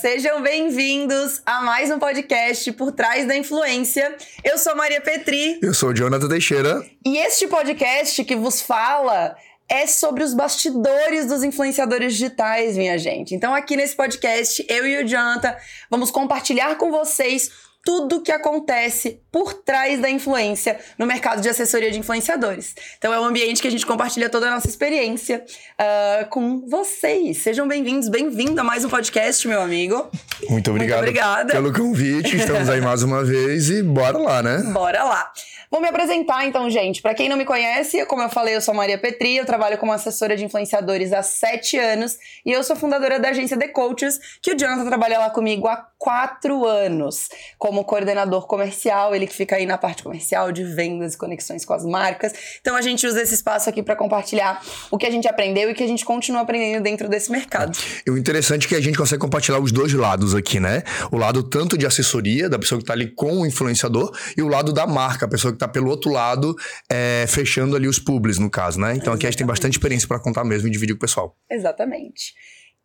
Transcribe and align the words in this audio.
sejam 0.00 0.40
bem-vindos 0.40 1.42
a 1.44 1.60
mais 1.60 1.90
um 1.90 1.98
podcast 1.98 2.72
Por 2.72 2.90
Trás 2.90 3.28
da 3.28 3.36
Influência. 3.36 4.16
Eu 4.42 4.56
sou 4.56 4.74
Maria 4.74 4.98
Petri. 4.98 5.58
Eu 5.60 5.74
sou 5.74 5.90
o 5.90 5.94
Jonathan 5.94 6.26
Teixeira. 6.26 6.82
E 7.04 7.18
este 7.18 7.46
podcast 7.46 8.24
que 8.24 8.34
vos 8.34 8.62
fala 8.62 9.36
é 9.68 9.86
sobre 9.86 10.24
os 10.24 10.32
bastidores 10.32 11.26
dos 11.26 11.44
influenciadores 11.44 12.14
digitais, 12.14 12.78
minha 12.78 12.96
gente. 12.96 13.34
Então, 13.34 13.54
aqui 13.54 13.76
nesse 13.76 13.94
podcast, 13.94 14.64
eu 14.70 14.86
e 14.86 15.04
o 15.04 15.06
Jonathan 15.06 15.54
vamos 15.90 16.10
compartilhar 16.10 16.76
com 16.76 16.90
vocês 16.90 17.50
tudo 17.84 18.20
que 18.20 18.30
acontece 18.30 19.20
por 19.32 19.54
trás 19.54 20.00
da 20.00 20.10
influência 20.10 20.78
no 20.98 21.06
mercado 21.06 21.40
de 21.40 21.48
assessoria 21.48 21.90
de 21.90 21.98
influenciadores. 21.98 22.74
Então 22.98 23.12
é 23.12 23.20
um 23.20 23.24
ambiente 23.24 23.62
que 23.62 23.68
a 23.68 23.70
gente 23.70 23.86
compartilha 23.86 24.28
toda 24.28 24.48
a 24.48 24.50
nossa 24.50 24.68
experiência 24.68 25.44
uh, 25.80 26.28
com 26.28 26.66
vocês. 26.68 27.38
Sejam 27.38 27.66
bem-vindos, 27.66 28.08
bem-vindo 28.08 28.60
a 28.60 28.64
mais 28.64 28.84
um 28.84 28.88
podcast, 28.88 29.46
meu 29.48 29.62
amigo. 29.62 30.10
Muito 30.48 30.70
obrigado 30.70 30.98
Muito 30.98 31.08
obrigada. 31.10 31.52
pelo 31.52 31.72
convite. 31.72 32.36
Estamos 32.36 32.68
aí 32.68 32.80
mais 32.80 33.02
uma 33.02 33.24
vez 33.24 33.70
e 33.70 33.82
bora 33.82 34.18
lá, 34.18 34.42
né? 34.42 34.58
Bora 34.72 35.04
lá. 35.04 35.32
Vou 35.70 35.80
me 35.80 35.86
apresentar 35.86 36.44
então, 36.44 36.68
gente. 36.68 37.00
Para 37.00 37.14
quem 37.14 37.28
não 37.28 37.36
me 37.36 37.44
conhece, 37.44 38.04
como 38.06 38.20
eu 38.22 38.28
falei, 38.28 38.56
eu 38.56 38.60
sou 38.60 38.74
Maria 38.74 38.98
Petri, 38.98 39.36
eu 39.36 39.46
trabalho 39.46 39.78
como 39.78 39.92
assessora 39.92 40.36
de 40.36 40.44
influenciadores 40.44 41.12
há 41.12 41.22
sete 41.22 41.78
anos 41.78 42.18
e 42.44 42.50
eu 42.50 42.64
sou 42.64 42.74
fundadora 42.74 43.20
da 43.20 43.28
agência 43.28 43.56
The 43.56 43.68
Coaches, 43.68 44.18
que 44.42 44.50
o 44.50 44.58
Jonathan 44.58 44.84
trabalha 44.84 45.20
lá 45.20 45.30
comigo 45.30 45.68
há 45.68 45.76
quatro 45.96 46.66
anos 46.66 47.28
como 47.56 47.84
coordenador 47.84 48.48
comercial, 48.48 49.14
ele 49.14 49.28
que 49.28 49.34
fica 49.34 49.54
aí 49.54 49.64
na 49.64 49.78
parte 49.78 50.02
comercial 50.02 50.50
de 50.50 50.64
vendas 50.64 51.14
e 51.14 51.18
conexões 51.18 51.64
com 51.64 51.72
as 51.72 51.84
marcas. 51.84 52.32
Então 52.60 52.74
a 52.74 52.82
gente 52.82 53.06
usa 53.06 53.22
esse 53.22 53.34
espaço 53.34 53.70
aqui 53.70 53.80
para 53.80 53.94
compartilhar 53.94 54.60
o 54.90 54.98
que 54.98 55.06
a 55.06 55.10
gente 55.10 55.28
aprendeu 55.28 55.70
e 55.70 55.74
que 55.74 55.84
a 55.84 55.86
gente 55.86 56.04
continua 56.04 56.40
aprendendo 56.40 56.82
dentro 56.82 57.08
desse 57.08 57.30
mercado. 57.30 57.78
E 58.04 58.10
o 58.10 58.18
interessante 58.18 58.66
é 58.66 58.68
que 58.70 58.74
a 58.74 58.80
gente 58.80 58.98
consegue 58.98 59.20
compartilhar 59.20 59.60
os 59.60 59.70
dois 59.70 59.92
lados 59.92 60.34
aqui, 60.34 60.58
né? 60.58 60.82
O 61.12 61.16
lado 61.16 61.44
tanto 61.44 61.78
de 61.78 61.86
assessoria, 61.86 62.48
da 62.48 62.58
pessoa 62.58 62.80
que 62.80 62.82
está 62.82 62.92
ali 62.92 63.06
com 63.06 63.42
o 63.42 63.46
influenciador, 63.46 64.12
e 64.36 64.42
o 64.42 64.48
lado 64.48 64.72
da 64.72 64.84
marca, 64.84 65.26
a 65.26 65.28
pessoa 65.28 65.52
que 65.52 65.59
está 65.60 65.68
pelo 65.68 65.90
outro 65.90 66.10
lado, 66.10 66.54
é, 66.88 67.24
fechando 67.28 67.76
ali 67.76 67.86
os 67.86 67.98
publis, 67.98 68.38
no 68.38 68.50
caso, 68.50 68.78
né? 68.78 68.88
Então 68.88 68.94
Exatamente. 68.94 69.16
aqui 69.16 69.26
a 69.26 69.30
gente 69.30 69.38
tem 69.38 69.46
bastante 69.46 69.72
experiência 69.74 70.08
para 70.08 70.18
contar 70.18 70.44
mesmo 70.44 70.68
e 70.68 70.70
dividir 70.70 70.94
com 70.94 70.98
o 70.98 71.00
pessoal. 71.00 71.36
Exatamente. 71.50 72.34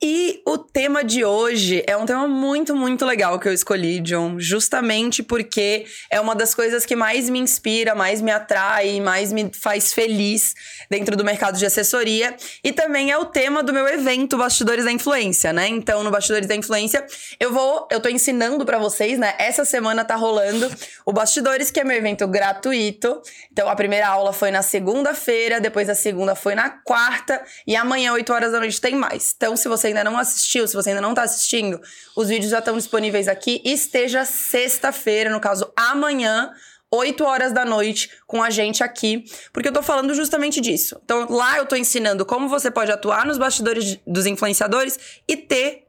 E 0.03 0.41
o 0.45 0.57
tema 0.57 1.05
de 1.05 1.23
hoje 1.23 1.81
é 1.88 1.95
um 1.95 2.05
tema 2.05 2.27
muito, 2.27 2.75
muito 2.75 3.05
legal 3.05 3.39
que 3.39 3.47
eu 3.47 3.53
escolhi, 3.53 4.01
John, 4.01 4.38
justamente 4.38 5.23
porque 5.23 5.85
é 6.11 6.19
uma 6.19 6.35
das 6.35 6.53
coisas 6.53 6.85
que 6.85 6.97
mais 6.97 7.29
me 7.29 7.39
inspira, 7.39 7.95
mais 7.95 8.21
me 8.21 8.29
atrai, 8.29 8.99
mais 8.99 9.31
me 9.31 9.49
faz 9.53 9.93
feliz 9.93 10.53
dentro 10.89 11.16
do 11.16 11.23
mercado 11.23 11.57
de 11.57 11.66
assessoria. 11.66 12.35
E 12.61 12.73
também 12.73 13.09
é 13.09 13.17
o 13.17 13.25
tema 13.25 13.63
do 13.63 13.71
meu 13.71 13.88
evento 13.88 14.38
Bastidores 14.38 14.83
da 14.83 14.91
Influência, 14.91 15.53
né? 15.53 15.69
Então, 15.69 16.03
no 16.03 16.11
Bastidores 16.11 16.47
da 16.47 16.55
Influência, 16.55 17.05
eu 17.39 17.53
vou, 17.53 17.88
eu 17.89 18.01
tô 18.01 18.09
ensinando 18.09 18.66
para 18.66 18.77
vocês, 18.77 19.17
né? 19.17 19.33
Essa 19.39 19.63
semana 19.63 20.03
tá 20.03 20.16
rolando 20.16 20.69
o 21.05 21.13
Bastidores, 21.13 21.71
que 21.71 21.79
é 21.79 21.85
meu 21.85 21.95
evento 21.95 22.27
gratuito. 22.27 23.21
Então, 23.49 23.69
a 23.69 23.75
primeira 23.75 24.09
aula 24.09 24.33
foi 24.33 24.51
na 24.51 24.61
segunda-feira, 24.61 25.61
depois 25.61 25.88
a 25.89 25.95
segunda 25.95 26.35
foi 26.35 26.53
na 26.53 26.69
quarta, 26.69 27.41
e 27.66 27.77
amanhã, 27.77 28.11
8 28.11 28.33
horas 28.33 28.51
da 28.51 28.59
noite, 28.59 28.81
tem 28.81 28.93
mais. 28.93 29.33
Então, 29.35 29.55
se 29.55 29.69
você 29.69 29.84
você 29.86 29.89
ainda 29.89 30.03
não 30.03 30.17
assistiu, 30.17 30.67
se 30.67 30.73
você 30.73 30.89
ainda 30.89 31.02
não 31.02 31.11
está 31.11 31.23
assistindo, 31.23 31.80
os 32.16 32.28
vídeos 32.28 32.52
já 32.52 32.59
estão 32.59 32.75
disponíveis 32.75 33.28
aqui. 33.28 33.61
Esteja 33.64 34.25
sexta-feira, 34.25 35.30
no 35.30 35.39
caso 35.39 35.72
amanhã, 35.75 36.52
8 36.91 37.23
horas 37.23 37.53
da 37.53 37.64
noite 37.64 38.09
com 38.25 38.41
a 38.41 38.50
gente 38.50 38.83
aqui, 38.83 39.25
porque 39.53 39.69
eu 39.69 39.73
tô 39.73 39.83
falando 39.83 40.13
justamente 40.13 40.59
disso. 40.59 41.00
Então, 41.03 41.28
lá 41.30 41.58
eu 41.58 41.66
tô 41.66 41.75
ensinando 41.75 42.25
como 42.25 42.47
você 42.47 42.72
pode 42.72 42.91
atuar 42.91 43.25
nos 43.25 43.38
bastidores 43.38 44.00
dos 44.08 44.25
influenciadores 44.25 44.97
e 45.28 45.38
ter 45.38 45.84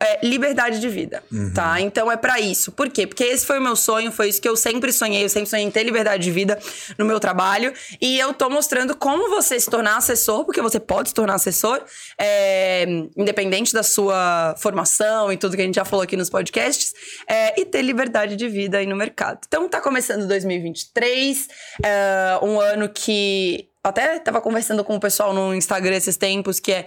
é, 0.00 0.24
liberdade 0.24 0.78
de 0.78 0.88
vida, 0.88 1.24
uhum. 1.30 1.52
tá? 1.52 1.80
Então 1.80 2.10
é 2.10 2.16
para 2.16 2.38
isso. 2.38 2.70
Por 2.70 2.88
quê? 2.88 3.04
Porque 3.04 3.24
esse 3.24 3.44
foi 3.44 3.58
o 3.58 3.62
meu 3.62 3.74
sonho, 3.74 4.12
foi 4.12 4.28
isso 4.28 4.40
que 4.40 4.48
eu 4.48 4.56
sempre 4.56 4.92
sonhei. 4.92 5.24
Eu 5.24 5.28
sempre 5.28 5.50
sonhei 5.50 5.66
em 5.66 5.70
ter 5.70 5.82
liberdade 5.82 6.22
de 6.22 6.30
vida 6.30 6.58
no 6.96 7.04
meu 7.04 7.18
trabalho. 7.18 7.72
E 8.00 8.18
eu 8.18 8.32
tô 8.32 8.48
mostrando 8.48 8.94
como 8.94 9.28
você 9.28 9.58
se 9.58 9.68
tornar 9.68 9.96
assessor, 9.96 10.44
porque 10.44 10.62
você 10.62 10.78
pode 10.78 11.08
se 11.08 11.14
tornar 11.14 11.34
assessor, 11.34 11.82
é, 12.16 12.86
independente 13.16 13.74
da 13.74 13.82
sua 13.82 14.54
formação 14.58 15.32
e 15.32 15.36
tudo 15.36 15.56
que 15.56 15.62
a 15.62 15.64
gente 15.64 15.74
já 15.74 15.84
falou 15.84 16.04
aqui 16.04 16.16
nos 16.16 16.30
podcasts, 16.30 16.94
é, 17.28 17.60
e 17.60 17.64
ter 17.64 17.82
liberdade 17.82 18.36
de 18.36 18.48
vida 18.48 18.78
aí 18.78 18.86
no 18.86 18.94
mercado. 18.94 19.40
Então 19.48 19.68
tá 19.68 19.80
começando 19.80 20.28
2023, 20.28 21.48
é, 21.82 22.38
um 22.42 22.60
ano 22.60 22.88
que. 22.88 23.68
Até 23.82 24.18
tava 24.18 24.40
conversando 24.40 24.84
com 24.84 24.96
o 24.96 25.00
pessoal 25.00 25.32
no 25.32 25.54
Instagram 25.54 25.96
esses 25.96 26.16
tempos, 26.16 26.60
que 26.60 26.72
é 26.72 26.86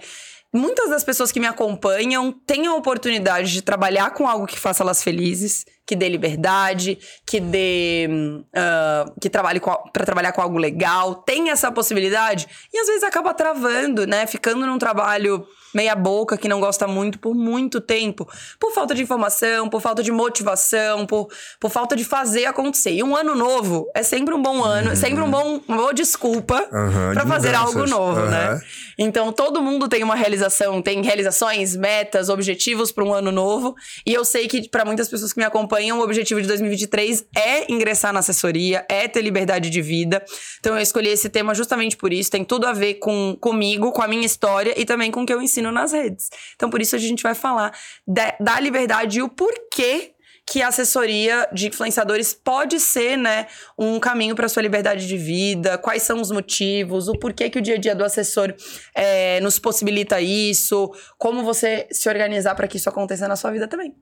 muitas 0.52 0.90
das 0.90 1.02
pessoas 1.02 1.32
que 1.32 1.40
me 1.40 1.46
acompanham 1.46 2.32
têm 2.46 2.66
a 2.66 2.74
oportunidade 2.74 3.52
de 3.52 3.62
trabalhar 3.62 4.10
com 4.10 4.28
algo 4.28 4.46
que 4.46 4.58
faça 4.58 4.82
elas 4.82 5.02
felizes, 5.02 5.64
que 5.86 5.96
dê 5.96 6.08
liberdade, 6.08 6.98
que 7.26 7.40
dê. 7.40 8.08
Uh, 8.54 9.20
que 9.20 9.30
trabalhe 9.30 9.60
para 9.92 10.04
trabalhar 10.04 10.32
com 10.32 10.42
algo 10.42 10.58
legal, 10.58 11.14
tem 11.14 11.50
essa 11.50 11.72
possibilidade 11.72 12.46
e 12.72 12.78
às 12.78 12.86
vezes 12.86 13.02
acaba 13.02 13.32
travando, 13.32 14.06
né? 14.06 14.26
Ficando 14.26 14.66
num 14.66 14.78
trabalho 14.78 15.46
meia 15.74 15.94
boca, 15.94 16.36
que 16.36 16.48
não 16.48 16.60
gosta 16.60 16.86
muito 16.86 17.18
por 17.18 17.34
muito 17.34 17.80
tempo, 17.80 18.28
por 18.58 18.72
falta 18.72 18.94
de 18.94 19.02
informação, 19.02 19.68
por 19.68 19.80
falta 19.80 20.02
de 20.02 20.12
motivação, 20.12 21.06
por, 21.06 21.28
por 21.58 21.70
falta 21.70 21.96
de 21.96 22.04
fazer 22.04 22.46
acontecer. 22.46 22.92
E 22.92 23.02
um 23.02 23.16
ano 23.16 23.34
novo 23.34 23.90
é 23.94 24.02
sempre 24.02 24.34
um 24.34 24.42
bom 24.42 24.62
ano, 24.62 24.90
uhum. 24.90 24.96
sempre 24.96 25.22
um 25.22 25.30
bom, 25.30 25.60
uma 25.66 25.76
boa 25.76 25.94
desculpa 25.94 26.62
uhum, 26.72 27.14
para 27.14 27.26
fazer 27.26 27.54
algo 27.54 27.86
novo, 27.86 28.20
uhum. 28.20 28.30
né? 28.30 28.60
Então 28.98 29.32
todo 29.32 29.62
mundo 29.62 29.88
tem 29.88 30.02
uma 30.02 30.14
realização, 30.14 30.82
tem 30.82 31.02
realizações, 31.02 31.74
metas, 31.74 32.28
objetivos 32.28 32.92
para 32.92 33.04
um 33.04 33.12
ano 33.12 33.32
novo, 33.32 33.74
e 34.06 34.12
eu 34.12 34.24
sei 34.24 34.46
que 34.48 34.68
para 34.68 34.84
muitas 34.84 35.08
pessoas 35.08 35.32
que 35.32 35.38
me 35.38 35.44
acompanham, 35.44 35.98
o 35.98 36.02
objetivo 36.02 36.40
de 36.40 36.46
2023 36.48 37.24
é 37.34 37.72
ingressar 37.72 38.12
na 38.12 38.20
assessoria, 38.20 38.84
é 38.88 39.08
ter 39.08 39.22
liberdade 39.22 39.70
de 39.70 39.82
vida. 39.82 40.22
Então 40.60 40.76
eu 40.76 40.82
escolhi 40.82 41.08
esse 41.08 41.28
tema 41.28 41.54
justamente 41.54 41.96
por 41.96 42.12
isso, 42.12 42.30
tem 42.30 42.44
tudo 42.44 42.66
a 42.66 42.72
ver 42.72 42.94
com 42.94 43.36
comigo, 43.40 43.92
com 43.92 44.02
a 44.02 44.08
minha 44.08 44.26
história 44.26 44.74
e 44.76 44.84
também 44.84 45.10
com 45.10 45.22
o 45.22 45.26
que 45.26 45.32
eu 45.32 45.40
ensino 45.40 45.61
ensino 45.62 45.72
nas 45.72 45.92
redes. 45.92 46.28
Então, 46.56 46.68
por 46.68 46.80
isso 46.82 46.96
a 46.96 46.98
gente 46.98 47.22
vai 47.22 47.34
falar 47.34 47.72
da, 48.06 48.34
da 48.40 48.60
liberdade 48.60 49.18
e 49.18 49.22
o 49.22 49.28
porquê 49.28 50.10
que 50.44 50.60
a 50.60 50.68
assessoria 50.68 51.48
de 51.52 51.68
influenciadores 51.68 52.34
pode 52.34 52.80
ser, 52.80 53.16
né, 53.16 53.46
um 53.78 54.00
caminho 54.00 54.34
para 54.34 54.48
sua 54.48 54.60
liberdade 54.60 55.06
de 55.06 55.16
vida, 55.16 55.78
quais 55.78 56.02
são 56.02 56.20
os 56.20 56.32
motivos, 56.32 57.06
o 57.06 57.12
porquê 57.12 57.48
que 57.48 57.60
o 57.60 57.62
dia 57.62 57.76
a 57.76 57.78
dia 57.78 57.94
do 57.94 58.04
assessor 58.04 58.52
é, 58.92 59.40
nos 59.40 59.60
possibilita 59.60 60.20
isso, 60.20 60.92
como 61.16 61.44
você 61.44 61.86
se 61.92 62.08
organizar 62.08 62.56
para 62.56 62.66
que 62.66 62.76
isso 62.76 62.88
aconteça 62.88 63.28
na 63.28 63.36
sua 63.36 63.52
vida 63.52 63.68
também. 63.68 63.94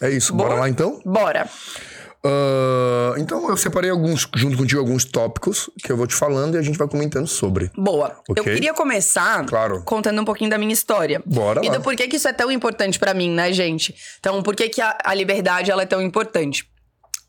É 0.00 0.08
isso, 0.08 0.32
bora, 0.32 0.50
bora 0.50 0.60
lá 0.60 0.68
então? 0.68 1.00
Bora. 1.04 1.48
Uh, 2.24 3.16
então 3.18 3.48
eu 3.48 3.56
separei 3.56 3.90
alguns, 3.90 4.28
junto 4.34 4.56
contigo, 4.56 4.80
alguns 4.80 5.04
tópicos 5.04 5.70
que 5.82 5.92
eu 5.92 5.96
vou 5.96 6.06
te 6.06 6.14
falando 6.14 6.56
e 6.56 6.58
a 6.58 6.62
gente 6.62 6.76
vai 6.76 6.88
comentando 6.88 7.28
sobre. 7.28 7.70
Boa. 7.76 8.20
Okay? 8.28 8.40
Eu 8.40 8.44
queria 8.44 8.74
começar 8.74 9.44
claro. 9.46 9.82
contando 9.84 10.20
um 10.20 10.24
pouquinho 10.24 10.50
da 10.50 10.58
minha 10.58 10.72
história. 10.72 11.22
Bora 11.24 11.64
E 11.64 11.70
do 11.70 11.80
porquê 11.80 12.08
que 12.08 12.16
isso 12.16 12.26
é 12.26 12.32
tão 12.32 12.50
importante 12.50 12.98
para 12.98 13.14
mim, 13.14 13.30
né, 13.30 13.52
gente? 13.52 13.94
Então, 14.18 14.42
por 14.42 14.56
que, 14.56 14.68
que 14.68 14.80
a, 14.80 14.98
a 15.04 15.14
liberdade 15.14 15.70
ela 15.70 15.82
é 15.82 15.86
tão 15.86 16.02
importante? 16.02 16.68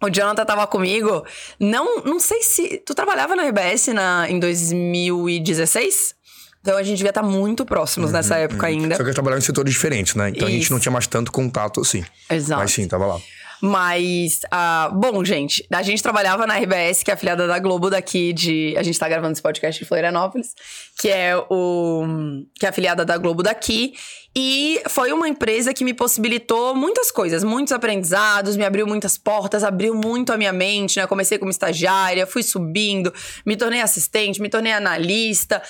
O 0.01 0.09
Jonathan 0.09 0.45
tava 0.45 0.65
comigo. 0.65 1.25
Não, 1.59 2.03
não 2.03 2.19
sei 2.19 2.41
se. 2.41 2.81
Tu 2.85 2.95
trabalhava 2.95 3.35
na 3.35 3.43
RBS 3.43 3.87
na, 3.87 4.29
em 4.29 4.39
2016? 4.39 6.15
Então 6.61 6.77
a 6.77 6.83
gente 6.83 6.97
devia 6.97 7.11
estar 7.11 7.21
tá 7.21 7.27
muito 7.27 7.65
próximos 7.65 8.09
uhum, 8.09 8.17
nessa 8.17 8.37
época 8.37 8.65
uhum. 8.67 8.73
ainda. 8.73 8.95
Só 8.95 9.03
que 9.03 9.09
eu 9.09 9.13
trabalhava 9.13 9.39
em 9.39 9.45
setores 9.45 9.73
diferentes, 9.73 10.15
né? 10.15 10.29
Então 10.29 10.47
Isso. 10.47 10.47
a 10.47 10.59
gente 10.59 10.71
não 10.71 10.79
tinha 10.79 10.91
mais 10.91 11.07
tanto 11.07 11.31
contato 11.31 11.81
assim. 11.81 12.03
Exato. 12.29 12.61
Mas 12.61 12.71
sim, 12.71 12.87
tava 12.87 13.05
lá. 13.05 13.19
Mas, 13.61 14.41
uh, 14.45 14.93
bom, 14.95 15.23
gente, 15.23 15.65
a 15.71 15.83
gente 15.83 16.01
trabalhava 16.01 16.47
na 16.47 16.57
RBS, 16.57 17.03
que 17.03 17.11
é 17.11 17.13
afiliada 17.13 17.45
da 17.45 17.59
Globo 17.59 17.89
daqui 17.89 18.31
de. 18.31 18.73
A 18.77 18.83
gente 18.83 18.97
tá 18.97 19.07
gravando 19.09 19.33
esse 19.33 19.41
podcast 19.41 19.83
em 19.83 19.87
Florianópolis, 19.87 20.53
que 20.97 21.09
é 21.09 21.35
o. 21.37 22.03
que 22.55 22.65
é 22.65 22.69
afiliada 22.69 23.03
da 23.03 23.17
Globo 23.17 23.43
daqui. 23.43 23.93
E 24.35 24.81
foi 24.87 25.11
uma 25.11 25.27
empresa 25.27 25.73
que 25.73 25.83
me 25.83 25.93
possibilitou 25.93 26.75
muitas 26.75 27.11
coisas, 27.11 27.43
muitos 27.43 27.73
aprendizados, 27.73 28.55
me 28.55 28.63
abriu 28.63 28.85
muitas 28.87 29.17
portas, 29.17 29.63
abriu 29.63 29.93
muito 29.95 30.31
a 30.31 30.37
minha 30.37 30.53
mente, 30.53 30.99
né? 30.99 31.07
Comecei 31.07 31.37
como 31.37 31.51
estagiária, 31.51 32.27
fui 32.27 32.43
subindo, 32.43 33.11
me 33.45 33.57
tornei 33.57 33.81
assistente, 33.81 34.41
me 34.41 34.49
tornei 34.49 34.71
analista 34.71 35.61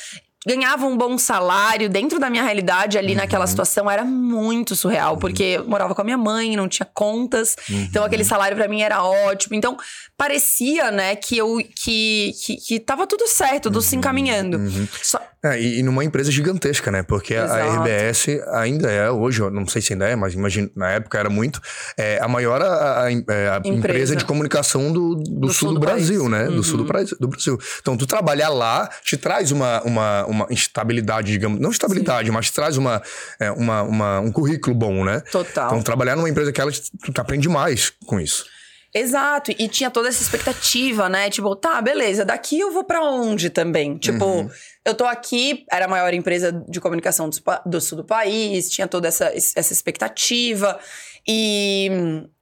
ganhava 0.48 0.86
um 0.86 0.98
bom 0.98 1.18
salário 1.18 1.90
dentro 1.90 2.18
da 2.20 2.30
minha 2.30 2.44
realidade 2.44 2.98
ali 2.98 3.12
uhum. 3.12 3.18
naquela 3.18 3.46
situação 3.46 3.90
era 3.90 4.06
muito 4.06 4.76
surreal, 4.76 5.14
uhum. 5.14 5.20
porque 5.20 5.44
eu 5.44 5.68
morava 5.68 5.94
com 5.94 6.02
a 6.02 6.04
minha 6.04 6.18
mãe, 6.18 6.56
não 6.56 6.68
tinha 6.68 6.88
contas, 6.94 7.56
uhum. 7.70 7.82
então 7.82 8.04
aquele 8.04 8.24
salário 8.24 8.56
para 8.56 8.68
mim 8.68 8.82
era 8.82 9.04
ótimo. 9.04 9.56
Então 9.56 9.76
parecia, 10.18 10.92
né, 10.92 11.16
que 11.16 11.38
eu 11.38 11.58
que 11.76 12.32
que, 12.46 12.56
que 12.56 12.80
tava 12.80 13.06
tudo 13.06 13.28
certo, 13.28 13.64
tudo 13.64 13.82
se 13.82 13.96
uhum. 13.96 14.00
encaminhando. 14.00 14.58
Uhum. 14.58 14.88
Só... 15.02 15.20
É, 15.42 15.58
e, 15.60 15.80
e 15.80 15.84
numa 15.84 16.04
empresa 16.04 16.30
gigantesca, 16.32 16.92
né? 16.92 17.02
Porque 17.02 17.34
a, 17.34 17.44
a 17.44 17.46
Exato. 17.46 17.78
RBS 17.84 18.28
ainda 18.54 18.92
é, 18.92 19.10
hoje, 19.10 19.40
não 19.50 19.66
sei 19.66 19.82
se 19.82 19.94
ainda 19.94 20.06
é, 20.08 20.16
mas 20.16 20.34
imagino, 20.34 20.70
na 20.76 20.90
época 20.92 21.18
era 21.18 21.30
muito, 21.30 21.62
é 21.98 22.20
a 22.22 22.28
maior 22.28 22.62
a, 22.62 23.04
a- 23.06 23.12
é, 23.12 23.16
a 23.50 23.58
empresa. 23.60 23.70
Empresa. 23.78 24.16
de 24.18 24.26
comunicação 24.26 24.92
do, 24.92 25.16
do, 25.16 25.50
sul, 25.54 25.74
do, 25.74 25.80
Brasil, 25.80 26.20
país. 26.22 26.32
né? 26.32 26.46
Do 26.48 26.62
sul 26.64 26.76
do, 26.78 26.84
Uhum. 26.84 26.90
Brasil, 26.90 27.18
do 27.20 27.28
Brasil. 27.30 27.58
Então, 27.82 27.96
tu 27.96 28.06
trabalhar 28.06 28.50
lá 28.50 28.90
te 29.04 29.16
traz 29.16 29.52
uma, 29.52 29.82
uma, 29.84 30.26
uma 30.26 30.48
estabilidade, 30.50 31.32
digamos, 31.32 31.60
não 31.60 31.72
estabilidade, 31.72 32.30
mas 32.32 32.48
te 32.48 32.54
traz 32.54 32.76
uma, 32.76 33.02
é, 33.40 33.50
uma, 33.52 33.84
uma- 33.84 34.20
um 34.20 34.32
currículo 34.34 34.76
bom, 34.76 35.06
né? 35.06 35.22
Total. 35.32 35.68
Então, 35.68 35.82
trabalhar 35.82 36.16
numa 36.18 36.30
empresa 36.30 36.52
que 36.52 36.60
ela, 36.60 36.72
tu 36.72 37.20
aprende 37.22 37.48
mais 37.48 37.94
com 38.06 38.20
isso. 38.20 38.46
Exato, 38.94 39.52
e 39.52 39.68
tinha 39.68 39.92
toda 39.92 40.08
essa 40.10 40.22
expectativa, 40.22 41.08
né? 41.08 41.30
Tipo, 41.30 41.56
tá, 41.56 41.80
beleza, 41.82 42.26
daqui 42.26 42.60
eu 42.60 42.72
vou 42.72 42.84
pra 42.84 43.04
onde 43.04 43.50
também? 43.50 43.98
Tipo, 43.98 44.26
Uhum. 44.26 44.50
eu 44.84 44.96
tô 44.96 45.06
aqui, 45.06 45.64
era 45.72 45.86
a 45.86 45.88
maior 45.88 46.12
empresa 46.14 46.52
de 46.68 46.82
comunicação 46.82 47.30
do, 47.30 47.38
do 47.66 47.80
sul 47.80 47.98
do 48.00 48.04
país, 48.04 48.70
tinha 48.70 48.88
toda 48.88 49.08
essa, 49.08 49.26
essa 49.36 49.74
expectativa 49.74 50.80
e, 51.28 51.90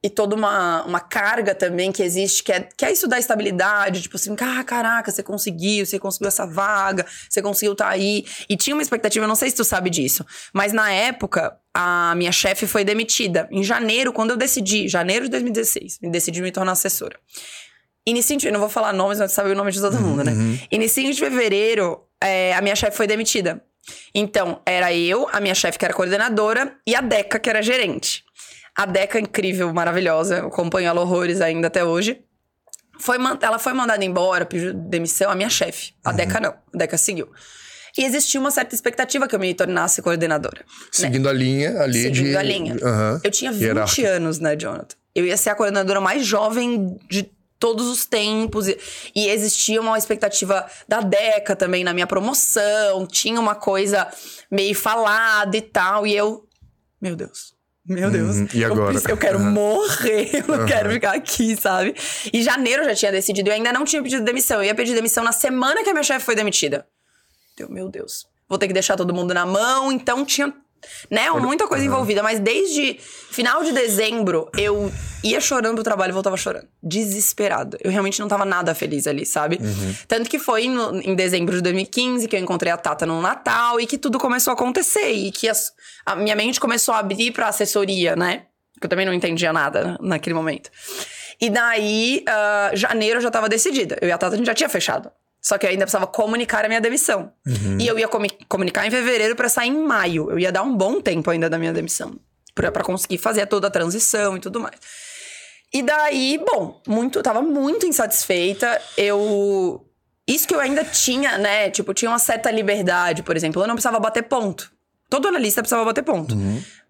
e 0.02 0.10
toda 0.10 0.34
uma, 0.34 0.84
uma 0.84 1.00
carga 1.00 1.54
também 1.54 1.92
que 1.92 2.02
existe, 2.02 2.42
que 2.42 2.52
é, 2.52 2.60
que 2.60 2.84
é 2.84 2.92
isso 2.92 3.06
da 3.06 3.18
estabilidade, 3.18 4.02
tipo 4.02 4.16
assim, 4.16 4.34
ah, 4.40 4.64
caraca, 4.64 5.10
você 5.10 5.22
conseguiu, 5.22 5.84
você 5.84 5.98
conseguiu 5.98 6.28
essa 6.28 6.46
vaga, 6.46 7.04
você 7.28 7.42
conseguiu 7.42 7.74
tá 7.74 7.88
aí. 7.88 8.24
E 8.48 8.56
tinha 8.56 8.74
uma 8.74 8.82
expectativa, 8.82 9.24
eu 9.24 9.28
não 9.28 9.34
sei 9.34 9.50
se 9.50 9.56
tu 9.56 9.64
sabe 9.64 9.90
disso, 9.90 10.24
mas 10.52 10.72
na 10.72 10.90
época, 10.90 11.56
a 11.74 12.14
minha 12.16 12.32
chefe 12.32 12.66
foi 12.66 12.84
demitida. 12.84 13.48
Em 13.50 13.62
janeiro, 13.62 14.12
quando 14.12 14.30
eu 14.30 14.36
decidi, 14.36 14.88
janeiro 14.88 15.26
de 15.26 15.30
2016, 15.32 15.98
me 16.02 16.10
decidi 16.10 16.42
me 16.42 16.50
tornar 16.50 16.72
assessora. 16.72 17.18
Inicinho 18.06 18.40
de, 18.40 18.50
não 18.50 18.60
vou 18.60 18.70
falar 18.70 18.92
nomes, 18.92 19.18
mas 19.18 19.32
sabe 19.32 19.50
o 19.50 19.54
nome 19.54 19.70
de 19.70 19.80
todo 19.80 20.00
mundo, 20.00 20.24
né? 20.24 20.32
Uhum. 20.32 20.58
Inicinho 20.72 21.12
de 21.12 21.20
fevereiro, 21.20 22.00
é, 22.22 22.54
a 22.54 22.62
minha 22.62 22.74
chefe 22.74 22.96
foi 22.96 23.06
demitida. 23.06 23.62
Então, 24.14 24.60
era 24.64 24.92
eu, 24.94 25.28
a 25.30 25.40
minha 25.40 25.54
chefe, 25.54 25.78
que 25.78 25.84
era 25.84 25.94
coordenadora, 25.94 26.74
e 26.86 26.94
a 26.94 27.00
Deca, 27.00 27.38
que 27.38 27.48
era 27.48 27.62
gerente. 27.62 28.24
A 28.78 28.86
Deca, 28.86 29.18
incrível, 29.18 29.74
maravilhosa, 29.74 30.38
eu 30.38 30.46
acompanho 30.46 30.86
ela 30.86 31.00
horrores 31.00 31.40
ainda 31.40 31.66
até 31.66 31.84
hoje. 31.84 32.22
Foi, 33.00 33.16
ela 33.42 33.58
foi 33.58 33.72
mandada 33.72 34.04
embora, 34.04 34.46
pediu 34.46 34.72
demissão, 34.72 35.28
a 35.32 35.34
minha 35.34 35.50
chefe. 35.50 35.94
A 36.04 36.12
Deca 36.12 36.38
não, 36.38 36.50
a 36.50 36.78
Deca 36.78 36.96
seguiu. 36.96 37.28
E 37.98 38.04
existia 38.04 38.38
uma 38.38 38.52
certa 38.52 38.76
expectativa 38.76 39.26
que 39.26 39.34
eu 39.34 39.40
me 39.40 39.52
tornasse 39.52 40.00
coordenadora. 40.00 40.64
Seguindo 40.92 41.28
a 41.28 41.32
linha 41.32 41.80
ali 41.80 42.08
de. 42.08 42.18
Seguindo 42.18 42.36
a 42.36 42.42
linha. 42.44 42.76
Aham. 42.80 43.20
Eu 43.24 43.30
tinha 43.32 43.50
20 43.50 43.62
Hierárquica. 43.62 44.08
anos, 44.10 44.38
né, 44.38 44.54
Jonathan? 44.54 44.94
Eu 45.12 45.26
ia 45.26 45.36
ser 45.36 45.50
a 45.50 45.56
coordenadora 45.56 46.00
mais 46.00 46.24
jovem 46.24 46.96
de 47.10 47.28
todos 47.58 47.88
os 47.88 48.06
tempos. 48.06 48.68
E, 48.68 48.78
e 49.12 49.28
existia 49.28 49.80
uma 49.80 49.98
expectativa 49.98 50.64
da 50.86 51.00
Deca 51.00 51.56
também 51.56 51.82
na 51.82 51.92
minha 51.92 52.06
promoção. 52.06 53.04
Tinha 53.08 53.40
uma 53.40 53.56
coisa 53.56 54.06
meio 54.48 54.76
falada 54.76 55.56
e 55.56 55.62
tal. 55.62 56.06
E 56.06 56.14
eu, 56.14 56.46
meu 57.02 57.16
Deus. 57.16 57.57
Meu 57.88 58.10
Deus. 58.10 58.36
Uhum. 58.36 58.48
E 58.52 58.60
Eu 58.62 58.72
agora? 58.72 58.88
preciso- 58.90 59.10
Eu, 59.10 59.16
quero 59.16 59.38
Aham. 59.38 59.50
morrer. 59.50 60.30
Eu 60.36 60.44
não 60.48 60.54
Aham. 60.56 60.66
quero 60.66 60.90
ficar 60.90 61.12
aqui, 61.14 61.56
sabe? 61.56 61.94
E 62.32 62.42
janeiro 62.42 62.82
eu 62.82 62.88
já 62.90 62.94
tinha 62.94 63.12
decidido. 63.12 63.48
Eu 63.48 63.54
ainda 63.54 63.72
não 63.72 63.84
tinha 63.84 64.02
pedido 64.02 64.22
demissão. 64.24 64.58
Eu 64.58 64.64
ia 64.64 64.74
pedir 64.74 64.94
demissão 64.94 65.24
na 65.24 65.32
semana 65.32 65.82
que 65.82 65.88
a 65.90 65.92
minha 65.92 66.02
chefe 66.02 66.24
foi 66.24 66.34
demitida. 66.34 66.86
Deu, 67.56 67.68
meu 67.70 67.88
Deus. 67.88 68.26
Vou 68.48 68.58
ter 68.58 68.66
que 68.66 68.72
deixar 68.74 68.96
todo 68.96 69.12
mundo 69.14 69.32
na 69.32 69.46
mão. 69.46 69.90
Então 69.90 70.24
tinha, 70.24 70.52
né, 71.10 71.30
muita 71.30 71.66
coisa 71.66 71.84
envolvida. 71.84 72.22
Mas 72.22 72.38
desde 72.40 72.98
final 73.30 73.62
de 73.64 73.72
dezembro, 73.72 74.50
eu 74.56 74.92
ia 75.24 75.40
chorando 75.40 75.74
pro 75.76 75.84
trabalho 75.84 76.10
e 76.10 76.12
voltava 76.14 76.36
chorando. 76.36 76.66
Desesperada. 76.82 77.78
Eu 77.82 77.90
realmente 77.90 78.20
não 78.20 78.28
tava 78.28 78.44
nada 78.44 78.74
feliz 78.74 79.06
ali, 79.06 79.24
sabe? 79.26 79.58
Tanto 80.06 80.28
que 80.28 80.38
foi 80.38 80.68
no- 80.68 81.00
em 81.00 81.14
dezembro 81.14 81.54
de 81.54 81.62
2015 81.62 82.28
que 82.28 82.36
eu 82.36 82.40
encontrei 82.40 82.72
a 82.72 82.76
Tata 82.76 83.06
no 83.06 83.20
Natal 83.20 83.80
e 83.80 83.86
que 83.86 83.96
tudo 83.98 84.18
começou 84.18 84.50
a 84.50 84.54
acontecer. 84.54 85.10
E 85.12 85.30
que 85.32 85.48
as- 85.48 85.72
a 86.04 86.14
minha 86.16 86.34
mente 86.36 86.60
começou 86.60 86.94
a 86.94 86.98
abrir 86.98 87.30
pra 87.32 87.48
assessoria, 87.48 88.14
né? 88.16 88.42
Que 88.80 88.86
eu 88.86 88.90
também 88.90 89.04
não 89.06 89.12
entendia 89.12 89.52
nada 89.52 89.96
naquele 90.00 90.34
momento. 90.34 90.70
E 91.40 91.50
daí, 91.50 92.24
ah, 92.28 92.70
janeiro 92.74 93.18
eu 93.18 93.22
já 93.22 93.30
tava 93.30 93.48
decidida. 93.48 93.96
Eu 94.00 94.08
e 94.08 94.12
a 94.12 94.18
Tata 94.18 94.34
a 94.34 94.36
gente 94.36 94.46
já 94.46 94.54
tinha 94.54 94.68
fechado. 94.68 95.10
Só 95.40 95.56
que 95.56 95.66
eu 95.66 95.70
ainda 95.70 95.84
precisava 95.84 96.06
comunicar 96.06 96.64
a 96.64 96.68
minha 96.68 96.80
demissão. 96.80 97.32
E 97.80 97.86
eu 97.86 97.98
ia 97.98 98.08
comunicar 98.48 98.86
em 98.86 98.90
fevereiro 98.90 99.36
pra 99.36 99.48
sair 99.48 99.68
em 99.68 99.78
maio. 99.78 100.30
Eu 100.30 100.38
ia 100.38 100.50
dar 100.52 100.62
um 100.62 100.76
bom 100.76 101.00
tempo 101.00 101.30
ainda 101.30 101.48
da 101.48 101.58
minha 101.58 101.72
demissão. 101.72 102.18
Pra, 102.54 102.72
pra 102.72 102.82
conseguir 102.82 103.18
fazer 103.18 103.46
toda 103.46 103.68
a 103.68 103.70
transição 103.70 104.36
e 104.36 104.40
tudo 104.40 104.58
mais. 104.60 104.74
E 105.72 105.82
daí, 105.82 106.42
bom, 106.44 106.80
muito, 106.86 107.22
tava 107.22 107.40
muito 107.42 107.86
insatisfeita. 107.86 108.80
Eu. 108.96 109.84
Isso 110.26 110.46
que 110.46 110.54
eu 110.54 110.60
ainda 110.60 110.84
tinha, 110.84 111.38
né? 111.38 111.70
Tipo, 111.70 111.94
tinha 111.94 112.10
uma 112.10 112.18
certa 112.18 112.50
liberdade, 112.50 113.22
por 113.22 113.36
exemplo. 113.36 113.62
Eu 113.62 113.66
não 113.68 113.74
precisava 113.74 114.00
bater 114.00 114.22
ponto. 114.24 114.70
Todo 115.08 115.28
analista 115.28 115.62
precisava 115.62 115.84
bater 115.84 116.02
ponto. 116.02 116.34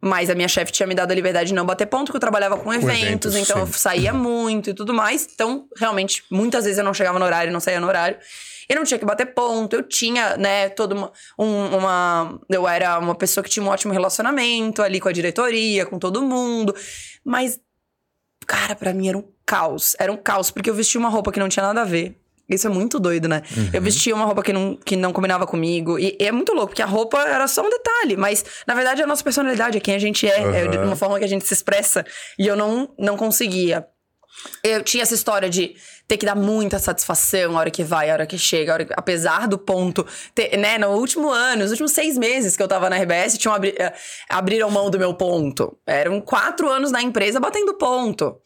Mas 0.01 0.31
a 0.31 0.35
minha 0.35 0.47
chefe 0.47 0.71
tinha 0.71 0.87
me 0.87 0.95
dado 0.95 1.11
a 1.11 1.15
liberdade 1.15 1.49
de 1.49 1.55
não 1.55 1.67
bater 1.67 1.87
ponto, 1.87 2.07
porque 2.07 2.17
eu 2.19 2.21
trabalhava 2.21 2.57
com 2.57 2.73
eventos, 2.73 3.03
eventos, 3.03 3.37
então 3.37 3.59
eu 3.59 3.67
sim. 3.67 3.73
saía 3.73 4.13
muito 4.13 4.71
e 4.71 4.75
tudo 4.75 4.95
mais. 4.95 5.27
Então, 5.35 5.67
realmente, 5.77 6.23
muitas 6.31 6.65
vezes 6.65 6.79
eu 6.79 6.85
não 6.85 6.95
chegava 6.95 7.19
no 7.19 7.25
horário, 7.25 7.53
não 7.53 7.59
saía 7.59 7.81
no 7.81 7.89
horário. 7.89 8.17
Eu 8.69 8.77
não 8.77 8.85
tinha 8.85 8.99
que 8.99 9.05
bater 9.05 9.27
ponto, 9.35 9.75
eu 9.75 9.83
tinha, 9.83 10.37
né, 10.37 10.69
toda 10.69 10.95
uma, 10.95 11.13
um- 11.39 11.77
uma. 11.79 12.39
Eu 12.49 12.69
era 12.69 12.97
uma 12.99 13.15
pessoa 13.15 13.43
que 13.43 13.51
tinha 13.51 13.65
um 13.65 13.69
ótimo 13.69 13.93
relacionamento 13.93 14.83
ali 14.83 15.01
com 15.01 15.09
a 15.09 15.13
diretoria, 15.13 15.85
com 15.85 15.99
todo 15.99 16.23
mundo. 16.23 16.73
Mas, 17.25 17.59
cara, 18.47 18.77
pra 18.77 18.93
mim 18.93 19.09
era 19.09 19.19
um 19.19 19.25
caos. 19.45 19.97
Era 19.99 20.13
um 20.13 20.17
caos, 20.17 20.51
porque 20.51 20.71
eu 20.71 20.75
vestia 20.75 21.01
uma 21.01 21.09
roupa 21.09 21.33
que 21.33 21.41
não 21.41 21.49
tinha 21.49 21.65
nada 21.67 21.81
a 21.81 21.85
ver. 21.85 22.17
Isso 22.49 22.67
é 22.67 22.71
muito 22.71 22.99
doido, 22.99 23.29
né? 23.29 23.43
Eu 23.73 23.83
vestia 23.83 24.15
uma 24.15 24.25
roupa 24.25 24.43
que 24.43 24.53
não, 24.53 24.75
que 24.75 24.97
não 24.97 25.13
combinava 25.13 25.47
comigo. 25.47 25.99
E, 25.99 26.17
e 26.19 26.27
é 26.27 26.33
muito 26.33 26.53
louco, 26.55 26.69
porque 26.69 26.83
a 26.83 26.87
roupa 26.87 27.21
era 27.23 27.47
só 27.47 27.63
um 27.63 27.69
detalhe. 27.71 28.17
Mas, 28.17 28.45
na 28.67 28.75
verdade, 28.75 29.01
é 29.03 29.05
a 29.05 29.07
nossa 29.07 29.23
personalidade, 29.23 29.77
é 29.77 29.81
quem 29.81 29.95
a 29.95 29.99
gente 29.99 30.27
é. 30.27 30.41
É 30.63 30.67
de 30.69 30.77
Aham. 30.79 30.87
uma 30.87 30.97
forma 30.97 31.19
que 31.19 31.25
a 31.25 31.29
gente 31.29 31.47
se 31.47 31.53
expressa. 31.53 32.07
E 32.39 32.47
eu 32.47 32.57
não, 32.57 32.89
não 32.99 33.17
conseguia. 33.17 33.87
Eu 34.63 34.83
tinha 34.85 35.03
essa 35.03 35.15
história 35.15 35.51
de 35.51 35.75
ter 36.07 36.17
que 36.17 36.25
dar 36.25 36.37
muita 36.37 36.79
satisfação 36.79 37.57
a 37.57 37.61
hora 37.61 37.71
que 37.73 37.83
vai, 37.83 38.09
a 38.09 38.13
hora 38.15 38.27
que 38.27 38.39
chega, 38.39 38.73
hora 38.73 38.85
que- 38.85 38.95
apesar 38.97 39.47
do 39.49 39.59
ponto. 39.59 40.07
ter- 40.35 40.57
né, 40.57 40.79
no 40.79 40.89
último 40.93 41.29
ano, 41.29 41.63
nos 41.63 41.71
últimos 41.73 41.91
seis 41.93 42.17
meses 42.17 42.57
que 42.57 42.63
eu 42.63 42.69
tava 42.69 42.89
na 42.89 42.97
RBS, 42.97 43.37
tinham 43.37 43.53
abri, 43.55 43.75
eh, 43.77 43.93
abriram 44.29 44.71
mão 44.71 44.91
do 44.91 44.99
meu 44.99 45.13
ponto. 45.13 45.77
Eram 45.87 46.21
quatro 46.21 46.71
anos 46.71 46.91
na 46.93 47.03
empresa 47.03 47.41
batendo 47.41 47.75
ponto. 47.75 48.37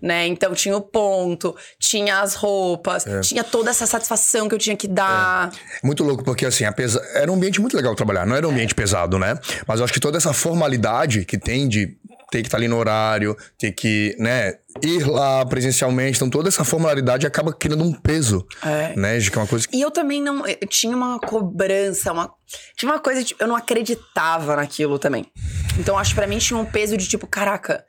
Né? 0.00 0.26
Então 0.26 0.54
tinha 0.54 0.76
o 0.76 0.80
ponto, 0.80 1.56
tinha 1.78 2.20
as 2.20 2.34
roupas, 2.34 3.04
tinha 3.22 3.42
toda 3.42 3.70
essa 3.70 3.86
satisfação 3.86 4.48
que 4.48 4.54
eu 4.54 4.58
tinha 4.58 4.76
que 4.76 4.86
dar. 4.86 5.50
Muito 5.82 6.04
louco, 6.04 6.22
porque 6.22 6.46
assim, 6.46 6.64
apesar... 6.64 7.00
era 7.14 7.30
um 7.30 7.34
ambiente 7.34 7.60
muito 7.60 7.76
legal 7.76 7.94
trabalhar, 7.94 8.24
não 8.26 8.36
era 8.36 8.46
um 8.46 8.50
ambiente 8.50 8.74
pesado, 8.74 9.18
né? 9.18 9.38
Mas 9.66 9.80
eu 9.80 9.84
acho 9.84 9.92
que 9.92 10.00
toda 10.00 10.16
essa 10.16 10.32
formalidade 10.32 11.24
que 11.24 11.36
tem 11.38 11.68
de 11.68 11.96
ter 12.30 12.42
que 12.42 12.48
estar 12.48 12.58
ali 12.58 12.68
no 12.68 12.76
horário, 12.76 13.34
ter 13.58 13.72
que, 13.72 14.14
né, 14.18 14.54
ir 14.82 15.06
lá 15.06 15.46
presencialmente, 15.46 16.16
então 16.18 16.28
toda 16.28 16.48
essa 16.48 16.62
formalidade 16.62 17.26
acaba 17.26 17.52
criando 17.54 17.82
um 17.82 17.92
peso, 17.92 18.46
É. 18.62 18.94
né? 18.94 19.18
De 19.18 19.30
que 19.30 19.38
é 19.38 19.40
uma 19.40 19.46
coisa 19.46 19.66
que 19.66 19.76
E 19.76 19.80
eu 19.80 19.90
também 19.90 20.20
não. 20.22 20.46
Eu 20.46 20.66
tinha 20.68 20.94
uma 20.94 21.18
cobrança, 21.18 22.12
uma. 22.12 22.30
Tinha 22.76 22.92
uma 22.92 22.98
coisa 23.00 23.24
de. 23.24 23.34
Eu 23.38 23.48
não 23.48 23.56
acreditava 23.56 24.56
naquilo 24.56 24.98
também. 24.98 25.26
Então, 25.78 25.98
acho 25.98 26.10
que 26.10 26.16
pra 26.16 26.26
mim 26.26 26.38
tinha 26.38 26.58
um 26.58 26.66
peso 26.66 26.96
de 26.96 27.08
tipo, 27.08 27.26
caraca, 27.26 27.84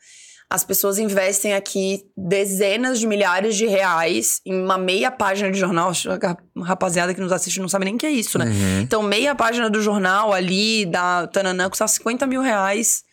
as 0.49 0.63
pessoas 0.63 0.97
investem 0.97 1.53
aqui 1.53 2.03
dezenas 2.17 2.99
de 2.99 3.05
milhares 3.05 3.55
de 3.55 3.67
reais 3.67 4.41
em 4.43 4.59
uma 4.59 4.79
meia 4.79 5.11
página 5.11 5.51
de 5.51 5.59
jornal. 5.59 5.89
Acho 5.89 6.17
que 6.17 6.25
a 6.25 6.35
rapaziada 6.63 7.13
que 7.13 7.21
nos 7.21 7.31
assiste 7.31 7.59
não 7.59 7.69
sabe 7.69 7.85
nem 7.85 7.95
o 7.95 7.97
que 7.99 8.05
é 8.07 8.11
isso, 8.11 8.39
né? 8.39 8.45
Então, 8.81 9.03
meia 9.03 9.35
página 9.35 9.69
do 9.69 9.79
jornal 9.79 10.33
ali, 10.33 10.87
da 10.87 11.27
Tananã, 11.27 11.69
custava 11.69 11.87
50 11.87 12.25
mil 12.25 12.41
reais. 12.41 13.03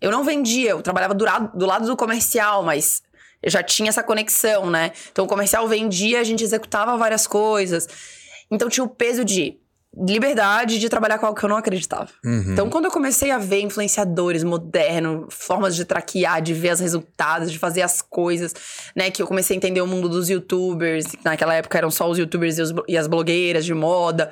Eu 0.00 0.10
não 0.10 0.24
vendia, 0.24 0.70
eu 0.70 0.82
trabalhava 0.82 1.14
do 1.14 1.24
lado, 1.24 1.56
do 1.56 1.64
lado 1.66 1.86
do 1.86 1.96
comercial, 1.96 2.64
mas 2.64 3.00
eu 3.40 3.50
já 3.50 3.62
tinha 3.62 3.88
essa 3.88 4.02
conexão, 4.02 4.68
né? 4.68 4.90
Então 5.12 5.24
o 5.24 5.28
comercial 5.28 5.68
vendia, 5.68 6.20
a 6.20 6.24
gente 6.24 6.42
executava 6.42 6.96
várias 6.96 7.28
coisas. 7.28 7.88
Então 8.50 8.68
tinha 8.68 8.82
o 8.82 8.88
peso 8.88 9.24
de 9.24 9.61
liberdade 9.94 10.78
de 10.78 10.88
trabalhar 10.88 11.18
com 11.18 11.26
algo 11.26 11.38
que 11.38 11.44
eu 11.44 11.48
não 11.48 11.56
acreditava. 11.56 12.08
Então 12.24 12.70
quando 12.70 12.86
eu 12.86 12.90
comecei 12.90 13.30
a 13.30 13.38
ver 13.38 13.60
influenciadores 13.60 14.42
modernos, 14.42 15.26
formas 15.30 15.76
de 15.76 15.84
traquear, 15.84 16.40
de 16.40 16.54
ver 16.54 16.72
os 16.72 16.80
resultados, 16.80 17.52
de 17.52 17.58
fazer 17.58 17.82
as 17.82 18.00
coisas, 18.00 18.54
né? 18.96 19.10
Que 19.10 19.22
eu 19.22 19.26
comecei 19.26 19.54
a 19.54 19.58
entender 19.58 19.80
o 19.82 19.86
mundo 19.86 20.08
dos 20.08 20.28
youtubers, 20.30 21.06
que 21.06 21.18
naquela 21.24 21.54
época 21.54 21.76
eram 21.78 21.90
só 21.90 22.08
os 22.10 22.18
youtubers 22.18 22.58
e, 22.58 22.62
os 22.62 22.72
e 22.88 22.96
as 22.96 23.06
blogueiras 23.06 23.64
de 23.64 23.74
moda. 23.74 24.30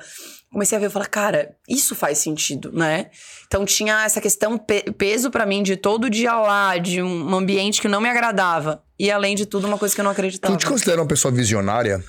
Comecei 0.51 0.77
a 0.77 0.81
ver 0.81 0.87
e 0.87 0.89
falar, 0.89 1.05
cara, 1.07 1.55
isso 1.69 1.95
faz 1.95 2.17
sentido, 2.17 2.71
né? 2.73 3.05
Então 3.47 3.63
tinha 3.63 4.03
essa 4.03 4.19
questão, 4.19 4.57
pe- 4.57 4.91
peso 4.97 5.31
pra 5.31 5.45
mim 5.45 5.63
de 5.63 5.77
todo 5.77 6.09
dia 6.09 6.33
lá, 6.35 6.77
de 6.77 7.01
um 7.01 7.33
ambiente 7.35 7.79
que 7.81 7.87
não 7.87 8.01
me 8.01 8.09
agradava. 8.09 8.83
E 8.99 9.09
além 9.09 9.33
de 9.35 9.45
tudo, 9.45 9.65
uma 9.65 9.77
coisa 9.77 9.95
que 9.95 10.01
eu 10.01 10.03
não 10.03 10.11
acreditava. 10.11 10.53
Tu 10.55 10.59
te 10.59 10.65
considera 10.65 10.99
uma 11.01 11.07
pessoa 11.07 11.31
visionária? 11.33 12.03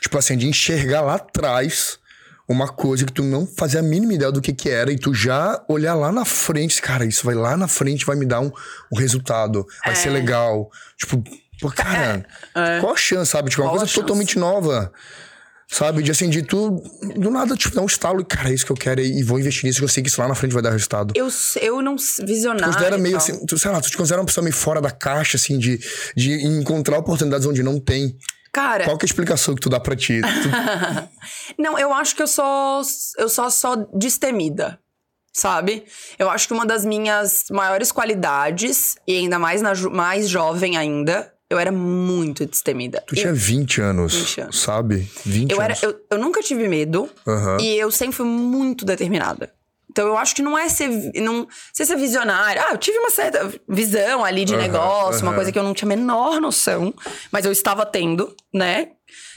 Tipo 0.00 0.16
assim, 0.16 0.36
de 0.38 0.48
enxergar 0.48 1.02
lá 1.02 1.16
atrás 1.16 1.98
uma 2.48 2.68
coisa 2.68 3.04
que 3.06 3.12
tu 3.12 3.22
não 3.22 3.46
fazia 3.46 3.80
a 3.80 3.82
mínima 3.82 4.14
ideia 4.14 4.30
do 4.32 4.40
que 4.40 4.52
que 4.52 4.68
era 4.68 4.92
e 4.92 4.98
tu 4.98 5.14
já 5.14 5.62
olhar 5.68 5.94
lá 5.94 6.10
na 6.12 6.24
frente, 6.24 6.80
cara, 6.82 7.04
isso 7.04 7.24
vai 7.24 7.34
lá 7.34 7.56
na 7.56 7.68
frente, 7.68 8.04
vai 8.04 8.16
me 8.16 8.26
dar 8.26 8.40
um, 8.40 8.50
um 8.92 8.96
resultado, 8.96 9.66
vai 9.84 9.92
É. 9.94 9.96
ser 9.96 10.10
legal. 10.10 10.70
Tipo, 10.98 11.22
pô, 11.60 11.70
cara, 11.70 12.26
É. 12.54 12.80
qual 12.80 12.92
a 12.92 12.96
chance, 12.96 13.30
sabe? 13.30 13.50
Tipo, 13.50 13.62
é 13.62 13.64
uma 13.64 13.70
Qual 13.72 13.78
coisa 13.80 13.94
totalmente 13.94 14.38
nova. 14.38 14.92
Sabe? 15.68 16.02
De 16.02 16.10
assim, 16.10 16.28
de 16.28 16.42
tu, 16.42 16.82
do 17.16 17.30
nada, 17.30 17.56
tipo, 17.56 17.74
dar 17.74 17.80
um 17.80 17.86
estalo 17.86 18.20
e, 18.20 18.24
cara, 18.26 18.50
é 18.50 18.52
isso 18.52 18.66
que 18.66 18.70
eu 18.72 18.76
quero 18.76 19.00
e 19.00 19.22
vou 19.22 19.38
investir 19.40 19.64
nisso, 19.64 19.78
que 19.78 19.84
eu 19.84 19.88
sei 19.88 20.02
que 20.02 20.10
isso 20.10 20.20
lá 20.20 20.28
na 20.28 20.34
frente 20.34 20.52
vai 20.52 20.62
dar 20.62 20.68
resultado. 20.70 21.14
Eu, 21.16 21.28
eu 21.62 21.80
não 21.80 21.96
visionário. 21.96 22.64
Tu 22.66 22.72
considera 22.74 22.98
meio 22.98 23.16
assim, 23.16 23.46
tu, 23.46 23.58
sei 23.58 23.70
lá, 23.70 23.80
tu 23.80 23.88
te 23.90 23.96
considera 23.96 24.20
uma 24.20 24.26
pessoa 24.26 24.44
meio 24.44 24.54
fora 24.54 24.82
da 24.82 24.90
caixa, 24.90 25.38
assim, 25.38 25.58
de, 25.58 25.80
de 26.14 26.44
encontrar 26.46 26.98
oportunidades 26.98 27.46
onde 27.46 27.62
não 27.62 27.80
tem. 27.80 28.14
Cara, 28.52 28.84
Qual 28.84 28.98
que 28.98 29.04
é 29.04 29.06
a 29.06 29.10
explicação 29.10 29.54
que 29.54 29.60
tu 29.62 29.70
dá 29.70 29.80
pra 29.80 29.96
ti? 29.96 30.20
Tu- 30.42 31.62
não, 31.62 31.78
eu 31.78 31.92
acho 31.92 32.14
que 32.14 32.22
eu 32.22 32.26
sou 32.26 32.82
eu 33.18 33.28
só 33.28 33.48
sou 33.50 33.88
destemida. 33.94 34.78
Sabe? 35.34 35.84
Eu 36.18 36.28
acho 36.28 36.46
que 36.46 36.52
uma 36.52 36.66
das 36.66 36.84
minhas 36.84 37.46
maiores 37.50 37.90
qualidades, 37.90 38.96
e 39.08 39.16
ainda 39.16 39.38
mais 39.38 39.62
na 39.62 39.72
mais 39.90 40.28
jovem 40.28 40.76
ainda, 40.76 41.32
eu 41.48 41.58
era 41.58 41.72
muito 41.72 42.44
destemida. 42.44 43.02
tu 43.06 43.14
Eu- 43.14 43.20
tinha 43.22 43.32
20 43.32 43.80
anos, 43.80 44.14
20 44.14 44.40
anos. 44.42 44.60
sabe? 44.60 45.10
20 45.24 45.50
Eu, 45.52 45.62
era, 45.62 45.72
anos. 45.72 45.82
eu, 45.82 45.98
eu 46.10 46.18
nunca 46.18 46.42
tive 46.42 46.68
medo 46.68 47.08
e 47.62 47.76
eu 47.76 47.90
sempre 47.90 48.14
fui 48.16 48.26
muito 48.26 48.84
determinada. 48.84 49.50
Então 49.92 50.06
eu 50.08 50.16
acho 50.16 50.34
que 50.34 50.42
não 50.42 50.58
é 50.58 50.68
ser, 50.70 50.88
não 51.20 51.46
sei 51.72 51.84
ser 51.84 51.96
visionária. 51.96 52.64
Ah, 52.66 52.72
eu 52.72 52.78
tive 52.78 52.98
uma 52.98 53.10
certa 53.10 53.52
visão 53.68 54.24
ali 54.24 54.44
de 54.44 54.54
Aham, 54.54 54.62
negócio, 54.62 55.22
uma 55.22 55.28
aham. 55.28 55.34
coisa 55.36 55.52
que 55.52 55.58
eu 55.58 55.62
não 55.62 55.74
tinha 55.74 55.86
a 55.86 55.94
menor 55.94 56.40
noção, 56.40 56.92
mas 57.30 57.44
eu 57.44 57.52
estava 57.52 57.84
tendo, 57.84 58.34
né? 58.52 58.88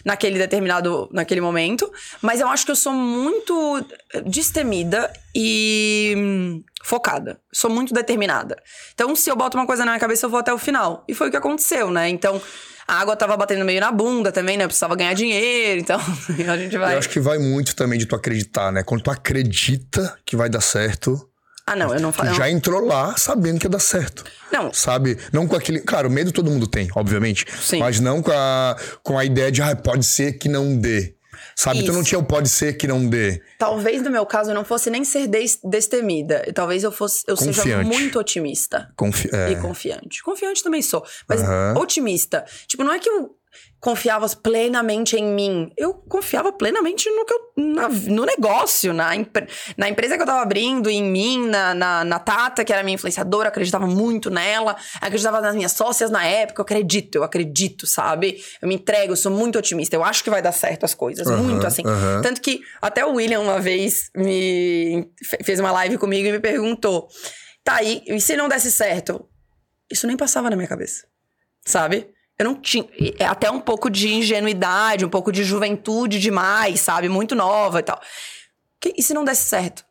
Naquele 0.05 0.39
determinado, 0.39 1.09
naquele 1.11 1.41
momento. 1.41 1.91
Mas 2.21 2.39
eu 2.39 2.47
acho 2.47 2.65
que 2.65 2.71
eu 2.71 2.75
sou 2.75 2.93
muito 2.93 3.85
destemida 4.25 5.11
e 5.35 6.13
hum, 6.17 6.63
focada. 6.83 7.41
Sou 7.51 7.69
muito 7.69 7.93
determinada. 7.93 8.55
Então, 8.93 9.13
se 9.15 9.29
eu 9.29 9.35
boto 9.35 9.57
uma 9.57 9.65
coisa 9.67 9.83
na 9.83 9.91
minha 9.91 9.99
cabeça, 9.99 10.25
eu 10.25 10.29
vou 10.29 10.39
até 10.39 10.53
o 10.53 10.57
final. 10.57 11.03
E 11.07 11.13
foi 11.13 11.27
o 11.27 11.31
que 11.31 11.37
aconteceu, 11.37 11.91
né? 11.91 12.07
Então, 12.07 12.41
a 12.87 12.99
água 12.99 13.15
tava 13.15 13.35
batendo 13.35 13.65
meio 13.65 13.79
na 13.81 13.91
bunda 13.91 14.31
também, 14.31 14.57
né? 14.57 14.63
Eu 14.63 14.67
precisava 14.67 14.95
ganhar 14.95 15.13
dinheiro, 15.13 15.81
então 15.81 15.99
a 15.99 16.57
gente 16.57 16.77
vai. 16.77 16.93
Eu 16.95 16.99
acho 16.99 17.09
que 17.09 17.19
vai 17.19 17.37
muito 17.37 17.75
também 17.75 17.97
de 17.97 18.05
tu 18.05 18.15
acreditar, 18.15 18.71
né? 18.71 18.83
Quando 18.83 19.01
tu 19.01 19.11
acredita 19.11 20.15
que 20.25 20.35
vai 20.35 20.49
dar 20.49 20.61
certo, 20.61 21.27
Ah, 21.65 21.75
não, 21.75 21.93
eu 21.93 21.99
não 21.99 22.11
tu 22.11 22.17
falo. 22.17 22.33
já 22.35 22.49
entrou 22.49 22.85
lá 22.85 23.15
sabendo 23.17 23.59
que 23.59 23.65
ia 23.65 23.69
dar 23.71 23.79
certo. 23.79 24.23
Não, 24.51 24.71
Sabe? 24.71 25.17
Não 25.33 25.47
com 25.47 25.55
aquele. 25.55 25.79
Claro, 25.79 26.09
medo 26.11 26.31
todo 26.31 26.49
mundo 26.51 26.67
tem, 26.67 26.87
obviamente. 26.95 27.45
Sim. 27.59 27.79
Mas 27.79 27.99
não 27.99 28.21
com 28.21 28.31
a, 28.31 28.75
com 29.03 29.17
a 29.17 29.25
ideia 29.25 29.51
de, 29.51 29.61
ah, 29.61 29.75
pode 29.75 30.05
ser 30.05 30.33
que 30.33 30.47
não 30.47 30.77
dê. 30.77 31.14
Sabe? 31.57 31.83
Tu 31.83 31.91
não 31.93 32.01
Isso. 32.01 32.09
tinha 32.09 32.19
o 32.19 32.23
pode 32.23 32.49
ser 32.49 32.73
que 32.73 32.85
não 32.85 33.07
dê. 33.07 33.41
talvez 33.57 34.01
no 34.03 34.09
meu 34.11 34.25
caso 34.25 34.51
eu 34.51 34.53
não 34.55 34.65
fosse 34.65 34.89
nem 34.89 35.05
ser 35.05 35.25
des- 35.27 35.59
destemida. 35.63 36.51
Talvez 36.53 36.83
eu 36.83 36.91
fosse, 36.91 37.23
eu 37.27 37.37
seja 37.37 37.61
Confiante. 37.61 37.87
muito 37.87 38.19
otimista. 38.19 38.91
Confi 38.95 39.29
é. 39.33 39.51
E 39.51 39.55
confiante. 39.55 40.21
Confiante 40.21 40.61
também 40.61 40.81
sou. 40.81 41.03
Mas 41.29 41.41
Aham. 41.41 41.75
otimista. 41.79 42.43
Tipo, 42.67 42.83
não 42.83 42.93
é 42.93 42.99
que 42.99 43.09
eu 43.09 43.35
confiava 43.79 44.27
plenamente 44.29 45.15
em 45.15 45.23
mim. 45.23 45.71
Eu 45.77 45.93
confiava 45.93 46.51
plenamente 46.51 47.07
no 47.09 47.23
que 47.25 47.33
eu, 47.33 47.39
na- 47.57 47.87
no 47.89 48.25
negócio, 48.25 48.91
na, 48.93 49.15
empre- 49.15 49.47
na 49.77 49.87
empresa 49.87 50.15
que 50.15 50.23
eu 50.23 50.25
tava 50.25 50.41
abrindo, 50.41 50.89
em 50.89 51.03
mim, 51.03 51.47
na, 51.47 51.75
na, 51.75 52.03
na 52.03 52.17
Tata, 52.19 52.65
que 52.65 52.73
era 52.73 52.81
minha 52.83 52.95
influenciadora, 52.95 53.49
acreditava 53.49 53.85
muito 53.85 54.31
nela, 54.31 54.75
acreditava 54.99 55.39
nas 55.39 55.53
minhas 55.55 55.71
sócias 55.73 56.09
na 56.09 56.25
época. 56.25 56.61
Eu 56.61 56.63
acredito, 56.63 57.15
eu 57.15 57.23
acredito, 57.23 57.85
sabe? 57.85 58.43
Eu 58.59 58.67
me 58.67 58.73
entrego, 58.75 59.11
eu 59.13 59.17
sou 59.17 59.31
muito 59.31 59.59
otimista. 59.59 59.95
Eu 59.95 60.03
acho 60.03 60.23
que 60.23 60.31
vai 60.31 60.41
dar 60.41 60.51
certo 60.51 60.83
as 60.83 60.95
coisas. 60.95 61.27
Aham, 61.27 61.43
muito 61.43 61.67
assim. 61.67 61.83
aham. 61.85 62.21
Tanto 62.23 62.41
que 62.41 62.61
até 62.81 63.05
o 63.05 63.13
William 63.13 63.39
uma 63.41 63.59
vez 63.61 64.09
me 64.15 65.07
fe- 65.23 65.43
fez 65.43 65.59
uma 65.59 65.71
live 65.71 65.97
comigo 65.99 66.27
e 66.27 66.31
me 66.31 66.39
perguntou: 66.39 67.07
tá 67.63 67.75
aí, 67.75 68.01
e 68.07 68.19
se 68.19 68.35
não 68.35 68.47
desse 68.49 68.71
certo? 68.71 69.27
Isso 69.91 70.07
nem 70.07 70.17
passava 70.17 70.49
na 70.49 70.55
minha 70.55 70.67
cabeça. 70.67 71.05
Sabe? 71.63 72.07
Eu 72.37 72.45
não 72.45 72.55
tinha. 72.55 72.85
é 73.17 73.25
Até 73.25 73.49
um 73.49 73.61
pouco 73.61 73.89
de 73.89 74.13
ingenuidade, 74.13 75.05
um 75.05 75.09
pouco 75.09 75.31
de 75.31 75.43
juventude 75.43 76.19
demais, 76.19 76.81
sabe? 76.81 77.07
Muito 77.07 77.35
nova 77.35 77.79
e 77.79 77.83
tal. 77.83 78.01
E 78.95 79.01
se 79.01 79.13
não 79.13 79.23
desse 79.23 79.45
certo? 79.45 79.84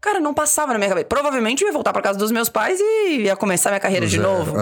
Cara, 0.00 0.18
não 0.18 0.32
passava 0.32 0.72
na 0.72 0.78
minha 0.78 0.88
cabeça. 0.88 1.06
Provavelmente 1.06 1.62
eu 1.62 1.68
ia 1.68 1.72
voltar 1.72 1.92
pra 1.92 2.00
casa 2.00 2.18
dos 2.18 2.30
meus 2.30 2.48
pais 2.48 2.80
e 2.80 3.22
ia 3.24 3.36
começar 3.36 3.70
minha 3.70 3.80
carreira 3.80 4.06
de 4.06 4.18
novo. 4.18 4.54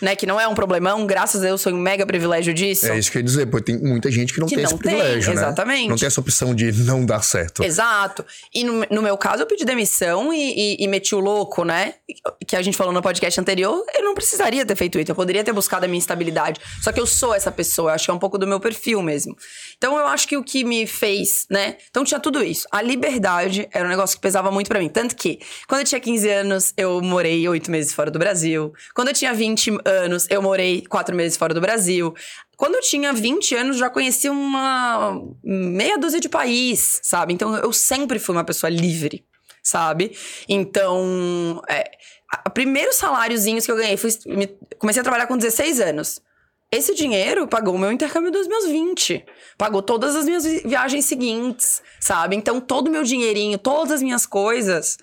Né? 0.00 0.14
Que 0.14 0.24
não 0.24 0.38
é 0.40 0.46
um 0.46 0.54
problemão, 0.54 1.04
graças 1.04 1.40
a 1.40 1.46
Deus, 1.46 1.60
sou 1.60 1.72
um 1.72 1.76
mega 1.76 2.06
privilégio 2.06 2.54
disso. 2.54 2.86
É 2.86 2.96
isso 2.98 3.10
que 3.10 3.18
eu 3.18 3.20
ia 3.20 3.24
dizer, 3.24 3.46
pô, 3.46 3.60
tem 3.60 3.76
muita 3.76 4.10
gente 4.10 4.32
que 4.32 4.38
não 4.38 4.46
Que 4.46 4.54
tem 4.54 4.64
não 4.64 4.70
esse 4.70 4.80
tem, 4.80 4.92
privilégio, 4.92 5.34
né? 5.34 5.40
exatamente. 5.40 5.88
Não 5.88 5.96
tem 5.96 6.06
essa 6.06 6.20
opção 6.20 6.54
de 6.54 6.70
não 6.84 7.04
dar 7.04 7.22
certo. 7.22 7.64
Exato. 7.64 8.24
E 8.54 8.62
no, 8.62 8.84
no 8.90 9.02
meu 9.02 9.16
caso, 9.18 9.42
eu 9.42 9.46
pedi 9.46 9.64
demissão 9.64 10.32
e, 10.32 10.76
e, 10.78 10.84
e 10.84 10.86
meti 10.86 11.14
o 11.14 11.18
louco, 11.18 11.64
né? 11.64 11.94
Que 12.46 12.54
a 12.54 12.62
gente 12.62 12.76
falou 12.76 12.92
no 12.92 13.02
podcast 13.02 13.40
anterior. 13.40 13.84
Eu 13.94 14.04
não 14.04 14.14
precisaria 14.14 14.64
ter 14.64 14.76
feito 14.76 14.98
isso. 15.00 15.10
Eu 15.10 15.16
poderia 15.16 15.42
ter 15.42 15.52
buscado 15.52 15.86
a 15.86 15.88
minha 15.88 15.98
estabilidade. 15.98 16.60
Só 16.82 16.92
que 16.92 17.00
eu 17.00 17.06
sou 17.06 17.34
essa 17.34 17.50
pessoa. 17.50 17.90
Eu 17.90 17.94
acho 17.96 18.04
que 18.04 18.10
é 18.12 18.14
um 18.14 18.18
pouco 18.18 18.38
do 18.38 18.46
meu 18.46 18.60
perfil 18.60 19.02
mesmo. 19.02 19.36
Então, 19.76 19.98
eu 19.98 20.06
acho 20.06 20.28
que 20.28 20.36
o 20.36 20.44
que 20.44 20.62
me 20.62 20.86
fez, 20.86 21.46
né? 21.50 21.76
Então, 21.90 22.04
tinha 22.04 22.20
tudo 22.20 22.44
isso. 22.44 22.66
A 22.70 22.80
liberdade 22.80 23.68
era 23.72 23.84
um 23.84 23.88
negócio 23.88 24.16
que 24.16 24.22
pesava 24.22 24.50
muito 24.50 24.67
pra 24.68 24.78
mim. 24.78 24.88
Tanto 24.88 25.16
que, 25.16 25.40
quando 25.66 25.80
eu 25.80 25.86
tinha 25.86 26.00
15 26.00 26.28
anos, 26.28 26.72
eu 26.76 27.00
morei 27.00 27.48
oito 27.48 27.70
meses 27.70 27.92
fora 27.92 28.10
do 28.10 28.18
Brasil. 28.18 28.72
Quando 28.94 29.08
eu 29.08 29.14
tinha 29.14 29.32
20 29.34 29.78
anos, 29.84 30.26
eu 30.30 30.40
morei 30.42 30.82
quatro 30.88 31.14
meses 31.16 31.36
fora 31.36 31.52
do 31.54 31.60
Brasil. 31.60 32.14
Quando 32.56 32.74
eu 32.74 32.80
tinha 32.82 33.12
20 33.12 33.54
anos, 33.54 33.76
já 33.78 33.88
conhecia 33.88 34.30
uma 34.32 35.20
meia 35.42 35.96
dúzia 35.98 36.20
de 36.20 36.28
país, 36.28 37.00
sabe? 37.02 37.32
Então 37.32 37.56
eu 37.56 37.72
sempre 37.72 38.18
fui 38.18 38.34
uma 38.34 38.44
pessoa 38.44 38.68
livre, 38.70 39.24
sabe? 39.62 40.16
Então, 40.48 41.62
é, 41.68 41.90
primeiros 42.52 42.96
saláriozinhos 42.96 43.64
que 43.64 43.72
eu 43.72 43.76
ganhei, 43.76 43.96
fui, 43.96 44.10
me- 44.26 44.50
comecei 44.78 45.00
a 45.00 45.04
trabalhar 45.04 45.26
com 45.26 45.36
16 45.36 45.80
anos. 45.80 46.20
Esse 46.70 46.94
dinheiro 46.94 47.46
pagou 47.48 47.74
o 47.74 47.78
meu 47.78 47.90
intercâmbio 47.90 48.30
dos 48.30 48.46
meus 48.46 48.66
20. 48.66 49.24
Pagou 49.56 49.80
todas 49.82 50.14
as 50.14 50.26
minhas 50.26 50.44
vi- 50.44 50.60
viagens 50.66 51.04
seguintes, 51.06 51.82
sabe? 51.98 52.36
Então, 52.36 52.60
todo 52.60 52.88
o 52.88 52.90
meu 52.90 53.02
dinheirinho, 53.04 53.56
todas 53.58 53.92
as 53.92 54.02
minhas 54.02 54.26
coisas, 54.26 54.98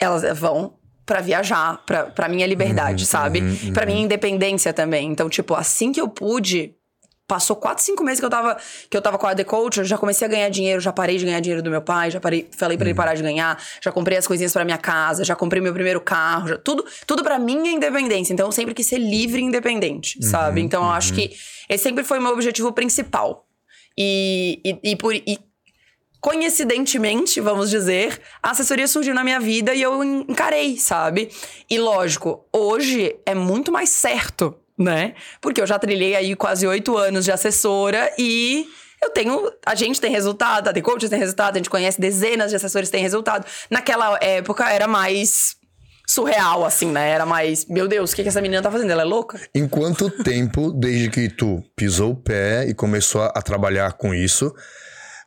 elas 0.00 0.22
vão 0.38 0.78
pra 1.04 1.20
viajar, 1.20 1.84
pra, 1.84 2.04
pra 2.06 2.28
minha 2.28 2.46
liberdade, 2.46 3.04
sabe? 3.06 3.40
uhum, 3.40 3.72
Pra 3.74 3.84
minha 3.86 4.00
independência 4.00 4.72
também. 4.72 5.10
Então, 5.10 5.28
tipo, 5.28 5.54
assim 5.54 5.92
que 5.92 6.00
eu 6.00 6.08
pude, 6.08 6.74
passou 7.26 7.56
quatro, 7.56 7.82
cinco 7.82 8.04
meses 8.04 8.20
que 8.20 8.26
eu 8.26 8.30
tava, 8.30 8.56
que 8.88 8.96
eu 8.96 9.02
tava 9.02 9.18
com 9.18 9.26
a 9.26 9.34
The 9.34 9.42
Coach, 9.44 9.78
eu 9.78 9.84
já 9.84 9.98
comecei 9.98 10.26
a 10.26 10.30
ganhar 10.30 10.48
dinheiro, 10.48 10.80
já 10.80 10.92
parei 10.92 11.16
de 11.18 11.24
ganhar 11.24 11.40
dinheiro 11.40 11.62
do 11.62 11.70
meu 11.70 11.82
pai, 11.82 12.10
já 12.10 12.20
parei, 12.20 12.48
falei 12.56 12.76
pra 12.78 12.86
ele 12.86 12.94
parar 12.94 13.14
de 13.14 13.22
ganhar, 13.22 13.60
já 13.82 13.90
comprei 13.90 14.16
as 14.16 14.26
coisinhas 14.26 14.52
pra 14.52 14.64
minha 14.64 14.78
casa, 14.78 15.24
já 15.24 15.34
comprei 15.34 15.60
meu 15.60 15.72
primeiro 15.72 16.00
carro, 16.00 16.48
já- 16.48 16.58
tudo, 16.58 16.84
tudo 17.06 17.24
para 17.24 17.38
minha 17.38 17.72
independência. 17.72 18.32
Então, 18.32 18.46
eu 18.46 18.52
sempre 18.52 18.74
quis 18.74 18.86
ser 18.86 18.98
livre 18.98 19.40
e 19.40 19.44
independente, 19.44 20.24
sabe? 20.24 20.60
Então, 20.60 20.84
eu 20.84 20.90
acho 20.90 21.12
que 21.14 21.32
esse 21.68 21.82
sempre 21.82 22.04
foi 22.04 22.18
o 22.18 22.22
meu 22.22 22.32
objetivo 22.32 22.72
principal. 22.72 23.44
E, 23.98 24.60
e, 24.64 24.90
e 24.92 24.96
por. 24.96 25.14
E, 25.14 25.38
coincidentemente, 26.20 27.40
vamos 27.40 27.70
dizer, 27.70 28.20
a 28.42 28.50
assessoria 28.50 28.88
surgiu 28.88 29.14
na 29.14 29.22
minha 29.22 29.38
vida 29.40 29.74
e 29.74 29.82
eu 29.82 30.02
en- 30.02 30.24
encarei, 30.28 30.76
sabe? 30.76 31.30
E 31.70 31.78
lógico, 31.78 32.44
hoje 32.52 33.16
é 33.24 33.34
muito 33.34 33.70
mais 33.70 33.90
certo, 33.90 34.54
né? 34.78 35.14
Porque 35.40 35.60
eu 35.60 35.66
já 35.66 35.78
trilhei 35.78 36.14
aí 36.16 36.34
quase 36.36 36.66
oito 36.66 36.96
anos 36.96 37.24
de 37.24 37.32
assessora 37.32 38.12
e 38.18 38.66
eu 39.02 39.10
tenho. 39.10 39.50
A 39.64 39.74
gente 39.74 40.00
tem 40.00 40.10
resultado, 40.10 40.68
a 40.68 40.72
The 40.72 40.80
Coaches 40.80 41.10
tem 41.10 41.18
resultado, 41.18 41.56
a 41.56 41.58
gente 41.58 41.70
conhece 41.70 42.00
dezenas 42.00 42.50
de 42.50 42.56
assessores 42.56 42.88
que 42.88 42.92
têm 42.96 43.02
resultado. 43.02 43.44
Naquela 43.70 44.18
época 44.22 44.68
era 44.70 44.86
mais 44.86 45.56
surreal, 46.08 46.64
assim, 46.64 46.90
né? 46.92 47.10
Era 47.10 47.26
mais, 47.26 47.66
meu 47.66 47.88
Deus, 47.88 48.12
o 48.12 48.16
que, 48.16 48.22
que 48.22 48.28
essa 48.28 48.40
menina 48.40 48.62
tá 48.62 48.70
fazendo? 48.70 48.90
Ela 48.90 49.02
é 49.02 49.04
louca? 49.04 49.40
Em 49.54 49.66
quanto 49.66 50.08
tempo, 50.22 50.70
desde 50.72 51.10
que 51.10 51.28
tu 51.28 51.62
pisou 51.74 52.12
o 52.12 52.16
pé 52.16 52.64
e 52.68 52.74
começou 52.74 53.22
a, 53.22 53.26
a 53.34 53.42
trabalhar 53.42 53.92
com 53.94 54.14
isso, 54.14 54.54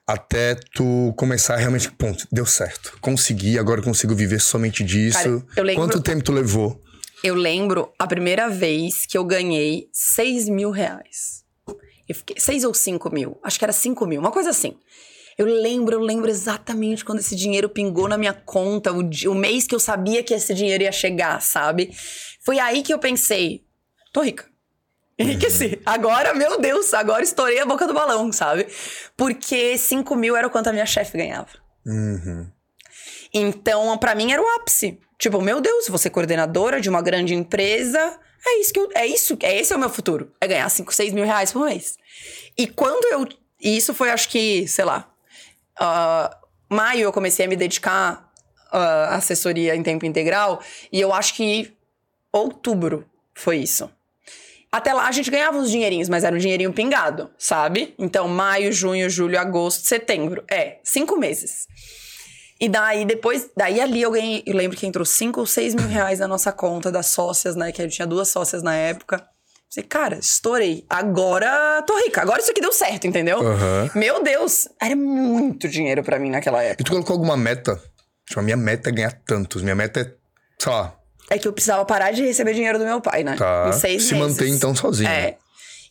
até 0.08 0.56
tu 0.74 1.13
começar 1.18 1.56
realmente, 1.58 1.91
ponto, 1.91 2.25
deu 2.32 2.46
certo. 2.46 2.98
Consegui, 3.01 3.60
agora 3.60 3.79
eu 3.82 3.84
consigo 3.84 4.15
viver 4.15 4.39
somente 4.39 4.84
disso. 4.84 5.18
Cara, 5.20 5.65
lembro- 5.68 5.75
Quanto 5.75 6.01
tempo 6.01 6.24
tu 6.24 6.32
levou? 6.32 6.82
Eu 7.24 7.36
lembro 7.36 7.92
a 8.00 8.08
primeira 8.08 8.50
vez 8.50 9.06
que 9.06 9.18
eu 9.18 9.24
ganhei 9.24 9.90
6 9.92 10.48
mil 10.48 10.72
reais. 10.72 11.44
Eu 12.08 12.16
fiquei, 12.16 12.40
6 12.40 12.64
ou 12.64 12.74
5 12.74 13.14
mil. 13.14 13.40
Acho 13.44 13.60
que 13.60 13.66
era 13.66 13.74
5 13.74 14.06
mil, 14.08 14.20
uma 14.20 14.32
coisa 14.32 14.50
assim. 14.50 14.78
Eu 15.38 15.46
lembro, 15.46 15.96
eu 15.96 16.00
lembro 16.00 16.30
exatamente 16.30 17.06
quando 17.06 17.20
esse 17.20 17.36
dinheiro 17.36 17.70
pingou 17.70 18.08
na 18.08 18.18
minha 18.18 18.34
conta, 18.34 18.92
o, 18.92 19.02
o 19.30 19.36
mês 19.36 19.68
que 19.68 19.76
eu 19.76 19.80
sabia 19.80 20.24
que 20.24 20.34
esse 20.34 20.54
dinheiro 20.54 20.84
ia 20.84 20.92
chegar, 20.92 21.42
sabe? 21.42 21.92
Foi 22.42 22.60
aí 22.60 22.82
que 22.84 22.94
eu 22.94 23.00
pensei, 23.00 23.64
tô 24.12 24.22
rica. 24.22 24.46
Enriqueci. 25.18 25.82
Agora, 25.86 26.34
meu 26.34 26.60
Deus, 26.60 26.94
agora 26.94 27.24
estourei 27.24 27.60
a 27.60 27.66
boca 27.66 27.86
do 27.86 27.94
balão, 27.94 28.32
sabe? 28.32 28.68
Porque 29.18 29.78
5 29.78 30.16
mil 30.16 30.36
era 30.36 30.48
o 30.48 30.50
quanto 30.50 30.68
a 30.68 30.74
minha 30.74 30.86
chefe 30.86 31.18
ganhava. 31.18 31.50
Uhum. 31.86 32.50
Então, 33.33 33.98
pra 33.98 34.15
mim 34.15 34.31
era 34.31 34.41
o 34.41 34.48
ápice. 34.55 35.00
Tipo, 35.17 35.41
meu 35.41 35.59
Deus, 35.59 35.88
vou 35.88 35.98
ser 35.98 36.09
coordenadora 36.09 36.79
de 36.79 36.89
uma 36.89 37.01
grande 37.01 37.33
empresa. 37.33 38.19
É 38.48 38.59
isso 38.59 38.74
que 38.74 38.79
eu, 38.79 38.89
é 38.95 39.05
isso, 39.05 39.38
é 39.41 39.59
esse 39.59 39.74
é 39.74 39.75
o 39.75 39.79
meu 39.79 39.89
futuro. 39.89 40.31
É 40.39 40.48
ganhar 40.48 40.69
5, 40.69 40.93
6 40.93 41.13
mil 41.13 41.25
reais 41.25 41.51
por 41.51 41.65
mês. 41.65 41.98
E 42.57 42.67
quando 42.67 43.05
eu. 43.12 43.27
E 43.62 43.75
isso 43.75 43.93
foi, 43.93 44.09
acho 44.09 44.29
que, 44.29 44.67
sei 44.67 44.86
lá. 44.86 45.12
ah, 45.77 46.38
maio 46.69 47.01
eu 47.01 47.12
comecei 47.12 47.45
a 47.45 47.50
me 47.50 47.55
dedicar 47.55 48.31
ah, 48.71 49.09
à 49.12 49.15
assessoria 49.15 49.75
em 49.75 49.83
tempo 49.83 50.05
integral. 50.05 50.62
E 50.91 51.01
eu 51.01 51.13
acho 51.13 51.33
que 51.33 51.74
outubro 52.31 53.05
foi 53.33 53.57
isso. 53.57 53.89
Até 54.71 54.93
lá 54.93 55.07
a 55.07 55.12
gente 55.12 55.31
ganhava 55.31 55.57
uns 55.57 55.71
dinheirinhos, 55.71 56.07
mas 56.07 56.24
era 56.24 56.36
um 56.36 56.39
dinheirinho 56.39 56.71
pingado, 56.71 57.29
sabe? 57.38 57.95
Então, 57.98 58.27
maio, 58.27 58.71
junho, 58.71 59.09
julho, 59.09 59.39
agosto, 59.39 59.86
setembro. 59.86 60.43
É, 60.50 60.77
cinco 60.83 61.17
meses. 61.17 61.67
E 62.62 62.68
daí, 62.68 63.06
depois, 63.06 63.50
daí 63.56 63.80
ali 63.80 64.01
eu 64.01 64.12
ganhei, 64.12 64.44
eu 64.46 64.56
lembro 64.56 64.75
que 64.78 64.86
entrou 64.86 65.06
cinco 65.06 65.39
ou 65.39 65.46
seis 65.46 65.74
mil 65.74 65.88
reais 65.88 66.20
na 66.20 66.28
nossa 66.28 66.51
conta 66.51 66.92
das 66.92 67.06
sócias, 67.08 67.56
né? 67.56 67.72
Que 67.72 67.82
eu 67.82 67.89
tinha 67.89 68.06
duas 68.06 68.28
sócias 68.28 68.62
na 68.62 68.75
época. 68.75 69.25
Falei, 69.74 69.88
cara, 69.88 70.18
estourei. 70.18 70.86
Agora 70.89 71.82
tô 71.88 71.98
rica. 72.00 72.22
Agora 72.22 72.42
isso 72.42 72.51
aqui 72.51 72.60
deu 72.60 72.74
certo, 72.74 73.06
entendeu? 73.08 73.39
Aham. 73.39 73.89
Meu 73.96 74.22
Deus, 74.24 74.68
era 74.82 74.96
muito 74.96 75.70
dinheiro 75.70 76.04
pra 76.04 76.18
mim 76.20 76.30
naquela 76.32 76.62
época. 76.63 76.82
E 76.82 76.84
tu 76.86 76.92
colocou 76.92 77.13
alguma 77.13 77.38
meta? 77.38 77.80
Tipo, 78.28 78.39
a 78.39 78.44
minha 78.44 78.58
meta 78.58 78.89
é 78.89 78.92
ganhar 78.92 79.12
tantos. 79.25 79.62
Minha 79.62 79.75
meta 79.75 80.01
é, 80.01 80.12
sei 80.62 80.72
lá, 80.72 80.96
É 81.30 81.38
que 81.38 81.48
eu 81.48 81.54
precisava 81.54 81.86
parar 81.86 82.12
de 82.12 82.24
receber 82.25 82.54
dinheiro 82.56 82.78
do 82.80 82.86
meu 82.86 83.00
pai, 83.00 83.24
né? 83.24 83.36
tá. 83.38 83.70
Em 83.70 83.74
seis 83.74 84.04
Se 84.04 84.16
meses. 84.16 84.32
manter 84.38 84.50
então 84.50 84.75
sozinho. 84.75 85.10
É. 85.10 85.38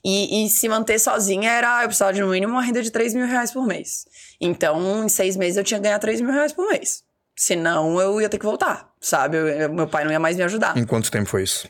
E, 0.05 0.45
e 0.45 0.49
se 0.49 0.69
manter 0.69 0.99
sozinha 0.99 1.51
era. 1.51 1.83
Eu 1.83 1.89
precisava 1.89 2.13
de 2.13 2.21
no 2.21 2.29
mínimo 2.29 2.53
uma 2.53 2.63
renda 2.63 2.83
de 2.83 2.91
3 2.91 3.15
mil 3.15 3.27
reais 3.27 3.51
por 3.51 3.67
mês. 3.67 4.05
Então, 4.41 5.05
em 5.05 5.09
seis 5.09 5.37
meses 5.37 5.57
eu 5.57 5.65
tinha 5.65 5.79
que 5.79 5.85
ganhar 5.85 5.99
3 5.99 6.21
mil 6.21 6.33
reais 6.33 6.53
por 6.53 6.69
mês. 6.69 7.03
Senão 7.37 8.01
eu 8.01 8.21
ia 8.21 8.29
ter 8.29 8.39
que 8.39 8.45
voltar, 8.45 8.91
sabe? 9.01 9.37
Eu- 9.37 9.49
eu- 9.49 9.73
meu 9.73 9.87
pai 9.87 10.05
não 10.05 10.11
ia 10.13 10.19
mais 10.21 10.37
me 10.37 10.43
ajudar. 10.43 10.77
Em 10.77 10.85
quanto 10.85 11.11
tempo 11.11 11.29
foi 11.29 11.43
isso? 11.45 11.69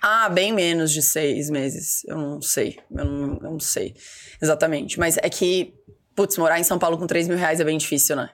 Ah, 0.00 0.28
bem 0.28 0.52
menos 0.52 0.90
de 0.90 1.00
seis 1.02 1.48
meses. 1.50 2.02
Eu 2.06 2.16
não 2.18 2.42
sei. 2.42 2.78
Eu 2.90 3.04
não, 3.04 3.34
eu 3.34 3.50
não 3.52 3.60
sei 3.60 3.94
exatamente. 4.40 4.98
Mas 4.98 5.16
é 5.18 5.28
que, 5.28 5.74
putz, 6.16 6.36
morar 6.38 6.58
em 6.58 6.64
São 6.64 6.78
Paulo 6.78 6.98
com 6.98 7.06
3 7.06 7.28
mil 7.28 7.36
reais 7.38 7.60
é 7.60 7.64
bem 7.64 7.78
difícil, 7.78 8.16
né? 8.16 8.30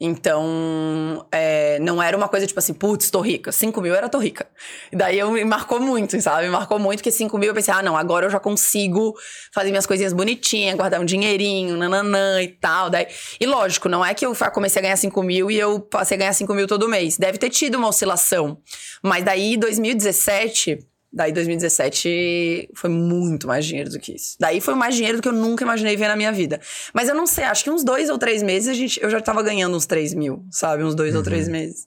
Então, 0.00 1.26
é, 1.32 1.78
não 1.80 2.00
era 2.00 2.16
uma 2.16 2.28
coisa 2.28 2.46
tipo 2.46 2.58
assim, 2.58 2.72
putz, 2.72 3.10
tô 3.10 3.20
rica. 3.20 3.50
5 3.50 3.80
mil 3.80 3.94
era 3.94 4.08
tô 4.08 4.18
rica. 4.18 4.46
Daí 4.92 5.18
eu 5.18 5.32
me 5.32 5.44
marcou 5.44 5.80
muito, 5.80 6.20
sabe? 6.20 6.44
Me 6.44 6.50
marcou 6.50 6.78
muito 6.78 7.02
que 7.02 7.10
5 7.10 7.36
mil 7.36 7.48
eu 7.48 7.54
pensei, 7.54 7.74
ah, 7.74 7.82
não, 7.82 7.96
agora 7.96 8.26
eu 8.26 8.30
já 8.30 8.38
consigo 8.38 9.14
fazer 9.52 9.70
minhas 9.70 9.86
coisinhas 9.86 10.12
bonitinhas, 10.12 10.76
guardar 10.76 11.00
um 11.00 11.04
dinheirinho, 11.04 11.76
nananã 11.76 12.40
e 12.40 12.48
tal. 12.48 12.88
Daí... 12.90 13.08
E 13.40 13.46
lógico, 13.46 13.88
não 13.88 14.04
é 14.04 14.14
que 14.14 14.24
eu 14.24 14.32
comecei 14.52 14.78
a 14.78 14.82
ganhar 14.82 14.96
5 14.96 15.20
mil 15.22 15.50
e 15.50 15.58
eu 15.58 15.80
passei 15.80 16.16
a 16.16 16.18
ganhar 16.18 16.32
5 16.32 16.54
mil 16.54 16.68
todo 16.68 16.88
mês. 16.88 17.16
Deve 17.18 17.36
ter 17.36 17.50
tido 17.50 17.74
uma 17.76 17.88
oscilação. 17.88 18.58
Mas 19.02 19.24
daí, 19.24 19.56
2017. 19.56 20.78
Daí 21.12 21.32
2017 21.32 22.70
foi 22.74 22.90
muito 22.90 23.46
mais 23.46 23.64
dinheiro 23.64 23.90
do 23.90 23.98
que 23.98 24.14
isso. 24.14 24.36
Daí 24.38 24.60
foi 24.60 24.74
mais 24.74 24.94
dinheiro 24.94 25.18
do 25.18 25.22
que 25.22 25.28
eu 25.28 25.32
nunca 25.32 25.64
imaginei 25.64 25.96
ver 25.96 26.08
na 26.08 26.16
minha 26.16 26.30
vida. 26.32 26.60
Mas 26.92 27.08
eu 27.08 27.14
não 27.14 27.26
sei, 27.26 27.44
acho 27.44 27.64
que 27.64 27.70
uns 27.70 27.82
dois 27.82 28.10
ou 28.10 28.18
três 28.18 28.42
meses 28.42 28.68
a 28.68 28.74
gente, 28.74 29.00
eu 29.02 29.08
já 29.08 29.20
tava 29.20 29.42
ganhando 29.42 29.76
uns 29.76 29.86
3 29.86 30.12
mil, 30.14 30.44
sabe? 30.50 30.84
Uns 30.84 30.94
dois 30.94 31.14
ou 31.14 31.22
três 31.22 31.48
meses. 31.48 31.86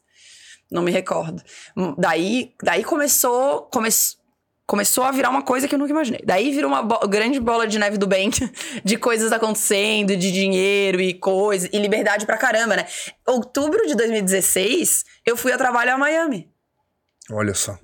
Não 0.71 0.81
me 0.81 0.91
recordo. 0.91 1.41
Hum, 1.77 1.93
Daí, 1.97 2.53
daí 2.63 2.83
começou, 2.83 3.63
come, 3.63 3.89
começou 4.65 5.03
a 5.03 5.11
virar 5.11 5.29
uma 5.29 5.41
coisa 5.43 5.67
que 5.67 5.75
eu 5.75 5.79
nunca 5.79 5.91
imaginei. 5.91 6.21
Daí 6.25 6.49
virou 6.51 6.69
uma 6.71 6.81
bo- 6.81 7.07
grande 7.07 7.39
bola 7.39 7.67
de 7.67 7.77
neve 7.77 7.97
do 7.97 8.07
bem, 8.07 8.29
de 8.83 8.97
coisas 8.97 9.31
acontecendo, 9.31 10.15
de 10.15 10.31
dinheiro 10.31 10.99
e 10.99 11.13
coisa, 11.13 11.69
e 11.71 11.77
liberdade 11.77 12.25
pra 12.25 12.37
caramba, 12.37 12.75
né? 12.77 12.87
Outubro 13.27 13.85
de 13.85 13.95
2016, 13.95 15.03
eu 15.25 15.35
fui 15.37 15.51
a 15.51 15.57
trabalho 15.57 15.93
a 15.93 15.97
Miami. 15.97 16.49
Olha 17.29 17.53
só. 17.53 17.77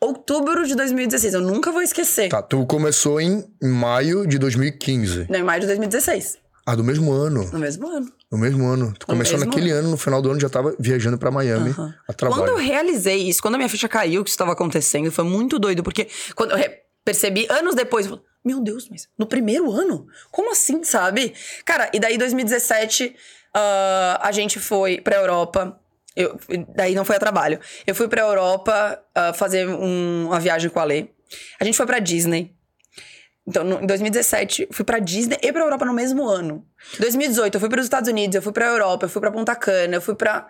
Outubro 0.00 0.66
de 0.66 0.74
2016, 0.74 1.34
eu 1.34 1.40
nunca 1.42 1.70
vou 1.70 1.82
esquecer. 1.82 2.28
Tá, 2.30 2.40
tu 2.40 2.64
começou 2.66 3.20
em 3.20 3.44
maio 3.62 4.26
de 4.26 4.38
2015. 4.38 5.26
Não, 5.28 5.38
em 5.40 5.42
maio 5.42 5.60
de 5.60 5.66
2016, 5.66 6.38
Ah, 6.66 6.74
do 6.74 6.82
mesmo 6.82 7.12
ano. 7.12 7.48
no 7.52 7.58
mesmo 7.58 7.86
ano. 7.86 8.10
No 8.32 8.38
mesmo 8.38 8.66
ano. 8.66 8.94
Tu 8.98 9.06
começou 9.06 9.36
mesmo 9.38 9.50
naquele 9.50 9.70
ano, 9.72 9.90
no 9.90 9.96
final 9.96 10.22
do 10.22 10.30
ano 10.30 10.40
já 10.40 10.48
tava 10.48 10.74
viajando 10.78 11.18
pra 11.18 11.30
Miami 11.30 11.70
Aham. 11.70 11.94
a 12.08 12.12
trabalho. 12.12 12.42
Quando 12.42 12.48
eu 12.50 12.56
realizei 12.56 13.28
isso, 13.28 13.42
quando 13.42 13.56
a 13.56 13.58
minha 13.58 13.68
ficha 13.68 13.88
caiu, 13.88 14.22
que 14.22 14.30
isso 14.30 14.34
estava 14.36 14.52
acontecendo, 14.52 15.10
foi 15.10 15.24
muito 15.24 15.58
doido, 15.58 15.82
porque 15.82 16.06
quando 16.34 16.52
eu 16.56 16.70
percebi, 17.04 17.46
anos 17.50 17.74
depois, 17.74 18.06
eu 18.06 18.10
falei, 18.12 18.24
meu 18.44 18.60
Deus, 18.60 18.88
mas 18.88 19.08
no 19.18 19.26
primeiro 19.26 19.70
ano? 19.70 20.06
Como 20.30 20.52
assim, 20.52 20.82
sabe? 20.84 21.34
Cara, 21.64 21.90
e 21.92 21.98
daí 22.00 22.16
2017, 22.16 23.14
ah, 23.54 24.20
a 24.22 24.32
gente 24.32 24.58
foi 24.60 25.00
pra 25.00 25.16
Europa. 25.16 25.78
Eu, 26.16 26.38
daí 26.74 26.94
não 26.94 27.04
foi 27.04 27.16
a 27.16 27.20
trabalho. 27.20 27.60
Eu 27.86 27.94
fui 27.94 28.08
pra 28.08 28.22
Europa 28.22 29.00
ah, 29.14 29.32
fazer 29.32 29.68
um- 29.68 30.26
uma 30.26 30.40
viagem 30.40 30.68
com 30.70 30.80
a 30.80 30.84
Lê. 30.84 31.06
A 31.60 31.64
gente 31.64 31.76
foi 31.76 31.86
pra 31.86 31.98
Disney. 31.98 32.52
Então, 33.46 33.64
no- 33.64 33.80
em 33.82 33.86
2017, 33.86 34.68
fui 34.70 34.84
pra 34.84 34.98
Disney 34.98 35.38
e 35.42 35.52
pra 35.52 35.62
Europa 35.62 35.84
no 35.84 35.92
mesmo 35.94 36.28
ano. 36.28 36.64
2018, 36.98 37.54
eu 37.54 37.60
fui 37.60 37.68
pros 37.68 37.84
Estados 37.86 38.08
Unidos, 38.08 38.34
eu 38.36 38.42
fui 38.42 38.52
pra 38.52 38.66
Europa, 38.66 39.06
eu 39.06 39.08
fui 39.10 39.20
pra 39.20 39.30
Punta 39.30 39.54
Cana, 39.56 39.96
eu 39.96 40.00
fui 40.02 40.14
pra. 40.14 40.46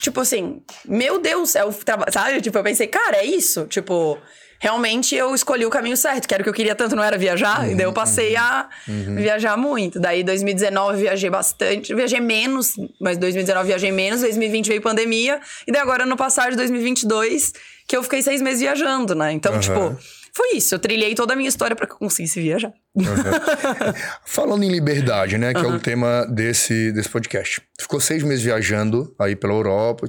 Tipo 0.00 0.20
assim, 0.20 0.62
meu 0.86 1.20
Deus, 1.20 1.54
é 1.54 1.64
o 1.64 1.72
traba- 1.72 2.10
sabe? 2.10 2.40
Tipo, 2.40 2.58
eu 2.58 2.62
pensei, 2.62 2.86
cara, 2.86 3.18
é 3.18 3.24
isso. 3.24 3.66
Tipo, 3.66 4.18
realmente 4.60 5.16
eu 5.16 5.34
escolhi 5.34 5.64
o 5.64 5.70
caminho 5.70 5.96
certo, 5.96 6.28
que 6.28 6.34
era 6.34 6.42
o 6.42 6.44
que 6.44 6.50
eu 6.50 6.54
queria 6.54 6.74
tanto, 6.74 6.94
não 6.94 7.02
era 7.02 7.16
viajar. 7.18 7.68
e 7.68 7.74
daí 7.74 7.86
eu 7.86 7.92
passei 7.92 8.36
a 8.36 8.68
viajar 8.86 9.56
muito. 9.56 9.98
Daí 9.98 10.22
2019 10.22 11.00
viajei 11.00 11.30
bastante, 11.30 11.94
viajei 11.94 12.20
menos, 12.20 12.74
mas 13.00 13.16
2019 13.16 13.66
viajei 13.66 13.90
menos, 13.90 14.20
2020 14.20 14.68
veio 14.68 14.82
pandemia, 14.82 15.40
e 15.66 15.72
daí 15.72 15.80
agora 15.80 16.04
no 16.04 16.16
passar 16.16 16.50
de 16.50 16.56
2022, 16.58 17.54
que 17.88 17.96
eu 17.96 18.02
fiquei 18.02 18.22
seis 18.22 18.42
meses 18.42 18.60
viajando, 18.60 19.14
né? 19.14 19.32
Então, 19.32 19.52
Aham. 19.52 19.60
tipo, 19.60 19.98
foi 20.34 20.56
isso. 20.56 20.74
Eu 20.74 20.78
trilhei 20.78 21.14
toda 21.14 21.32
a 21.32 21.36
minha 21.36 21.48
história 21.48 21.74
pra 21.74 21.86
que 21.86 21.92
eu 21.92 21.98
conseguisse 21.98 22.40
viajar. 22.40 22.72
Falando 24.24 24.62
em 24.64 24.70
liberdade, 24.70 25.38
né? 25.38 25.52
Que 25.52 25.60
é 25.60 25.68
o 25.68 25.78
tema 25.78 26.26
desse, 26.26 26.92
desse 26.92 27.08
podcast. 27.08 27.62
Ficou 27.80 28.00
seis 28.00 28.22
meses 28.22 28.42
viajando 28.42 29.14
aí 29.18 29.36
pela 29.36 29.52
Europa. 29.52 30.08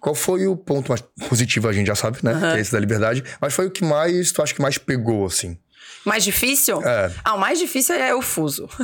Qual 0.00 0.14
foi 0.14 0.46
o 0.46 0.56
ponto 0.56 0.88
mais 0.88 1.02
positivo, 1.28 1.68
a 1.68 1.72
gente 1.72 1.86
já 1.86 1.94
sabe, 1.94 2.18
né? 2.22 2.38
Que 2.38 2.58
é 2.58 2.60
esse 2.60 2.72
da 2.72 2.80
liberdade. 2.80 3.22
Mas 3.40 3.54
foi 3.54 3.66
o 3.66 3.70
que 3.70 3.84
mais, 3.84 4.32
tu 4.32 4.42
acha 4.42 4.54
que 4.54 4.62
mais 4.62 4.78
pegou, 4.78 5.26
assim? 5.26 5.58
Mais 6.04 6.24
difícil? 6.24 6.82
É. 6.82 7.12
Ah, 7.24 7.34
o 7.34 7.40
mais 7.40 7.58
difícil 7.58 7.94
é 7.94 8.14
o 8.14 8.22
fuso. 8.22 8.68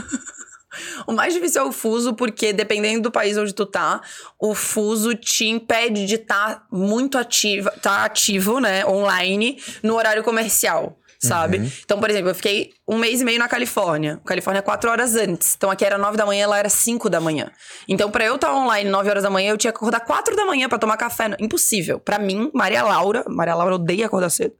o 1.06 1.12
mais 1.12 1.34
difícil 1.34 1.62
é 1.62 1.64
o 1.64 1.72
fuso, 1.72 2.14
porque 2.14 2.52
dependendo 2.52 3.02
do 3.02 3.10
país 3.10 3.36
onde 3.36 3.54
tu 3.54 3.66
tá, 3.66 4.00
o 4.38 4.54
fuso 4.54 5.14
te 5.14 5.46
impede 5.46 6.06
de 6.06 6.16
estar 6.16 6.66
muito 6.70 7.18
ativo, 7.18 7.70
tá 7.82 8.04
ativo, 8.04 8.60
né, 8.60 8.84
online, 8.86 9.62
no 9.82 9.94
horário 9.94 10.22
comercial. 10.22 10.98
Sabe? 11.20 11.72
Então, 11.82 11.98
por 11.98 12.10
exemplo, 12.10 12.28
eu 12.28 12.34
fiquei 12.34 12.74
um 12.86 12.98
mês 12.98 13.22
e 13.22 13.24
meio 13.24 13.38
na 13.38 13.48
Califórnia. 13.48 14.20
Califórnia 14.26 14.58
é 14.58 14.62
quatro 14.62 14.90
horas 14.90 15.16
antes. 15.16 15.54
Então, 15.56 15.70
aqui 15.70 15.82
era 15.82 15.96
nove 15.96 16.18
da 16.18 16.26
manhã, 16.26 16.46
lá 16.46 16.58
era 16.58 16.68
cinco 16.68 17.08
da 17.08 17.18
manhã. 17.18 17.50
Então, 17.88 18.10
pra 18.10 18.26
eu 18.26 18.34
estar 18.34 18.54
online 18.54 18.90
nove 18.90 19.08
horas 19.08 19.22
da 19.22 19.30
manhã, 19.30 19.50
eu 19.50 19.56
tinha 19.56 19.72
que 19.72 19.78
acordar 19.78 20.00
quatro 20.00 20.36
da 20.36 20.44
manhã 20.44 20.68
pra 20.68 20.78
tomar 20.78 20.98
café. 20.98 21.34
Impossível. 21.38 21.98
Pra 21.98 22.18
mim, 22.18 22.50
Maria 22.52 22.82
Laura, 22.82 23.24
Maria 23.26 23.54
Laura 23.54 23.76
odeia 23.76 24.04
acordar 24.04 24.28
cedo. 24.28 24.54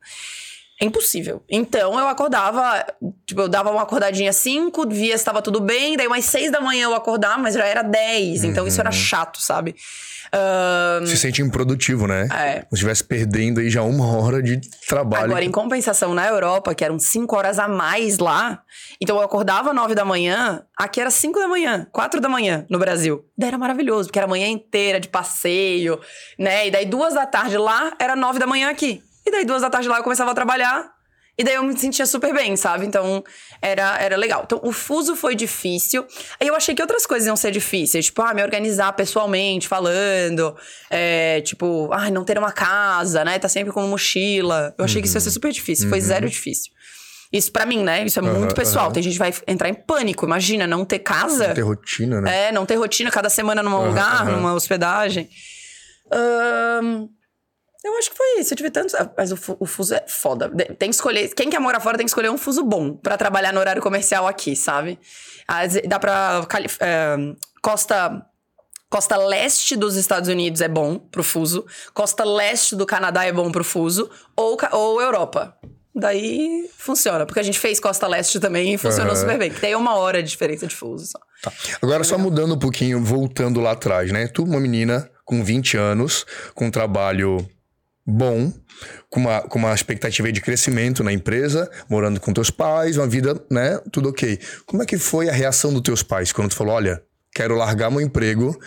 É 0.81 0.85
impossível. 0.85 1.43
Então 1.49 1.99
eu 1.99 2.09
acordava, 2.09 2.85
tipo, 3.25 3.43
eu 3.43 3.49
dava 3.49 3.71
uma 3.71 3.83
acordadinha 3.83 4.31
às 4.31 4.37
5, 4.37 4.89
via 4.89 5.17
se 5.17 5.23
estava 5.23 5.41
tudo 5.41 5.61
bem, 5.61 5.97
daí 5.97 6.07
umas 6.07 6.25
6 6.25 6.51
da 6.51 6.61
manhã 6.61 6.85
eu 6.85 6.95
acordava, 6.95 7.39
mas 7.39 7.55
já 7.55 7.65
era 7.65 7.83
10, 7.83 8.45
então 8.45 8.67
isso 8.67 8.81
era 8.81 8.91
chato, 8.91 9.41
sabe? 9.41 9.77
Ahn, 10.33 11.07
Se 11.07 11.17
sente 11.17 11.41
improdutivo, 11.41 12.09
né? 12.09 12.27
É. 12.33 12.55
Como 12.55 12.71
se 12.71 12.75
estivesse 12.75 13.05
perdendo 13.05 13.61
aí 13.61 13.71
já 13.71 13.83
uma 13.83 14.17
hora 14.17 14.43
de 14.43 14.61
trabalho. 14.89 15.27
Agora, 15.27 15.45
em 15.45 15.51
compensação, 15.51 16.13
na 16.13 16.27
Europa, 16.27 16.75
que 16.75 16.85
eram 16.85 16.99
5 16.99 17.37
horas 17.37 17.61
a 17.61 17.69
mais 17.69 18.19
lá, 18.19 18.61
então 19.01 19.17
eu 19.17 19.23
acordava 19.23 19.73
9 19.73 19.95
da 19.95 20.05
manhã, 20.05 20.65
aqui 20.77 21.01
era 21.01 21.11
5 21.11 21.39
da 21.39 21.47
manhã, 21.47 21.87
4 21.93 22.21
da 22.21 22.29
manhã 22.29 22.67
no 22.69 22.81
Brasil. 22.81 23.25
Daí 23.39 23.49
era 23.49 23.59
maravilhoso, 23.59 24.09
porque 24.09 24.19
era 24.19 24.27
a 24.27 24.31
manhã 24.31 24.49
inteira 24.49 24.99
de 24.99 25.09
passeio, 25.09 26.01
né? 26.37 26.67
E 26.67 26.71
daí 26.73 26.85
duas 26.85 27.15
da 27.15 27.27
tarde 27.27 27.57
lá 27.57 27.93
era 28.01 28.17
9 28.17 28.41
da 28.41 28.47
manhã 28.47 28.71
aqui. 28.71 29.01
E 29.27 29.31
daí 29.31 29.45
duas 29.45 29.63
da 29.63 29.71
tarde 29.71 29.89
lá 29.89 29.99
eu 29.99 30.03
começava 30.05 30.31
a 30.31 30.35
trabalhar. 30.35 30.93
E 31.37 31.43
daí 31.43 31.55
eu 31.55 31.65
me 31.65 31.77
sentia 31.77 32.07
super 32.07 32.33
bem, 32.33 32.57
sabe? 32.57 32.87
Então 32.87 33.25
era, 33.61 33.99
era 33.99 34.17
legal. 34.17 34.43
Então 34.47 34.61
o 34.63 34.71
fuso 34.71 35.17
foi 35.17 35.35
difícil. 35.35 36.07
Aí 36.41 36.47
eu 36.47 36.55
achei 36.55 36.77
que 36.77 36.83
outras 36.83 37.05
coisas 37.07 37.27
iam 37.27 37.35
ser 37.35 37.51
difíceis. 37.51 38.05
Tipo, 38.07 38.23
ah, 38.23 38.33
me 38.33 38.41
organizar 38.41 38.93
pessoalmente, 38.93 39.67
falando. 39.67 40.57
É, 40.89 41.41
tipo, 41.41 41.89
ah, 41.93 42.09
não 42.09 42.25
ter 42.25 42.39
uma 42.39 42.53
casa, 42.53 43.25
né? 43.25 43.37
Tá 43.41 43.49
sempre 43.49 43.73
com 43.73 43.83
mochila. 43.89 44.73
Eu 44.79 44.85
achei 44.85 45.03
que 45.03 45.09
isso 45.09 45.17
ia 45.17 45.21
ser 45.21 45.31
super 45.33 45.51
difícil. 45.51 45.89
Foi 45.89 46.01
zero 46.01 46.29
difícil. 46.29 46.73
Isso 47.33 47.51
pra 47.51 47.67
mim, 47.67 47.83
né? 47.83 48.05
Isso 48.05 48.21
é 48.21 48.23
muito 48.23 48.55
pessoal. 48.55 48.85
aham. 48.85 48.93
Tem 48.95 49.03
gente 49.03 49.15
que 49.15 49.19
vai 49.19 49.35
entrar 49.49 49.69
em 49.69 49.75
pânico. 49.75 50.25
Imagina, 50.25 50.69
não 50.69 50.85
ter 50.85 51.01
casa. 51.01 51.53
Ter 51.53 51.63
rotina, 51.63 52.21
né? 52.21 52.47
É, 52.49 52.53
não 52.53 52.65
ter 52.65 52.77
rotina 52.77 53.11
cada 53.11 53.29
semana 53.29 53.61
num 53.61 53.75
Aham, 53.75 53.89
lugar, 53.89 54.27
numa 54.27 54.55
hospedagem. 54.55 55.29
Ahn, 56.13 57.09
eu 57.85 57.99
acho 57.99 58.11
que 58.11 58.17
foi 58.17 58.41
isso. 58.41 58.53
Eu 58.53 58.57
tive 58.57 58.71
tantos. 58.71 58.95
ah, 58.95 59.11
Mas 59.17 59.31
o, 59.33 59.39
o 59.61 59.67
fuso 59.67 59.95
é 59.95 60.05
foda. 60.09 60.49
Tem 60.79 60.89
que 60.89 60.95
escolher. 60.95 61.29
Quem 61.35 61.51
quer 61.51 61.59
morar 61.61 61.81
fora 61.81 61.97
tem 61.97 62.07
que 62.07 62.11
escolher 62.11 62.31
um 62.31 62.39
fuso 62.39 62.65
bom 62.65 62.95
pra 62.95 63.17
trabalhar 63.17 63.53
no 63.53 63.61
horário 63.61 63.83
comercial 63.83 64.27
aqui, 64.27 64.57
sabe? 64.57 64.99
Ve- 65.69 65.83
dá 65.83 65.99
pra. 65.99 66.47
É, 66.81 67.17
costa. 67.63 68.25
Costa 68.91 69.17
leste 69.17 69.75
dos 69.75 69.97
Estados 69.97 70.29
Unidos 70.29 70.61
é 70.61 70.69
bom 70.69 70.99
pro 70.99 71.25
fuso. 71.25 71.67
Costa 71.93 72.23
leste 72.25 72.77
do 72.77 72.87
Canadá 72.87 73.25
é 73.25 73.33
bom 73.33 73.51
pro 73.51 73.65
fuso. 73.65 74.09
Ou, 74.37 74.57
ou 74.71 75.01
Europa. 75.03 75.57
Daí 75.93 76.69
funciona. 76.79 77.27
Porque 77.27 77.41
a 77.41 77.43
gente 77.43 77.59
fez 77.59 77.81
costa 77.81 78.07
leste 78.07 78.39
também 78.39 78.75
e 78.75 78.79
funcionou 78.79 79.13
Aham. 79.13 79.21
super 79.21 79.39
bem. 79.39 79.51
Que 79.51 79.61
tem 79.61 79.75
uma 79.75 79.97
hora 79.97 80.23
de 80.23 80.29
diferença 80.29 80.67
de 80.67 80.75
fuso 80.77 81.07
só. 81.07 81.19
Tá. 81.43 81.53
Agora, 81.83 82.05
só 82.05 82.17
mudando 82.17 82.55
um 82.55 82.59
pouquinho, 82.59 83.03
voltando 83.03 83.61
lá 83.61 83.73
atrás, 83.73 84.13
né? 84.13 84.29
Tu, 84.29 84.45
uma 84.45 84.61
menina 84.61 85.11
com 85.25 85.43
20 85.43 85.77
anos, 85.77 86.25
com 86.55 86.67
um 86.67 86.71
trabalho 86.71 87.49
bom, 88.07 88.53
com 89.09 89.21
uma, 89.21 89.41
com 89.43 89.59
uma 89.59 89.75
expectativa 89.75 90.31
de 90.31 90.41
crescimento 90.41 91.03
na 91.03 91.13
empresa, 91.13 91.71
morando 91.89 92.21
com 92.21 92.33
teus 92.33 92.51
pais, 92.51 92.97
uma 92.97 93.07
vida, 93.07 93.35
né? 93.51 93.81
Tudo 93.91 94.11
ok. 94.11 94.39
Como 94.67 94.83
é 94.83 94.87
que 94.87 94.99
foi 94.99 95.29
a 95.29 95.33
reação 95.33 95.73
dos 95.73 95.83
teus 95.83 96.03
pais 96.03 96.33
quando 96.33 96.51
tu 96.51 96.57
falou, 96.57 96.75
olha, 96.75 97.03
quero 97.35 97.57
largar 97.57 97.91
meu 97.91 98.01
emprego, 98.01 98.59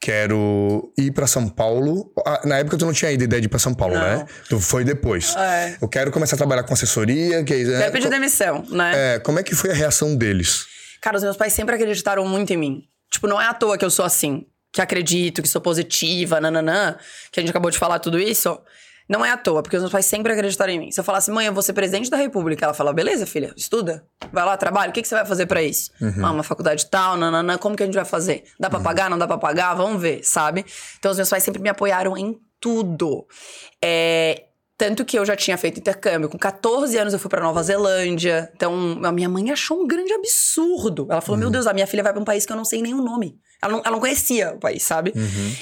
quero 0.00 0.92
ir 0.96 1.12
para 1.12 1.26
São 1.26 1.48
Paulo. 1.48 2.12
Ah, 2.26 2.42
na 2.44 2.58
época 2.58 2.78
tu 2.78 2.86
não 2.86 2.92
tinha 2.92 3.10
ideia 3.10 3.40
de 3.40 3.46
ir 3.46 3.48
para 3.48 3.58
São 3.58 3.74
Paulo, 3.74 3.94
não. 3.94 4.00
né? 4.00 4.26
Tu 4.48 4.58
foi 4.60 4.84
depois. 4.84 5.34
É. 5.36 5.76
Eu 5.80 5.88
quero 5.88 6.10
começar 6.10 6.36
a 6.36 6.38
trabalhar 6.38 6.62
com 6.62 6.72
assessoria, 6.72 7.44
que 7.44 7.52
é, 7.52 7.90
pedir 7.90 8.08
demissão, 8.08 8.64
né? 8.70 9.14
é, 9.14 9.18
como 9.18 9.38
é 9.38 9.42
que 9.42 9.54
foi 9.54 9.70
a 9.70 9.74
reação 9.74 10.16
deles? 10.16 10.66
Cara, 11.02 11.16
os 11.16 11.22
meus 11.22 11.36
pais 11.36 11.52
sempre 11.52 11.74
acreditaram 11.74 12.26
muito 12.26 12.52
em 12.52 12.56
mim. 12.56 12.82
Tipo, 13.10 13.26
não 13.26 13.40
é 13.40 13.46
à 13.46 13.54
toa 13.54 13.78
que 13.78 13.84
eu 13.84 13.90
sou 13.90 14.04
assim. 14.04 14.46
Que 14.78 14.82
acredito, 14.82 15.42
que 15.42 15.48
sou 15.48 15.60
positiva, 15.60 16.40
nananã. 16.40 16.94
Que 17.32 17.40
a 17.40 17.42
gente 17.42 17.50
acabou 17.50 17.68
de 17.68 17.76
falar 17.76 17.98
tudo 17.98 18.16
isso. 18.16 18.56
Não 19.08 19.24
é 19.24 19.30
à 19.32 19.36
toa, 19.36 19.60
porque 19.60 19.76
os 19.76 19.82
meus 19.82 19.90
pais 19.90 20.06
sempre 20.06 20.32
acreditaram 20.32 20.72
em 20.72 20.78
mim. 20.78 20.92
Se 20.92 21.00
eu 21.00 21.02
falasse, 21.02 21.32
mãe, 21.32 21.46
eu 21.46 21.52
vou 21.52 21.64
ser 21.64 21.72
presidente 21.72 22.08
da 22.08 22.16
república, 22.16 22.64
ela 22.64 22.72
fala, 22.72 22.92
beleza, 22.92 23.26
filha, 23.26 23.52
estuda. 23.56 24.06
Vai 24.32 24.44
lá, 24.44 24.56
trabalha. 24.56 24.90
O 24.90 24.92
que, 24.92 25.02
que 25.02 25.08
você 25.08 25.16
vai 25.16 25.26
fazer 25.26 25.46
pra 25.46 25.60
isso? 25.60 25.90
Ah, 26.22 26.30
uma 26.30 26.44
faculdade 26.44 26.86
tal, 26.86 27.16
nananã. 27.16 27.58
Como 27.58 27.74
que 27.74 27.82
a 27.82 27.86
gente 27.86 27.96
vai 27.96 28.04
fazer? 28.04 28.44
Dá 28.60 28.70
pra 28.70 28.78
pagar, 28.78 29.10
não 29.10 29.18
dá 29.18 29.26
pra 29.26 29.36
pagar? 29.36 29.74
Vamos 29.74 30.00
ver, 30.00 30.22
sabe? 30.22 30.64
Então, 31.00 31.10
os 31.10 31.16
meus 31.16 31.28
pais 31.28 31.42
sempre 31.42 31.60
me 31.60 31.68
apoiaram 31.68 32.16
em 32.16 32.38
tudo. 32.60 33.26
É, 33.82 34.44
tanto 34.76 35.04
que 35.04 35.18
eu 35.18 35.26
já 35.26 35.34
tinha 35.34 35.58
feito 35.58 35.80
intercâmbio. 35.80 36.28
Com 36.28 36.38
14 36.38 36.96
anos 36.96 37.12
eu 37.12 37.18
fui 37.18 37.28
pra 37.28 37.42
Nova 37.42 37.60
Zelândia. 37.64 38.48
Então, 38.54 39.00
a 39.02 39.10
minha 39.10 39.28
mãe 39.28 39.50
achou 39.50 39.82
um 39.82 39.88
grande 39.88 40.12
absurdo. 40.12 41.08
Ela 41.10 41.20
falou: 41.20 41.36
Meu 41.36 41.50
Deus, 41.50 41.66
a 41.66 41.72
minha 41.72 41.86
filha 41.88 42.04
vai 42.04 42.12
pra 42.12 42.22
um 42.22 42.24
país 42.24 42.46
que 42.46 42.52
eu 42.52 42.56
não 42.56 42.64
sei 42.64 42.80
nem 42.80 42.94
o 42.94 43.02
nome. 43.02 43.40
Ela 43.62 43.72
não, 43.72 43.80
ela 43.80 43.90
não 43.92 44.00
conhecia 44.00 44.52
o 44.52 44.58
país, 44.58 44.82
sabe? 44.82 45.12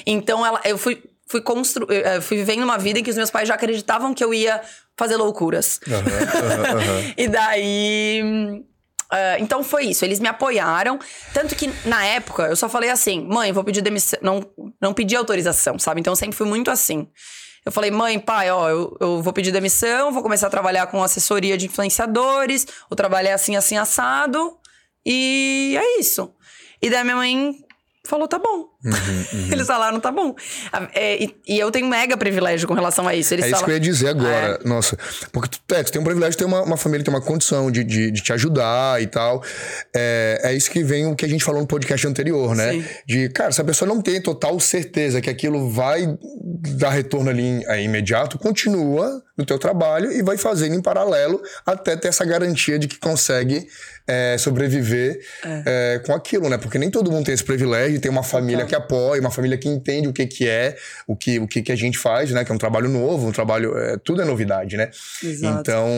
Então, 0.06 0.44
ela, 0.44 0.60
eu 0.64 0.76
fui, 0.76 1.02
fui, 1.26 1.40
constru, 1.40 1.86
fui 2.22 2.36
vivendo 2.36 2.62
uma 2.62 2.78
vida 2.78 2.98
em 2.98 3.02
que 3.02 3.10
os 3.10 3.16
meus 3.16 3.30
pais 3.30 3.48
já 3.48 3.54
acreditavam 3.54 4.12
que 4.12 4.22
eu 4.22 4.34
ia 4.34 4.60
fazer 4.96 5.16
loucuras. 5.16 5.80
Aham, 5.88 6.80
aham. 6.80 7.12
E 7.16 7.28
daí. 7.28 8.62
ah, 9.10 9.36
então 9.38 9.62
foi 9.62 9.84
isso, 9.86 10.04
eles 10.04 10.20
me 10.20 10.28
apoiaram. 10.28 10.98
Tanto 11.32 11.54
que 11.54 11.70
na 11.84 12.04
época 12.04 12.44
eu 12.44 12.56
só 12.56 12.68
falei 12.68 12.90
assim: 12.90 13.26
mãe, 13.26 13.52
vou 13.52 13.64
pedir 13.64 13.82
demissão. 13.82 14.18
Não, 14.22 14.44
não 14.80 14.94
pedi 14.94 15.16
autorização, 15.16 15.78
sabe? 15.78 16.00
Então 16.00 16.12
eu 16.12 16.16
sempre 16.16 16.36
fui 16.36 16.46
muito 16.46 16.70
assim. 16.70 17.08
Eu 17.64 17.72
falei, 17.72 17.90
mãe, 17.90 18.16
pai, 18.20 18.48
ó, 18.48 18.68
eu, 18.68 18.96
eu 19.00 19.20
vou 19.20 19.32
pedir 19.32 19.50
demissão, 19.50 20.12
vou 20.12 20.22
começar 20.22 20.46
a 20.46 20.50
trabalhar 20.50 20.86
com 20.86 21.02
assessoria 21.02 21.58
de 21.58 21.66
influenciadores, 21.66 22.64
vou 22.88 22.96
trabalhar 22.96 23.34
assim, 23.34 23.56
assim, 23.56 23.76
assado. 23.76 24.56
E 25.04 25.76
é 25.76 25.98
isso. 25.98 26.32
E 26.80 26.88
daí 26.88 27.02
minha 27.02 27.16
mãe 27.16 27.56
falou, 28.06 28.28
tá 28.28 28.38
bom. 28.38 28.75
Uhum, 28.86 29.48
Eles 29.50 29.66
falaram, 29.66 29.98
tá 29.98 30.12
bom. 30.12 30.34
Ah, 30.72 30.88
é, 30.94 31.22
e, 31.24 31.36
e 31.48 31.58
eu 31.58 31.70
tenho 31.70 31.88
mega 31.88 32.16
privilégio 32.16 32.68
com 32.68 32.74
relação 32.74 33.08
a 33.08 33.14
isso. 33.14 33.34
Eles 33.34 33.46
É 33.46 33.50
isso 33.50 33.64
que 33.64 33.70
eu 33.70 33.74
ia 33.74 33.80
dizer 33.80 34.08
agora. 34.08 34.60
Nossa, 34.64 34.96
porque 35.32 35.48
tu, 35.48 35.74
é, 35.74 35.82
tu 35.82 35.90
tem 35.90 36.00
um 36.00 36.04
privilégio 36.04 36.32
de 36.32 36.38
ter 36.38 36.44
uma, 36.44 36.62
uma 36.62 36.76
família, 36.76 37.04
ter 37.04 37.10
uma 37.10 37.20
condição 37.20 37.70
de, 37.70 37.82
de, 37.82 38.10
de 38.10 38.22
te 38.22 38.32
ajudar 38.32 39.02
e 39.02 39.06
tal. 39.06 39.42
É, 39.94 40.40
é 40.44 40.54
isso 40.54 40.70
que 40.70 40.84
vem 40.84 41.06
o 41.06 41.16
que 41.16 41.24
a 41.24 41.28
gente 41.28 41.44
falou 41.44 41.60
no 41.60 41.66
podcast 41.66 42.06
anterior, 42.06 42.54
né? 42.54 42.72
Sim. 42.72 42.84
De, 43.06 43.28
cara, 43.30 43.50
se 43.50 43.60
a 43.60 43.64
pessoa 43.64 43.88
não 43.88 44.00
tem 44.00 44.20
total 44.20 44.58
certeza 44.60 45.20
que 45.20 45.28
aquilo 45.28 45.68
vai 45.70 46.06
dar 46.76 46.90
retorno 46.90 47.30
ali 47.30 47.64
é, 47.66 47.82
imediato, 47.82 48.38
continua 48.38 49.22
no 49.36 49.44
teu 49.44 49.58
trabalho 49.58 50.10
e 50.12 50.22
vai 50.22 50.36
fazendo 50.36 50.74
em 50.74 50.80
paralelo 50.80 51.42
até 51.64 51.96
ter 51.96 52.08
essa 52.08 52.24
garantia 52.24 52.78
de 52.78 52.88
que 52.88 52.98
consegue 52.98 53.66
é, 54.06 54.36
sobreviver 54.38 55.20
é, 55.44 56.00
com 56.06 56.14
aquilo, 56.14 56.48
né? 56.48 56.56
Porque 56.56 56.78
nem 56.78 56.90
todo 56.90 57.10
mundo 57.10 57.26
tem 57.26 57.34
esse 57.34 57.44
privilégio, 57.44 58.00
tem 58.00 58.10
uma 58.10 58.22
família 58.22 58.64
Total. 58.64 58.68
que 58.68 58.74
apoia, 58.76 59.20
uma 59.20 59.30
família 59.30 59.58
que 59.58 59.68
entende 59.68 60.06
o 60.06 60.12
que 60.12 60.26
que 60.26 60.48
é, 60.48 60.76
o 61.06 61.16
que, 61.16 61.38
o 61.40 61.48
que 61.48 61.62
que 61.62 61.72
a 61.72 61.76
gente 61.76 61.98
faz, 61.98 62.30
né? 62.30 62.44
Que 62.44 62.52
é 62.52 62.54
um 62.54 62.58
trabalho 62.58 62.88
novo, 62.88 63.26
um 63.26 63.32
trabalho... 63.32 63.76
É, 63.76 63.96
tudo 63.98 64.22
é 64.22 64.24
novidade, 64.24 64.76
né? 64.76 64.90
Exato. 65.22 65.60
Então, 65.60 65.88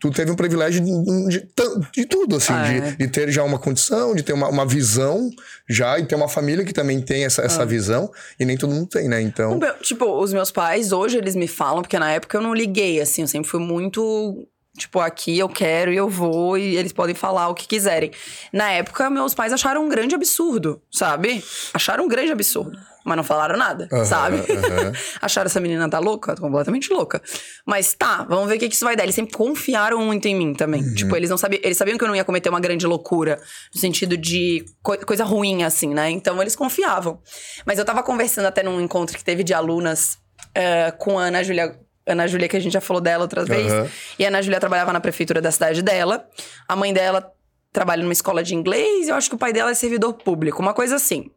tu 0.00 0.10
teve 0.10 0.30
um 0.30 0.36
privilégio 0.36 0.80
de, 0.84 1.28
de, 1.28 1.48
de 1.92 2.04
tudo, 2.06 2.36
assim. 2.36 2.52
Ah, 2.52 2.62
de, 2.64 2.76
é. 2.76 2.90
de 2.92 3.08
ter 3.08 3.30
já 3.30 3.42
uma 3.42 3.58
condição, 3.58 4.14
de 4.14 4.22
ter 4.22 4.32
uma, 4.32 4.48
uma 4.48 4.66
visão 4.66 5.30
já, 5.68 5.98
e 5.98 6.04
ter 6.04 6.14
uma 6.14 6.28
família 6.28 6.64
que 6.64 6.72
também 6.72 7.00
tem 7.00 7.24
essa, 7.24 7.42
Ah. 7.42 7.46
essa 7.46 7.64
visão, 7.66 8.10
e 8.38 8.44
nem 8.44 8.56
todo 8.56 8.72
mundo 8.74 8.88
tem, 8.88 9.08
né? 9.08 9.20
Então... 9.22 9.58
Meu- 9.58 9.74
tipo, 9.78 10.04
os 10.20 10.32
meus 10.32 10.50
pais, 10.50 10.92
hoje 10.92 11.16
eles 11.18 11.34
me 11.36 11.46
falam, 11.48 11.82
porque 11.82 11.98
na 11.98 12.10
época 12.10 12.36
eu 12.36 12.42
não 12.42 12.54
liguei, 12.54 13.00
assim, 13.00 13.22
eu 13.22 13.28
sempre 13.28 13.48
fui 13.48 13.60
muito. 13.60 14.46
Tipo, 14.76 14.98
aqui 14.98 15.38
eu 15.38 15.48
quero 15.48 15.92
e 15.92 15.96
eu 15.96 16.08
vou, 16.08 16.58
e 16.58 16.76
eles 16.76 16.92
podem 16.92 17.14
falar 17.14 17.48
o 17.48 17.54
que 17.54 17.66
quiserem. 17.68 18.10
Na 18.52 18.70
época, 18.72 19.08
meus 19.08 19.32
pais 19.32 19.52
acharam 19.52 19.84
um 19.84 19.88
grande 19.88 20.14
absurdo, 20.16 20.82
sabe? 20.90 21.44
Acharam 21.72 22.04
um 22.04 22.08
grande 22.08 22.32
absurdo. 22.32 22.76
Mas 23.04 23.16
não 23.18 23.22
falaram 23.22 23.56
nada, 23.58 23.86
Aham, 23.92 24.04
sabe? 24.04 24.36
aham. 24.38 24.92
acharam 25.22 25.46
essa 25.46 25.60
menina 25.60 25.88
tá 25.90 25.98
louca? 25.98 26.34
Tá 26.34 26.40
completamente 26.40 26.90
louca. 26.92 27.22
Mas 27.66 27.92
tá, 27.94 28.24
vamos 28.24 28.48
ver 28.48 28.56
o 28.56 28.58
que, 28.58 28.68
que 28.68 28.74
isso 28.74 28.84
vai 28.84 28.96
dar. 28.96 29.02
Eles 29.04 29.14
sempre 29.14 29.34
confiaram 29.34 29.98
muito 30.00 30.26
em 30.26 30.34
mim 30.34 30.54
também. 30.54 30.82
Uhum. 30.82 30.94
Tipo, 30.94 31.14
eles 31.14 31.28
não 31.30 31.36
sabiam. 31.36 31.60
Eles 31.62 31.76
sabiam 31.76 31.98
que 31.98 32.02
eu 32.02 32.08
não 32.08 32.16
ia 32.16 32.24
cometer 32.24 32.48
uma 32.48 32.58
grande 32.60 32.86
loucura. 32.86 33.38
No 33.74 33.78
sentido 33.80 34.16
de 34.16 34.64
coi- 34.82 34.98
coisa 35.04 35.22
ruim, 35.22 35.62
assim, 35.64 35.92
né? 35.92 36.10
Então 36.10 36.40
eles 36.40 36.56
confiavam. 36.56 37.20
Mas 37.66 37.78
eu 37.78 37.84
tava 37.84 38.02
conversando 38.02 38.46
até 38.46 38.62
num 38.62 38.80
encontro 38.80 39.16
que 39.18 39.22
teve 39.22 39.44
de 39.44 39.52
alunas 39.52 40.16
eh, 40.54 40.90
com 40.98 41.18
a 41.18 41.24
Ana 41.24 41.44
Júlia. 41.44 41.78
Ana 42.06 42.26
Júlia, 42.26 42.48
que 42.48 42.56
a 42.56 42.60
gente 42.60 42.72
já 42.72 42.80
falou 42.80 43.00
dela 43.00 43.22
outras 43.22 43.48
vezes. 43.48 43.72
Aham. 43.72 43.88
E 44.18 44.24
a 44.24 44.28
Ana 44.28 44.42
Júlia 44.42 44.60
trabalhava 44.60 44.92
na 44.92 45.00
prefeitura 45.00 45.40
da 45.40 45.50
cidade 45.50 45.82
dela. 45.82 46.28
A 46.68 46.76
mãe 46.76 46.92
dela 46.92 47.32
trabalha 47.72 48.02
numa 48.02 48.12
escola 48.12 48.42
de 48.42 48.54
inglês. 48.54 49.06
E 49.06 49.10
eu 49.10 49.16
acho 49.16 49.28
que 49.28 49.34
o 49.34 49.38
pai 49.38 49.52
dela 49.52 49.70
é 49.70 49.74
servidor 49.74 50.12
público, 50.14 50.60
uma 50.60 50.74
coisa 50.74 50.96
assim. 50.96 51.30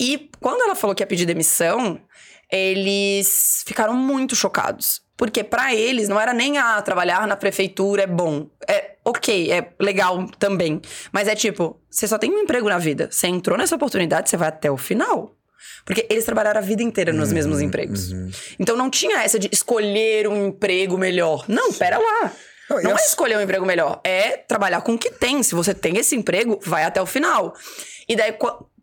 E 0.00 0.30
quando 0.40 0.62
ela 0.62 0.74
falou 0.74 0.94
que 0.94 1.02
ia 1.02 1.06
pedir 1.06 1.26
demissão, 1.26 2.00
eles 2.50 3.62
ficaram 3.66 3.94
muito 3.94 4.34
chocados. 4.34 5.00
Porque 5.16 5.44
pra 5.44 5.74
eles 5.74 6.08
não 6.08 6.20
era 6.20 6.32
nem 6.32 6.58
ah, 6.58 6.82
trabalhar 6.82 7.26
na 7.26 7.36
prefeitura 7.36 8.02
é 8.02 8.06
bom. 8.06 8.48
É 8.68 8.96
ok, 9.04 9.52
é 9.52 9.72
legal 9.80 10.26
também. 10.38 10.80
Mas 11.12 11.28
é 11.28 11.34
tipo, 11.34 11.80
você 11.88 12.08
só 12.08 12.18
tem 12.18 12.30
um 12.30 12.40
emprego 12.40 12.68
na 12.68 12.78
vida. 12.78 13.08
Você 13.10 13.28
entrou 13.28 13.56
nessa 13.56 13.76
oportunidade, 13.76 14.28
você 14.28 14.36
vai 14.36 14.48
até 14.48 14.70
o 14.70 14.76
final. 14.76 15.36
Porque 15.84 16.06
eles 16.08 16.24
trabalharam 16.24 16.60
a 16.60 16.62
vida 16.62 16.82
inteira 16.82 17.12
nos 17.12 17.32
mesmos 17.32 17.60
empregos. 17.60 18.10
Então 18.58 18.76
não 18.76 18.88
tinha 18.88 19.22
essa 19.22 19.38
de 19.38 19.48
escolher 19.52 20.28
um 20.28 20.48
emprego 20.48 20.96
melhor. 20.96 21.44
Não, 21.48 21.72
pera 21.72 21.98
lá. 21.98 22.32
Não, 22.70 22.82
Não 22.82 22.98
é 22.98 23.04
escolher 23.04 23.36
um 23.36 23.40
emprego 23.40 23.66
melhor, 23.66 24.00
é 24.04 24.36
trabalhar 24.36 24.80
com 24.80 24.94
o 24.94 24.98
que 24.98 25.10
tem. 25.10 25.42
Se 25.42 25.54
você 25.54 25.74
tem 25.74 25.98
esse 25.98 26.16
emprego, 26.16 26.58
vai 26.64 26.84
até 26.84 27.02
o 27.02 27.06
final. 27.06 27.54
E 28.08 28.16
daí, 28.16 28.34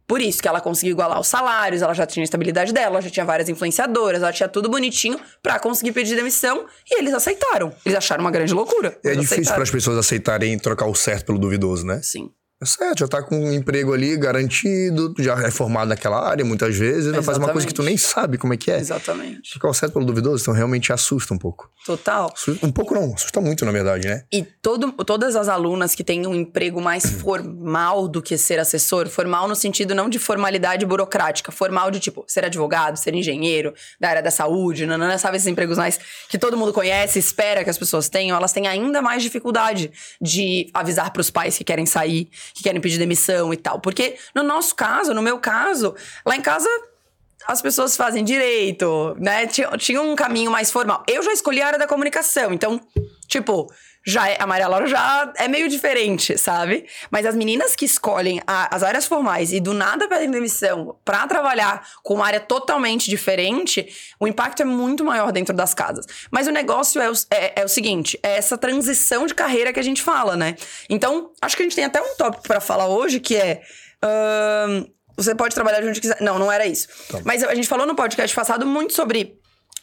por 0.08 0.22
isso 0.22 0.42
que 0.42 0.48
ela 0.48 0.60
conseguiu 0.62 0.94
igualar 0.94 1.20
os 1.20 1.28
salários, 1.28 1.82
ela 1.82 1.94
já 1.94 2.06
tinha 2.06 2.24
a 2.24 2.26
estabilidade 2.26 2.74
dela, 2.74 2.96
ela 2.96 3.02
já 3.02 3.10
tinha 3.10 3.26
várias 3.26 3.48
influenciadoras, 3.48 4.22
ela 4.22 4.34
tinha 4.34 4.50
tudo 4.50 4.70
bonitinho 4.70 5.20
pra 5.42 5.60
conseguir 5.60 5.92
pedir 5.92 6.16
demissão. 6.16 6.66
E 6.90 7.00
eles 7.00 7.14
aceitaram. 7.14 7.74
Eles 7.86 7.98
acharam 7.98 8.24
uma 8.24 8.32
grande 8.32 8.54
loucura. 8.54 8.98
É 9.04 9.16
difícil 9.16 9.54
para 9.54 9.64
as 9.64 9.72
pessoas 9.72 9.98
aceitarem 9.98 10.58
trocar 10.60 10.88
o 10.88 10.96
certo 10.96 11.28
pelo 11.28 11.40
duvidoso, 11.40 11.86
né? 11.86 12.02
Sim. 12.04 12.32
É 12.62 12.66
certo, 12.66 13.00
já 13.00 13.08
tá 13.08 13.24
com 13.24 13.40
um 13.40 13.54
emprego 13.54 13.94
ali 13.94 14.18
garantido, 14.18 15.14
já 15.18 15.42
é 15.42 15.50
formado 15.50 15.88
naquela 15.88 16.28
área 16.28 16.44
muitas 16.44 16.76
vezes, 16.76 17.10
vai 17.10 17.24
fazer 17.24 17.40
uma 17.40 17.54
coisa 17.54 17.66
que 17.66 17.74
tu 17.74 17.82
nem 17.82 17.96
sabe 17.96 18.38
como 18.38 18.54
é 18.54 18.58
que 18.58 18.70
é. 18.70 18.78
Exatamente. 18.78 19.58
O 19.64 19.74
certo 19.74 19.94
pelo 19.94 20.06
duvidoso, 20.06 20.42
então 20.42 20.54
realmente 20.54 20.92
assusta 20.92 21.34
um 21.34 21.38
pouco. 21.38 21.70
Total. 21.86 22.34
Um 22.62 22.70
pouco 22.70 22.94
não, 22.94 23.14
assusta 23.14 23.40
muito, 23.40 23.64
na 23.64 23.72
verdade, 23.72 24.10
né? 24.10 24.24
E 24.30 24.44
todo, 24.44 24.92
todas 24.92 25.38
as 25.38 25.48
alunas 25.48 25.96
que 25.96 26.04
têm 26.04 26.28
um 26.28 26.36
emprego 26.36 26.82
mais 26.82 27.06
formal 27.10 28.10
do 28.10 28.22
que 28.22 28.38
ser 28.38 28.60
assessor, 28.60 29.08
formal 29.08 29.48
no 29.48 29.56
sentido 29.56 29.96
não 29.96 30.10
de 30.10 30.20
formalidade 30.20 30.86
burocrática, 30.86 31.54
formal 31.54 31.90
de 31.90 32.02
tipo 32.02 32.26
ser 32.28 32.44
advogado, 32.44 32.98
ser 32.98 33.16
engenheiro, 33.16 33.74
da 33.98 34.10
área 34.10 34.22
da 34.22 34.32
saúde, 34.32 34.86
nanana, 34.86 35.18
sabe 35.18 35.38
esses 35.38 35.48
empregos 35.48 35.78
mais 35.78 35.98
que 36.28 36.38
todo 36.38 36.58
mundo 36.58 36.74
conhece, 36.74 37.20
espera 37.20 37.64
que 37.64 37.70
as 37.70 37.78
pessoas 37.78 38.10
tenham, 38.10 38.36
elas 38.36 38.52
têm 38.52 38.68
ainda 38.68 39.02
mais 39.02 39.24
dificuldade 39.24 39.92
de 40.22 40.70
avisar 40.74 41.14
pros 41.14 41.30
pais 41.30 41.58
que 41.58 41.64
querem 41.64 41.86
sair, 41.86 42.30
que 42.54 42.64
querem 42.64 42.82
pedir 42.82 42.98
demissão 42.98 43.54
e 43.54 43.58
tal. 43.58 43.80
Porque 43.80 44.18
no 44.34 44.44
nosso 44.44 44.76
caso, 44.76 45.14
no 45.14 45.22
meu 45.22 45.40
caso, 45.40 45.96
lá 46.26 46.36
em 46.36 46.42
casa 46.42 46.70
as 47.48 47.62
pessoas 47.62 47.96
fazem 47.96 48.24
direito, 48.24 49.16
né? 49.20 49.48
Tinha, 49.48 49.70
tinha 49.78 50.02
um 50.02 50.16
caminho 50.16 50.52
mais 50.52 50.72
formal. 50.72 51.04
Eu 51.08 51.24
já 51.24 51.32
escolhi 51.32 51.62
a 51.62 51.68
área 51.68 51.80
da 51.80 51.88
comunicação, 51.88 52.54
então, 52.54 52.80
tipo, 53.28 53.72
já 54.06 54.30
é, 54.30 54.38
a 54.42 54.48
Maria 54.48 54.68
Laura 54.68 54.88
já 54.88 55.32
é 55.36 55.48
meio 55.48 55.68
diferente, 55.68 56.38
sabe? 56.38 56.86
Mas 57.12 57.26
as 57.26 57.36
meninas 57.36 57.76
que 57.76 57.86
escolhem 57.86 58.42
a- 58.48 58.74
as 58.76 58.82
áreas 58.84 59.06
formais 59.06 59.52
e 59.52 59.60
do 59.60 59.74
nada 59.74 60.08
pedem 60.08 60.32
demissão 60.32 60.98
pra 61.04 61.28
trabalhar 61.28 61.86
com 62.04 62.16
uma 62.16 62.26
área 62.26 62.40
totalmente 62.40 63.10
diferente, 63.10 63.88
o 64.20 64.28
impacto 64.28 64.62
é 64.62 64.66
muito 64.66 65.04
maior 65.04 65.32
dentro 65.32 65.54
das 65.54 65.74
casas. 65.74 66.06
Mas 66.32 66.48
o 66.48 66.52
negócio 66.52 67.02
é 67.02 67.10
o, 67.10 67.14
é- 67.30 67.62
é 67.62 67.66
o 67.66 67.68
seguinte: 67.68 68.18
é 68.24 68.38
essa 68.38 68.58
transição 68.58 69.26
de 69.28 69.34
carreira 69.36 69.72
que 69.74 69.80
a 69.80 69.84
gente 69.84 70.02
fala, 70.02 70.36
né? 70.38 70.56
Então, 70.90 71.32
acho 71.42 71.56
que 71.58 71.64
a 71.64 71.66
gente 71.66 71.76
tem 71.76 71.86
até 71.86 72.02
um 72.02 72.16
tópico 72.16 72.44
pra 72.44 72.60
falar 72.60 72.88
hoje 72.88 73.20
que 73.20 73.36
é. 73.36 73.62
ahn, 74.02 74.86
você 75.18 75.36
pode 75.36 75.54
trabalhar 75.54 75.82
de 75.82 75.88
onde 75.90 76.00
quiser. 76.00 76.18
Não, 76.22 76.40
não 76.40 76.50
era 76.52 76.66
isso. 76.66 76.88
Mas 77.26 77.44
a 77.44 77.54
gente 77.54 77.68
falou 77.68 77.86
no 77.86 77.94
podcast 77.96 78.34
passado 78.34 78.66
muito 78.66 78.94
sobre 78.94 79.38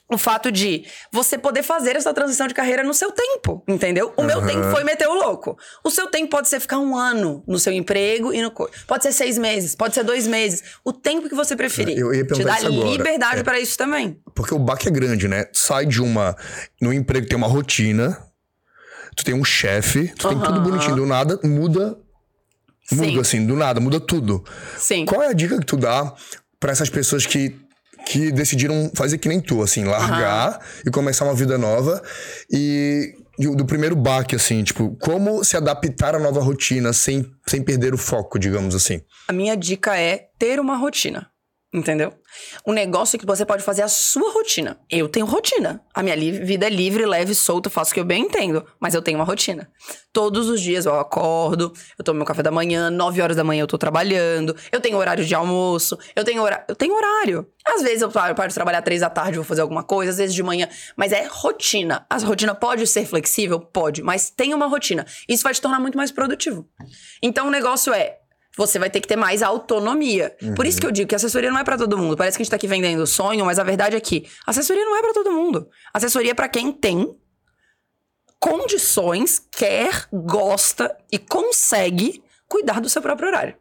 o 0.08 0.16
fato 0.16 0.52
de 0.52 0.84
você 1.10 1.36
poder 1.36 1.62
fazer 1.64 1.96
essa 1.96 2.14
transição 2.14 2.46
de 2.46 2.54
carreira 2.54 2.84
no 2.84 2.94
seu 2.94 3.10
tempo, 3.10 3.64
entendeu? 3.66 4.12
O 4.16 4.22
meu 4.22 4.44
tempo 4.46 4.70
foi 4.70 4.84
meter 4.84 5.08
o 5.08 5.14
louco. 5.14 5.58
O 5.84 5.90
seu 5.90 6.06
tempo 6.08 6.30
pode 6.30 6.48
ser 6.48 6.60
ficar 6.60 6.78
um 6.78 6.96
ano 6.96 7.42
no 7.46 7.58
seu 7.58 7.72
emprego 7.72 8.32
e 8.32 8.40
no 8.40 8.52
pode 8.86 9.02
ser 9.02 9.12
seis 9.12 9.36
meses, 9.36 9.74
pode 9.74 9.94
ser 9.94 10.04
dois 10.04 10.26
meses, 10.26 10.62
o 10.84 10.92
tempo 10.92 11.28
que 11.28 11.34
você 11.34 11.56
preferir. 11.56 11.98
Eu 11.98 12.14
ia 12.14 12.24
Te 12.24 12.44
dá 12.44 12.58
liberdade 12.60 13.40
É. 13.40 13.42
pra 13.42 13.58
isso 13.58 13.76
também. 13.76 14.20
Porque 14.34 14.54
o 14.54 14.58
baque 14.58 14.86
é 14.88 14.90
grande, 14.92 15.26
né? 15.26 15.46
Sai 15.52 15.86
de 15.86 16.00
uma. 16.00 16.36
No 16.80 16.92
emprego 16.92 17.26
tem 17.26 17.36
uma 17.36 17.48
rotina, 17.48 18.16
tu 19.16 19.24
tem 19.24 19.34
um 19.34 19.44
chefe, 19.44 20.08
tu 20.16 20.28
tem 20.28 20.38
tudo 20.40 20.60
bonitinho. 20.60 20.94
Do 20.96 21.06
nada, 21.06 21.38
muda. 21.42 21.98
Muda 22.92 23.04
Sim. 23.08 23.18
assim, 23.20 23.46
do 23.46 23.56
nada, 23.56 23.80
muda 23.80 23.98
tudo. 23.98 24.44
Sim. 24.78 25.04
Qual 25.04 25.20
é 25.20 25.26
a 25.26 25.32
dica 25.32 25.58
que 25.58 25.66
tu 25.66 25.76
dá 25.76 26.14
pra 26.60 26.70
essas 26.70 26.88
pessoas 26.88 27.26
que, 27.26 27.56
que 28.06 28.30
decidiram 28.30 28.90
fazer 28.94 29.18
que 29.18 29.28
nem 29.28 29.40
tu, 29.40 29.62
assim, 29.62 29.84
largar 29.84 30.60
e 30.86 30.90
começar 30.90 31.24
uma 31.24 31.34
vida 31.34 31.58
nova? 31.58 32.00
E, 32.48 33.14
do 33.36 33.66
primeiro 33.66 33.96
baque, 33.96 34.36
assim, 34.36 34.62
tipo, 34.62 34.96
como 35.00 35.44
se 35.44 35.56
adaptar 35.56 36.14
à 36.14 36.18
nova 36.18 36.40
rotina 36.40 36.92
sem, 36.92 37.26
sem 37.46 37.62
perder 37.62 37.92
o 37.92 37.98
foco, 37.98 38.38
digamos 38.38 38.76
assim? 38.76 39.00
A 39.26 39.32
minha 39.32 39.56
dica 39.56 39.98
é 39.98 40.28
ter 40.38 40.60
uma 40.60 40.76
rotina. 40.76 41.26
Entendeu? 41.74 42.12
Um 42.64 42.72
negócio 42.72 43.18
que 43.18 43.26
você 43.26 43.44
pode 43.44 43.62
fazer 43.62 43.82
a 43.82 43.88
sua 43.88 44.32
rotina. 44.32 44.78
Eu 44.88 45.08
tenho 45.08 45.26
rotina. 45.26 45.82
A 45.92 46.02
minha 46.02 46.16
vida 46.16 46.66
é 46.66 46.70
livre, 46.70 47.04
leve, 47.04 47.34
solta, 47.34 47.68
faço 47.68 47.90
o 47.90 47.94
que 47.94 48.00
eu 48.00 48.04
bem 48.04 48.22
entendo. 48.22 48.64
Mas 48.78 48.94
eu 48.94 49.02
tenho 49.02 49.18
uma 49.18 49.24
rotina. 49.24 49.68
Todos 50.12 50.48
os 50.48 50.60
dias 50.60 50.86
eu 50.86 50.98
acordo, 50.98 51.72
eu 51.98 52.04
tomo 52.04 52.18
meu 52.18 52.26
café 52.26 52.42
da 52.42 52.50
manhã, 52.50 52.88
9 52.88 53.20
horas 53.20 53.36
da 53.36 53.44
manhã 53.44 53.62
eu 53.62 53.66
tô 53.66 53.76
trabalhando, 53.76 54.56
eu 54.70 54.80
tenho 54.80 54.96
horário 54.96 55.24
de 55.24 55.34
almoço, 55.34 55.98
eu 56.14 56.24
tenho, 56.24 56.42
hora... 56.42 56.64
eu 56.68 56.74
tenho 56.74 56.94
horário. 56.94 57.46
Às 57.66 57.82
vezes 57.82 58.00
eu 58.00 58.10
paro, 58.10 58.34
paro 58.34 58.48
de 58.48 58.54
trabalhar 58.54 58.80
três 58.80 59.00
da 59.00 59.10
tarde, 59.10 59.36
vou 59.36 59.44
fazer 59.44 59.60
alguma 59.60 59.82
coisa, 59.82 60.12
às 60.12 60.18
vezes 60.18 60.34
de 60.34 60.42
manhã. 60.42 60.68
Mas 60.96 61.12
é 61.12 61.26
rotina. 61.28 62.06
A 62.08 62.16
rotina 62.18 62.54
pode 62.54 62.86
ser 62.86 63.04
flexível? 63.04 63.58
Pode, 63.60 64.02
mas 64.02 64.30
tem 64.30 64.54
uma 64.54 64.66
rotina. 64.66 65.04
Isso 65.28 65.42
vai 65.42 65.52
te 65.52 65.60
tornar 65.60 65.80
muito 65.80 65.98
mais 65.98 66.12
produtivo. 66.12 66.66
Então 67.20 67.48
o 67.48 67.50
negócio 67.50 67.92
é 67.92 68.20
você 68.56 68.78
vai 68.78 68.88
ter 68.88 69.00
que 69.00 69.08
ter 69.08 69.16
mais 69.16 69.42
autonomia. 69.42 70.34
Por 70.54 70.64
isso 70.66 70.80
que 70.80 70.86
eu 70.86 70.90
digo 70.90 71.08
que 71.08 71.14
assessoria 71.14 71.50
não 71.50 71.58
é 71.58 71.64
pra 71.64 71.76
todo 71.76 71.98
mundo. 71.98 72.16
Parece 72.16 72.36
que 72.36 72.42
a 72.42 72.44
gente 72.44 72.50
tá 72.50 72.56
aqui 72.56 72.66
vendendo 72.66 73.06
sonho, 73.06 73.44
mas 73.44 73.58
a 73.58 73.64
verdade 73.64 73.96
é 73.96 74.00
que 74.00 74.26
assessoria 74.46 74.84
não 74.84 74.96
é 74.96 75.02
pra 75.02 75.12
todo 75.12 75.30
mundo. 75.30 75.68
Assessoria 75.92 76.30
é 76.30 76.34
pra 76.34 76.48
quem 76.48 76.72
tem 76.72 77.14
condições, 78.40 79.42
quer, 79.50 80.08
gosta 80.12 80.96
e 81.10 81.18
consegue 81.18 82.22
cuidar 82.48 82.80
do 82.80 82.88
seu 82.88 83.02
próprio 83.02 83.28
horário. 83.28 83.56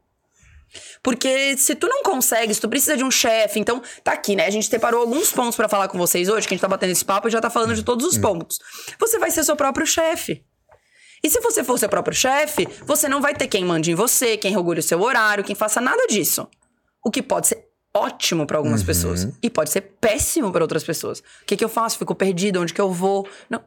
Porque 1.01 1.55
se 1.57 1.75
tu 1.75 1.87
não 1.87 2.03
consegue, 2.03 2.53
se 2.53 2.61
tu 2.61 2.69
precisa 2.69 2.97
de 2.97 3.03
um 3.03 3.11
chefe, 3.11 3.59
então 3.59 3.81
tá 4.03 4.13
aqui, 4.13 4.35
né? 4.35 4.45
A 4.45 4.49
gente 4.49 4.67
separou 4.67 5.01
alguns 5.01 5.31
pontos 5.31 5.55
pra 5.55 5.69
falar 5.69 5.87
com 5.87 5.97
vocês 5.97 6.29
hoje, 6.29 6.47
que 6.47 6.53
a 6.53 6.55
gente 6.55 6.61
tá 6.61 6.67
batendo 6.67 6.91
esse 6.91 7.05
papo 7.05 7.27
e 7.27 7.31
já 7.31 7.39
tá 7.39 7.49
falando 7.49 7.75
de 7.75 7.83
todos 7.83 8.05
os 8.05 8.17
pontos. 8.17 8.59
Você 8.99 9.19
vai 9.19 9.31
ser 9.31 9.43
seu 9.43 9.55
próprio 9.55 9.85
chefe. 9.85 10.43
E 11.25 11.29
se 11.29 11.39
você 11.39 11.63
for 11.63 11.79
seu 11.79 11.89
próprio 11.89 12.15
chefe, 12.15 12.67
você 12.85 13.09
não 13.09 13.19
vai 13.19 13.33
ter 13.33 13.47
quem 13.47 13.65
mande 13.65 13.89
em 13.89 13.95
você, 13.95 14.37
quem 14.37 14.51
regule 14.51 14.79
o 14.79 14.83
seu 14.83 15.01
horário, 15.01 15.43
quem 15.43 15.55
faça 15.55 15.81
nada 15.81 16.05
disso. 16.05 16.47
O 17.03 17.09
que 17.09 17.19
pode 17.19 17.47
ser 17.47 17.65
ótimo 17.95 18.45
pra 18.45 18.59
algumas 18.59 18.83
pessoas 18.83 19.27
e 19.41 19.49
pode 19.49 19.71
ser 19.71 19.81
péssimo 19.99 20.51
pra 20.51 20.63
outras 20.63 20.83
pessoas. 20.83 21.21
O 21.41 21.45
que, 21.47 21.57
que 21.57 21.65
eu 21.65 21.69
faço? 21.69 21.97
Fico 21.97 22.13
perdida, 22.13 22.59
onde 22.59 22.71
que 22.71 22.79
eu 22.79 22.91
vou? 22.91 23.27
Não. 23.49 23.59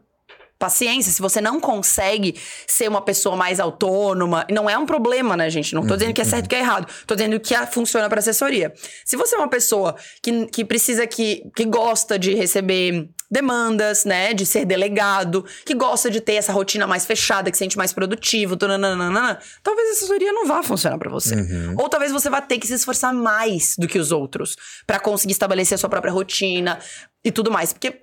Paciência, 0.57 1.11
se 1.11 1.21
você 1.21 1.41
não 1.41 1.61
consegue 1.61 2.37
ser 2.65 2.89
uma 2.89 3.01
pessoa 3.01 3.37
mais 3.37 3.59
autônoma, 3.59 4.47
não 4.49 4.71
é 4.71 4.79
um 4.79 4.87
problema, 4.87 5.37
né, 5.37 5.51
gente? 5.51 5.75
Não 5.75 5.85
tô 5.85 5.97
dizendo 5.97 6.15
que 6.15 6.21
é 6.21 6.25
certo 6.25 6.49
que 6.49 6.55
é 6.55 6.61
errado. 6.61 6.87
Tô 7.09 7.17
dizendo 7.17 7.41
que 7.41 7.57
funciona 7.73 8.09
pra 8.09 8.21
assessoria. 8.21 8.73
Se 9.05 9.17
você 9.17 9.35
é 9.35 9.39
uma 9.39 9.49
pessoa 9.49 9.97
que, 10.23 10.47
que 10.47 10.65
precisa, 10.65 11.09
que, 11.09 11.43
que 11.57 11.65
gosta 11.65 12.17
de 12.17 12.35
receber 12.35 13.09
demandas, 13.31 14.05
né? 14.05 14.33
De 14.33 14.47
ser 14.47 14.65
delegado, 14.65 15.45
que 15.65 15.75
gosta 15.75 16.11
de 16.11 16.21
ter 16.21 16.35
essa 16.35 16.53
rotina 16.53 16.87
mais 16.87 17.05
fechada, 17.05 17.51
que 17.51 17.57
se 17.57 17.65
sente 17.65 17.77
mais 17.77 17.93
produtivo, 17.93 18.57
tananana, 18.57 19.39
talvez 19.63 19.89
a 19.89 19.93
assessoria 19.93 20.33
não 20.33 20.47
vá 20.47 20.63
funcionar 20.63 20.99
pra 20.99 21.11
você. 21.11 21.35
Ou 21.79 21.89
talvez 21.89 22.13
você 22.13 22.31
vá 22.31 22.41
ter 22.41 22.59
que 22.59 22.67
se 22.67 22.75
esforçar 22.75 23.13
mais 23.13 23.75
do 23.77 23.87
que 23.87 23.99
os 23.99 24.11
outros 24.13 24.57
pra 24.87 24.99
conseguir 24.99 25.33
estabelecer 25.33 25.75
a 25.77 25.79
sua 25.79 25.91
própria 25.91 26.13
rotina 26.13 26.79
e 27.25 27.31
tudo 27.31 27.51
mais. 27.51 27.73
Porque 27.73 28.01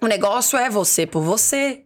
o 0.00 0.06
negócio 0.06 0.58
é 0.58 0.70
você 0.70 1.06
por 1.06 1.22
você. 1.22 1.84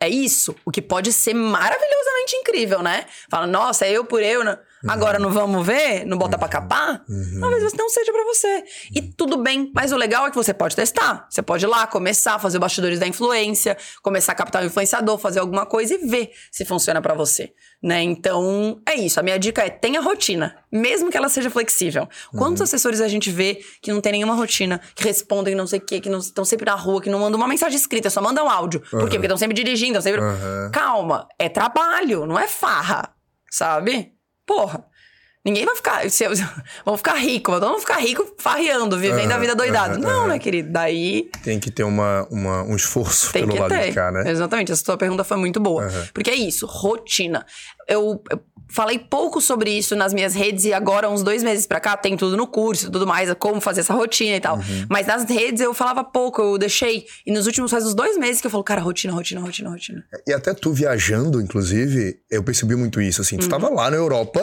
É 0.00 0.08
isso. 0.08 0.54
O 0.64 0.70
que 0.70 0.80
pode 0.80 1.12
ser 1.12 1.34
maravilhosamente 1.34 2.36
incrível, 2.36 2.82
né? 2.82 3.04
Fala, 3.28 3.46
nossa, 3.46 3.84
é 3.84 3.90
eu 3.90 4.04
por 4.04 4.22
eu. 4.22 4.42
Né? 4.82 4.92
Agora 4.92 5.18
não 5.18 5.30
vamos 5.30 5.66
ver? 5.66 6.04
Não 6.04 6.16
bota 6.16 6.38
pra 6.38 6.48
capar? 6.48 7.04
Talvez 7.40 7.72
não 7.74 7.88
seja 7.88 8.12
pra 8.12 8.24
você. 8.24 8.64
E 8.94 9.02
tudo 9.02 9.38
bem. 9.38 9.70
Mas 9.74 9.92
o 9.92 9.96
legal 9.96 10.26
é 10.26 10.30
que 10.30 10.36
você 10.36 10.54
pode 10.54 10.76
testar. 10.76 11.26
Você 11.28 11.42
pode 11.42 11.64
ir 11.64 11.68
lá, 11.68 11.86
começar, 11.86 12.38
fazer 12.38 12.58
o 12.58 12.60
bastidores 12.60 12.98
da 12.98 13.06
influência, 13.06 13.76
começar 14.02 14.32
a 14.32 14.34
captar 14.34 14.62
um 14.62 14.66
influenciador, 14.66 15.18
fazer 15.18 15.40
alguma 15.40 15.66
coisa 15.66 15.94
e 15.94 15.98
ver 15.98 16.30
se 16.50 16.64
funciona 16.64 17.00
pra 17.02 17.14
você. 17.14 17.52
Né? 17.82 18.02
Então, 18.02 18.80
é 18.88 18.94
isso. 18.94 19.18
A 19.20 19.22
minha 19.22 19.38
dica 19.38 19.62
é 19.62 19.70
tenha 19.70 20.00
rotina. 20.00 20.56
Mesmo 20.70 21.10
que 21.10 21.16
ela 21.16 21.28
seja 21.28 21.50
flexível. 21.50 22.08
Quantos 22.36 22.60
assessores 22.60 23.00
a 23.00 23.08
gente 23.08 23.30
vê 23.30 23.60
que 23.80 23.92
não 23.92 24.00
tem 24.00 24.12
nenhuma 24.12 24.34
rotina, 24.34 24.80
que 24.94 25.04
respondem 25.04 25.54
não 25.54 25.66
sei 25.66 25.78
o 25.78 25.82
quê, 25.82 26.00
que 26.00 26.10
não 26.10 26.18
estão 26.18 26.44
sempre 26.44 26.66
na 26.66 26.74
rua, 26.74 27.00
que 27.00 27.08
não 27.08 27.20
mandam 27.20 27.38
uma 27.38 27.48
mensagem 27.48 27.76
escrita, 27.76 28.10
só 28.10 28.20
mandam 28.20 28.48
áudio. 28.50 28.80
Por 28.80 29.08
quê? 29.08 29.16
Porque 29.16 29.26
estão 29.26 29.36
sempre 29.36 29.54
dirigindo, 29.54 29.98
estão 29.98 30.02
sempre. 30.02 30.20
Calma, 30.72 31.26
é 31.38 31.48
trabalho, 31.48 32.26
não 32.26 32.38
é 32.38 32.46
farra, 32.46 33.14
sabe? 33.50 34.17
Porra. 34.48 34.84
Ninguém 35.44 35.64
vai 35.64 35.76
ficar. 35.76 36.10
Se, 36.10 36.24
vão 36.84 36.96
ficar 36.96 37.14
rico, 37.14 37.52
mas 37.52 37.60
vamos 37.60 37.80
ficar 37.82 37.98
rico 37.98 38.34
farreando, 38.38 38.98
vivendo 38.98 39.30
a 39.30 39.34
Aham, 39.34 39.40
vida 39.40 39.54
doidado. 39.54 39.92
aham, 39.94 40.00
não, 40.02 40.20
aham. 40.22 40.28
né, 40.28 40.38
querido? 40.40 40.70
Daí 40.72 41.30
Tem 41.44 41.60
que 41.60 41.70
ter 41.70 41.84
uma, 41.84 42.26
uma- 42.30 42.62
um 42.64 42.74
esforço 42.74 43.32
tem 43.32 43.46
pelo 43.46 43.60
lado 43.60 43.70
ter. 43.70 43.88
de 43.90 43.94
cá, 43.94 44.10
né? 44.10 44.28
Exatamente, 44.30 44.72
essa 44.72 44.84
tua 44.84 44.96
pergunta 44.98 45.22
foi 45.22 45.36
muito 45.36 45.60
boa. 45.60 45.88
Porque 46.12 46.30
é 46.30 46.34
isso, 46.34 46.66
rotina. 46.66 47.46
Eu, 47.86 48.20
eu 48.30 48.40
falei 48.70 48.98
pouco 48.98 49.40
sobre 49.40 49.70
isso 49.70 49.96
nas 49.96 50.12
minhas 50.12 50.34
redes 50.34 50.64
e 50.64 50.72
agora, 50.72 51.08
uns 51.08 51.22
dois 51.22 51.42
meses 51.42 51.66
pra 51.66 51.80
cá, 51.80 51.96
tem 51.96 52.16
tudo 52.16 52.36
no 52.36 52.46
curso 52.46 52.86
e 52.88 52.90
tudo 52.90 53.06
mais, 53.06 53.32
como 53.38 53.60
fazer 53.60 53.80
essa 53.80 53.94
rotina 53.94 54.36
e 54.36 54.40
tal. 54.40 54.56
Uhum. 54.56 54.86
Mas 54.88 55.06
nas 55.06 55.24
redes 55.24 55.60
eu 55.60 55.72
falava 55.74 56.04
pouco, 56.04 56.40
eu 56.42 56.58
deixei. 56.58 57.06
E 57.26 57.32
nos 57.32 57.46
últimos, 57.46 57.70
faz 57.70 57.84
uns 57.86 57.94
dois 57.94 58.16
meses 58.18 58.40
que 58.40 58.46
eu 58.46 58.50
falo, 58.50 58.62
cara, 58.64 58.80
rotina, 58.80 59.12
rotina, 59.12 59.40
rotina, 59.40 59.70
rotina. 59.70 60.04
E 60.26 60.32
até 60.32 60.52
tu 60.54 60.72
viajando, 60.72 61.40
inclusive, 61.40 62.18
eu 62.30 62.42
percebi 62.42 62.74
muito 62.76 63.00
isso, 63.00 63.20
assim. 63.22 63.36
Tu 63.36 63.44
Uhum. 63.44 63.48
tava 63.48 63.68
lá 63.70 63.90
na 63.90 63.96
Europa, 63.96 64.40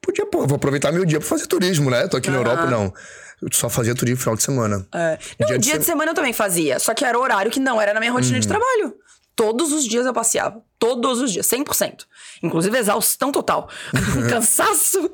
podia, 0.00 0.26
pô, 0.26 0.46
vou 0.46 0.56
aproveitar 0.56 0.92
meu 0.92 1.04
dia 1.04 1.18
pra 1.18 1.28
fazer 1.28 1.46
turismo, 1.46 1.90
né? 1.90 2.06
Tô 2.08 2.16
aqui 2.16 2.30
na 2.30 2.36
Aham. 2.38 2.44
Europa, 2.48 2.66
não. 2.70 2.92
Eu 3.40 3.48
só 3.52 3.68
fazia 3.68 3.94
turismo 3.94 4.16
no 4.18 4.22
final 4.22 4.36
de 4.36 4.42
semana. 4.44 4.86
É. 4.94 5.18
Não, 5.40 5.46
Dia 5.48 5.58
dia, 5.58 5.58
de 5.58 5.64
de, 5.64 5.70
sem- 5.70 5.82
semana 5.82 6.10
eu 6.12 6.14
também 6.14 6.32
fazia, 6.32 6.78
só 6.78 6.94
que 6.94 7.04
era 7.04 7.18
o 7.18 7.22
horário 7.22 7.50
que 7.50 7.58
não 7.58 7.80
era 7.80 7.92
na 7.92 7.98
minha 7.98 8.12
rotina 8.12 8.34
Uhum. 8.34 8.40
de 8.40 8.46
trabalho. 8.46 8.94
Todos 9.34 9.72
os 9.72 9.84
dias 9.84 10.06
eu 10.06 10.12
passeava. 10.12 10.62
Todos 10.78 11.20
os 11.20 11.32
dias, 11.32 11.46
100%. 11.46 12.06
Inclusive 12.42 12.76
exaustão 12.78 13.32
total. 13.32 13.68
Cansaço. 14.28 15.10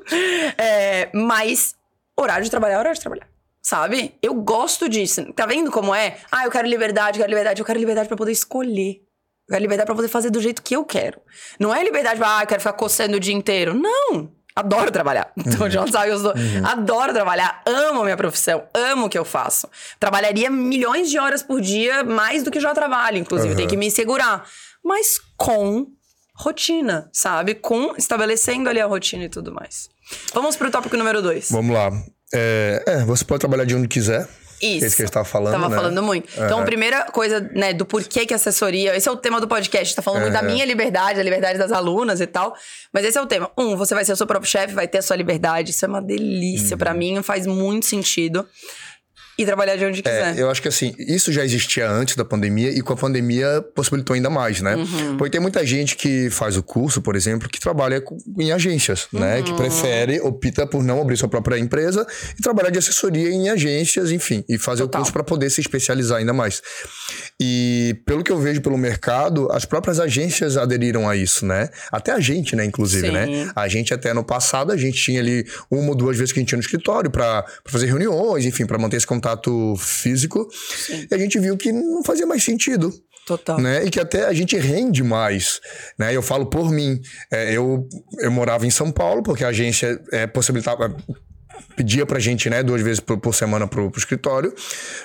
É, 0.57 1.09
mas 1.13 1.75
horário 2.17 2.43
de 2.43 2.49
trabalhar 2.49 2.75
é 2.75 2.79
horário 2.79 2.95
de 2.95 3.01
trabalhar. 3.01 3.27
Sabe? 3.61 4.15
Eu 4.21 4.33
gosto 4.35 4.89
disso. 4.89 5.31
Tá 5.33 5.45
vendo 5.45 5.71
como 5.71 5.93
é? 5.93 6.17
Ah, 6.31 6.45
eu 6.45 6.51
quero 6.51 6.67
liberdade, 6.67 7.19
eu 7.19 7.23
quero 7.23 7.29
liberdade. 7.29 7.61
Eu 7.61 7.65
quero 7.65 7.79
liberdade 7.79 8.07
pra 8.07 8.17
poder 8.17 8.31
escolher. 8.31 9.01
Eu 9.47 9.53
quero 9.53 9.61
liberdade 9.61 9.85
pra 9.85 9.95
poder 9.95 10.07
fazer 10.07 10.29
do 10.29 10.41
jeito 10.41 10.61
que 10.61 10.75
eu 10.75 10.85
quero. 10.85 11.19
Não 11.59 11.73
é 11.73 11.83
liberdade 11.83 12.17
pra, 12.17 12.37
ah, 12.37 12.43
eu 12.43 12.47
quero 12.47 12.61
ficar 12.61 12.73
coçando 12.73 13.17
o 13.17 13.19
dia 13.19 13.33
inteiro. 13.33 13.73
Não! 13.73 14.38
Adoro 14.59 14.91
trabalhar. 14.91 15.31
Então, 15.37 15.69
já 15.69 15.87
sabe, 15.87 16.11
eu 16.11 16.19
sou, 16.19 16.33
adoro 16.63 17.13
trabalhar, 17.13 17.61
amo 17.65 18.01
a 18.01 18.03
minha 18.03 18.17
profissão, 18.17 18.63
amo 18.73 19.05
o 19.05 19.09
que 19.09 19.17
eu 19.17 19.25
faço. 19.25 19.67
Trabalharia 19.99 20.49
milhões 20.49 21.09
de 21.09 21.17
horas 21.17 21.41
por 21.41 21.61
dia, 21.61 22.03
mais 22.03 22.43
do 22.43 22.51
que 22.51 22.59
já 22.59 22.73
trabalho, 22.73 23.17
inclusive, 23.17 23.49
Aham. 23.49 23.57
tem 23.57 23.67
que 23.67 23.77
me 23.77 23.89
segurar. 23.89 24.45
Mas 24.83 25.19
com 25.37 25.87
rotina, 26.35 27.09
sabe? 27.11 27.55
Com 27.55 27.95
estabelecendo 27.97 28.69
ali 28.69 28.79
a 28.79 28.85
rotina 28.85 29.25
e 29.25 29.29
tudo 29.29 29.53
mais. 29.53 29.89
Vamos 30.33 30.55
pro 30.55 30.71
tópico 30.71 30.95
número 30.97 31.21
dois. 31.21 31.49
Vamos 31.51 31.73
lá. 31.73 31.91
É, 32.33 32.83
é, 32.85 33.05
você 33.05 33.25
pode 33.25 33.39
trabalhar 33.39 33.65
de 33.65 33.75
onde 33.75 33.87
quiser. 33.87 34.27
Isso. 34.61 34.85
Esse 34.85 34.95
que 34.95 35.01
a 35.01 35.05
gente 35.05 35.13
tava 35.13 35.25
falando, 35.25 35.53
Tava 35.53 35.69
né? 35.69 35.75
falando 35.75 36.03
muito. 36.03 36.29
Então, 36.33 36.57
Aham. 36.57 36.61
a 36.61 36.65
primeira 36.65 37.03
coisa, 37.05 37.39
né, 37.53 37.73
do 37.73 37.85
porquê 37.85 38.25
que 38.25 38.33
assessoria. 38.33 38.95
Esse 38.95 39.07
é 39.07 39.11
o 39.11 39.15
tema 39.17 39.39
do 39.39 39.47
podcast. 39.47 39.81
A 39.81 39.85
gente 39.85 39.95
tá 39.95 40.01
falando 40.01 40.21
muito 40.23 40.33
da 40.33 40.41
minha 40.41 40.65
liberdade, 40.65 41.17
da 41.17 41.23
liberdade 41.23 41.57
das 41.57 41.71
alunas 41.71 42.19
e 42.21 42.27
tal. 42.27 42.53
Mas 42.93 43.05
esse 43.05 43.17
é 43.17 43.21
o 43.21 43.25
tema. 43.25 43.49
Um, 43.57 43.75
você 43.77 43.93
vai 43.95 44.03
ser 44.05 44.13
o 44.13 44.15
seu 44.15 44.27
próprio 44.27 44.49
chefe, 44.49 44.73
vai 44.73 44.87
ter 44.87 44.97
a 44.97 45.01
sua 45.01 45.15
liberdade. 45.15 45.71
Isso 45.71 45.85
é 45.85 45.87
uma 45.87 46.01
delícia 46.01 46.75
Uhum. 46.75 46.77
mim, 46.93 47.21
faz 47.23 47.45
muito 47.47 47.85
sentido. 47.85 48.45
E 49.39 49.45
trabalhar 49.45 49.77
de 49.77 49.85
onde 49.85 50.01
quiser. 50.03 50.37
É, 50.37 50.41
eu 50.41 50.49
acho 50.49 50.61
que 50.61 50.67
assim, 50.67 50.93
isso 50.99 51.31
já 51.31 51.45
existia 51.45 51.89
antes 51.89 52.17
da 52.17 52.25
pandemia 52.25 52.71
e 52.71 52.81
com 52.81 52.91
a 52.91 52.97
pandemia 52.97 53.63
possibilitou 53.73 54.13
ainda 54.13 54.29
mais, 54.29 54.59
né? 54.61 54.75
Uhum. 54.75 55.15
Porque 55.17 55.31
tem 55.31 55.39
muita 55.39 55.65
gente 55.65 55.95
que 55.95 56.29
faz 56.29 56.57
o 56.57 56.61
curso, 56.63 57.01
por 57.01 57.15
exemplo, 57.15 57.47
que 57.47 57.57
trabalha 57.59 58.01
com- 58.01 58.17
em 58.37 58.51
agências, 58.51 59.07
né? 59.13 59.37
Uhum. 59.37 59.43
Que 59.43 59.53
prefere, 59.53 60.19
opta 60.19 60.67
por 60.67 60.83
não 60.83 61.01
abrir 61.01 61.15
sua 61.15 61.29
própria 61.29 61.57
empresa 61.57 62.05
e 62.37 62.41
trabalhar 62.41 62.69
de 62.69 62.79
assessoria 62.79 63.29
em 63.29 63.49
agências, 63.49 64.11
enfim, 64.11 64.43
e 64.49 64.57
fazer 64.57 64.81
Total. 64.83 64.99
o 64.99 65.03
curso 65.03 65.13
para 65.13 65.23
poder 65.23 65.49
se 65.49 65.61
especializar 65.61 66.17
ainda 66.17 66.33
mais. 66.33 66.61
E 67.39 67.95
pelo 68.05 68.23
que 68.23 68.31
eu 68.31 68.37
vejo 68.39 68.59
pelo 68.61 68.77
mercado, 68.77 69.49
as 69.53 69.63
próprias 69.63 69.99
agências 70.01 70.57
aderiram 70.57 71.07
a 71.07 71.15
isso, 71.15 71.45
né? 71.45 71.69
Até 71.91 72.11
a 72.11 72.19
gente, 72.19 72.55
né, 72.55 72.65
inclusive, 72.65 73.07
Sim. 73.07 73.13
né? 73.13 73.51
A 73.55 73.69
gente 73.69 73.93
até 73.93 74.13
no 74.13 74.23
passado, 74.23 74.73
a 74.73 74.77
gente 74.77 75.01
tinha 75.01 75.21
ali 75.21 75.45
uma 75.71 75.89
ou 75.89 75.95
duas 75.95 76.17
vezes 76.17 76.33
que 76.33 76.39
a 76.39 76.41
gente 76.41 76.51
ia 76.51 76.57
no 76.57 76.61
escritório 76.61 77.09
para 77.09 77.45
fazer 77.65 77.85
reuniões, 77.85 78.45
enfim, 78.45 78.65
para 78.65 78.77
manter 78.77 78.97
esse 78.97 79.07
contato 79.07 79.28
contato 79.29 79.75
físico. 79.77 80.47
Sim. 80.51 81.07
E 81.09 81.13
a 81.13 81.17
gente 81.17 81.39
viu 81.39 81.57
que 81.57 81.71
não 81.71 82.03
fazia 82.03 82.25
mais 82.25 82.43
sentido. 82.43 82.93
Total. 83.25 83.59
Né? 83.59 83.85
E 83.85 83.89
que 83.91 83.99
até 83.99 84.25
a 84.25 84.33
gente 84.33 84.57
rende 84.57 85.03
mais. 85.03 85.59
Né? 85.97 86.15
Eu 86.15 86.21
falo 86.21 86.47
por 86.47 86.71
mim. 86.71 86.99
É, 87.31 87.53
eu, 87.53 87.87
eu 88.19 88.31
morava 88.31 88.65
em 88.65 88.71
São 88.71 88.91
Paulo, 88.91 89.21
porque 89.21 89.43
a 89.43 89.49
agência 89.49 90.01
é, 90.11 90.25
possibilitava 90.25 90.95
pedia 91.75 92.05
pra 92.05 92.19
gente, 92.19 92.49
né, 92.49 92.63
duas 92.63 92.81
vezes 92.81 92.99
por, 92.99 93.17
por 93.17 93.33
semana 93.33 93.67
pro, 93.67 93.89
pro, 93.89 93.99
escritório. 93.99 94.53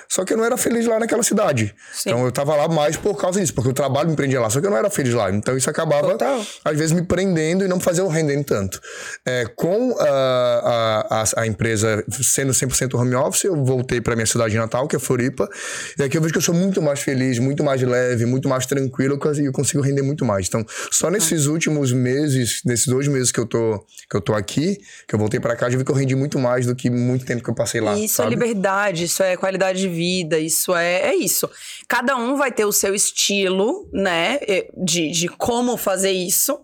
Só 0.09 0.23
que 0.23 0.33
eu 0.33 0.37
não 0.37 0.45
era 0.45 0.57
feliz 0.57 0.85
lá 0.85 0.99
naquela 0.99 1.23
cidade. 1.23 1.75
Sim. 1.93 2.09
Então 2.09 2.25
eu 2.25 2.31
tava 2.31 2.55
lá 2.55 2.67
mais 2.67 2.97
por 2.97 3.15
causa 3.17 3.39
disso, 3.39 3.53
porque 3.53 3.69
o 3.69 3.73
trabalho 3.73 4.09
me 4.09 4.15
prendia 4.15 4.39
lá, 4.39 4.49
só 4.49 4.59
que 4.59 4.65
eu 4.65 4.71
não 4.71 4.77
era 4.77 4.89
feliz 4.89 5.13
lá. 5.13 5.31
Então 5.31 5.57
isso 5.57 5.69
acabava, 5.69 6.11
Total. 6.11 6.45
às 6.63 6.77
vezes, 6.77 6.91
me 6.91 7.03
prendendo 7.03 7.65
e 7.65 7.67
não 7.67 7.79
fazia 7.79 8.03
eu 8.03 8.07
rendendo 8.07 8.43
tanto. 8.43 8.79
É, 9.25 9.45
com 9.55 9.95
a, 9.99 11.23
a, 11.35 11.41
a, 11.41 11.47
empresa 11.47 12.03
sendo 12.09 12.51
100% 12.51 12.93
home 12.99 13.15
office, 13.15 13.45
eu 13.45 13.63
voltei 13.63 14.01
pra 14.01 14.15
minha 14.15 14.25
cidade 14.25 14.55
natal, 14.55 14.87
que 14.87 14.95
é 14.95 14.99
Floripa. 14.99 15.49
E 15.97 16.03
aqui 16.03 16.17
eu 16.17 16.21
vejo 16.21 16.33
que 16.33 16.37
eu 16.37 16.43
sou 16.43 16.55
muito 16.55 16.81
mais 16.81 16.99
feliz, 16.99 17.39
muito 17.39 17.63
mais 17.63 17.81
leve, 17.81 18.25
muito 18.25 18.47
mais 18.47 18.65
tranquilo 18.65 19.19
e 19.39 19.45
eu 19.45 19.51
consigo 19.51 19.81
render 19.81 20.01
muito 20.01 20.25
mais. 20.25 20.47
Então, 20.47 20.65
só 20.91 21.09
nesses 21.09 21.45
últimos 21.45 21.91
meses, 21.91 22.61
nesses 22.65 22.87
dois 22.87 23.07
meses 23.07 23.31
que 23.31 23.39
eu 23.39 23.45
tô, 23.45 23.79
que 24.09 24.15
eu 24.15 24.21
tô 24.21 24.33
aqui, 24.33 24.77
que 25.07 25.15
eu 25.15 25.19
voltei 25.19 25.39
para 25.39 25.55
cá, 25.55 25.67
eu 25.67 25.77
vi 25.77 25.83
que 25.83 25.91
eu 25.91 25.95
rendi 25.95 26.15
muito 26.15 26.37
mais 26.39 26.44
mais 26.45 26.65
do 26.65 26.75
que 26.75 26.89
muito 26.89 27.25
tempo 27.25 27.43
que 27.43 27.49
eu 27.49 27.55
passei 27.55 27.81
lá. 27.81 27.95
Isso 27.95 28.21
é 28.21 28.25
sabe? 28.25 28.27
é 28.27 28.29
liberdade, 28.29 29.03
isso 29.05 29.23
é 29.23 29.35
qualidade 29.35 29.79
de 29.79 29.89
vida, 29.89 30.37
isso 30.37 30.75
é, 30.75 31.09
é 31.09 31.15
isso. 31.15 31.49
Cada 31.87 32.15
um 32.15 32.37
vai 32.37 32.51
ter 32.51 32.65
o 32.65 32.71
seu 32.71 32.93
estilo, 32.93 33.89
né, 33.91 34.39
de, 34.77 35.11
de 35.11 35.27
como 35.27 35.75
fazer 35.75 36.11
isso. 36.11 36.59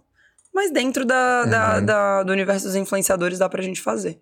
Mas 0.53 0.69
dentro 0.69 1.05
da, 1.05 1.43
uhum. 1.45 1.49
da, 1.49 1.79
da, 1.79 2.23
do 2.23 2.33
universo 2.33 2.65
dos 2.65 2.75
influenciadores 2.75 3.39
dá 3.39 3.47
pra 3.47 3.61
gente 3.63 3.79
fazer. 3.79 4.19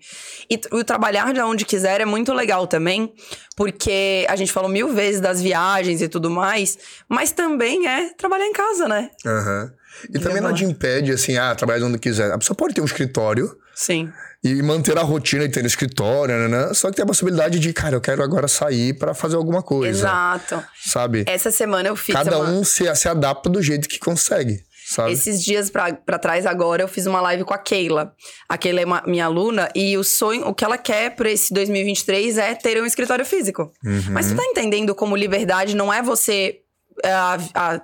E 0.48 0.62
o 0.72 0.84
trabalhar 0.84 1.34
de 1.34 1.42
onde 1.42 1.66
quiser 1.66 2.02
é 2.02 2.06
muito 2.06 2.32
legal 2.34 2.68
também, 2.68 3.12
porque 3.56 4.28
a 4.30 4.36
gente 4.36 4.52
falou 4.52 4.70
mil 4.70 4.94
vezes 4.94 5.20
das 5.20 5.42
viagens 5.42 6.04
e 6.04 6.08
tudo 6.08 6.30
mais, 6.30 6.78
mas 7.10 7.32
também 7.32 7.88
é 7.88 8.14
trabalhar 8.14 8.46
em 8.46 8.54
casa, 8.54 8.88
né? 8.88 9.10
Uhum. 9.26 9.72
E 10.14 10.20
também 10.20 10.40
não 10.40 10.54
te 10.54 10.64
impede, 10.64 11.12
assim, 11.12 11.36
ah, 11.36 11.56
trabalhar 11.56 11.80
de 11.80 11.86
onde 11.86 11.98
quiser. 11.98 12.32
A 12.32 12.38
pessoa 12.38 12.56
pode 12.56 12.76
ter 12.76 12.82
um 12.82 12.86
escritório. 12.86 13.58
Sim 13.74 14.12
e 14.44 14.62
manter 14.62 14.98
a 14.98 15.02
rotina 15.02 15.44
e 15.44 15.50
ter 15.50 15.66
escritório, 15.66 16.38
né, 16.38 16.48
né? 16.48 16.74
Só 16.74 16.90
que 16.90 16.96
tem 16.96 17.04
a 17.04 17.08
possibilidade 17.08 17.60
de, 17.60 17.74
cara, 17.74 17.96
eu 17.96 18.02
quero 18.02 18.24
agora 18.24 18.48
sair 18.48 18.94
para 18.94 19.14
fazer 19.14 19.36
alguma 19.36 19.62
coisa. 19.62 19.90
Exato. 19.90 20.64
Sabe? 20.86 21.26
Essa 21.28 21.52
semana 21.52 21.90
eu 21.90 21.96
fiz. 21.96 22.16
Cada 22.16 22.40
uma... 22.40 22.50
um 22.50 22.64
se, 22.64 22.94
se 22.96 23.10
adapta 23.10 23.50
do 23.50 23.62
jeito 23.62 23.90
que 23.90 24.00
consegue. 24.00 24.64
Sabe? 24.90 25.12
Esses 25.12 25.44
dias 25.44 25.70
para 25.70 26.18
trás 26.18 26.48
agora 26.48 26.82
eu 26.82 26.88
fiz 26.88 27.06
uma 27.06 27.22
live 27.22 27.44
com 27.44 27.54
a 27.54 27.60
Keila. 27.60 28.12
A 28.48 28.58
Keila 28.58 28.82
é 28.82 28.86
uma, 28.86 29.04
minha 29.06 29.26
aluna 29.26 29.70
e 29.76 29.96
o 29.96 30.04
sonho, 30.04 30.48
o 30.48 30.54
que 30.54 30.66
ela 30.66 30.80
quer 30.80 31.16
para 31.16 31.30
esse 31.30 31.54
2023 31.54 32.40
é 32.40 32.56
ter 32.56 32.82
um 32.82 32.86
escritório 32.88 33.24
físico. 33.24 33.72
Uhum. 33.86 34.06
Mas 34.10 34.30
tu 34.30 34.36
tá 34.36 34.44
entendendo 34.44 34.96
como 34.96 35.16
liberdade 35.16 35.76
não 35.76 35.94
é 35.94 36.02
você 36.02 36.62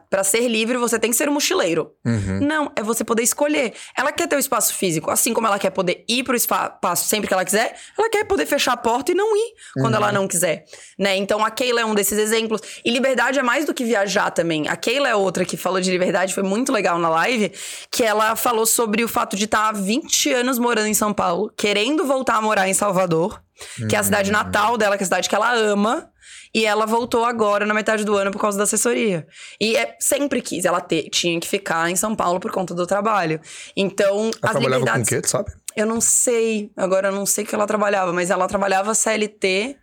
para 0.09 0.23
ser 0.23 0.47
livre, 0.47 0.77
você 0.77 0.99
tem 0.99 1.09
que 1.09 1.15
ser 1.15 1.29
um 1.29 1.33
mochileiro. 1.33 1.91
Uhum. 2.05 2.39
Não, 2.41 2.71
é 2.75 2.83
você 2.83 3.03
poder 3.03 3.23
escolher. 3.23 3.73
Ela 3.97 4.11
quer 4.11 4.27
ter 4.27 4.35
o 4.35 4.39
espaço 4.39 4.73
físico, 4.73 5.09
assim 5.09 5.33
como 5.33 5.47
ela 5.47 5.59
quer 5.59 5.69
poder 5.69 6.03
ir 6.07 6.23
pro 6.23 6.35
espaço 6.35 7.07
sempre 7.07 7.27
que 7.27 7.33
ela 7.33 7.45
quiser, 7.45 7.75
ela 7.97 8.09
quer 8.09 8.25
poder 8.25 8.45
fechar 8.45 8.73
a 8.73 8.77
porta 8.77 9.11
e 9.11 9.15
não 9.15 9.35
ir 9.35 9.53
quando 9.73 9.93
uhum. 9.93 10.01
ela 10.01 10.11
não 10.11 10.27
quiser, 10.27 10.65
né? 10.97 11.15
Então 11.15 11.43
a 11.43 11.51
Keila 11.51 11.81
é 11.81 11.85
um 11.85 11.95
desses 11.95 12.17
exemplos. 12.17 12.61
E 12.83 12.91
liberdade 12.91 13.39
é 13.39 13.43
mais 13.43 13.65
do 13.65 13.73
que 13.73 13.83
viajar 13.83 14.31
também. 14.31 14.67
A 14.67 14.75
Keila 14.75 15.07
é 15.07 15.15
outra 15.15 15.45
que 15.45 15.57
falou 15.57 15.79
de 15.79 15.89
liberdade, 15.89 16.33
foi 16.33 16.43
muito 16.43 16.71
legal 16.71 16.97
na 16.99 17.09
live, 17.09 17.51
que 17.91 18.03
ela 18.03 18.35
falou 18.35 18.65
sobre 18.65 19.03
o 19.03 19.07
fato 19.07 19.35
de 19.35 19.45
estar 19.45 19.63
tá 19.63 19.69
há 19.69 19.71
20 19.71 20.33
anos 20.33 20.59
morando 20.59 20.87
em 20.87 20.93
São 20.93 21.13
Paulo, 21.13 21.51
querendo 21.57 22.05
voltar 22.05 22.35
a 22.35 22.41
morar 22.41 22.67
em 22.67 22.73
Salvador, 22.73 23.41
que 23.89 23.95
é 23.95 23.99
a 23.99 24.03
cidade 24.03 24.29
uhum. 24.29 24.37
natal 24.37 24.77
dela, 24.77 24.97
que 24.97 25.03
é 25.03 25.05
a 25.05 25.07
cidade 25.07 25.29
que 25.29 25.35
ela 25.35 25.53
ama. 25.53 26.09
E 26.55 26.65
ela 26.65 26.85
voltou 26.85 27.25
agora 27.25 27.65
na 27.65 27.73
metade 27.73 28.05
do 28.05 28.15
ano 28.15 28.31
por 28.31 28.39
causa 28.39 28.57
da 28.57 28.63
assessoria. 28.63 29.27
E 29.59 29.75
é, 29.75 29.97
sempre 29.99 30.41
quis. 30.41 30.63
Ela 30.63 30.79
te, 30.79 31.09
tinha 31.09 31.37
que 31.37 31.49
ficar 31.49 31.91
em 31.91 31.97
São 31.97 32.15
Paulo 32.15 32.39
por 32.39 32.49
conta 32.49 32.73
do 32.73 32.87
trabalho. 32.87 33.41
Então, 33.75 34.17
ela 34.17 34.29
as 34.41 34.51
trabalhava 34.51 34.77
liberdades... 34.77 35.09
com 35.09 35.21
quê, 35.21 35.27
sabe? 35.27 35.51
Eu 35.75 35.85
não 35.85 35.99
sei. 35.99 36.71
Agora 36.77 37.09
eu 37.09 37.11
não 37.11 37.25
sei 37.25 37.43
o 37.43 37.47
que 37.47 37.53
ela 37.53 37.67
trabalhava, 37.67 38.13
mas 38.13 38.29
ela 38.29 38.47
trabalhava 38.47 38.95
CLT, 38.95 39.75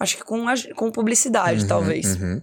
acho 0.00 0.16
que 0.16 0.24
com, 0.24 0.44
com 0.74 0.90
publicidade, 0.90 1.62
uhum, 1.62 1.68
talvez. 1.68 2.16
Uhum. 2.16 2.42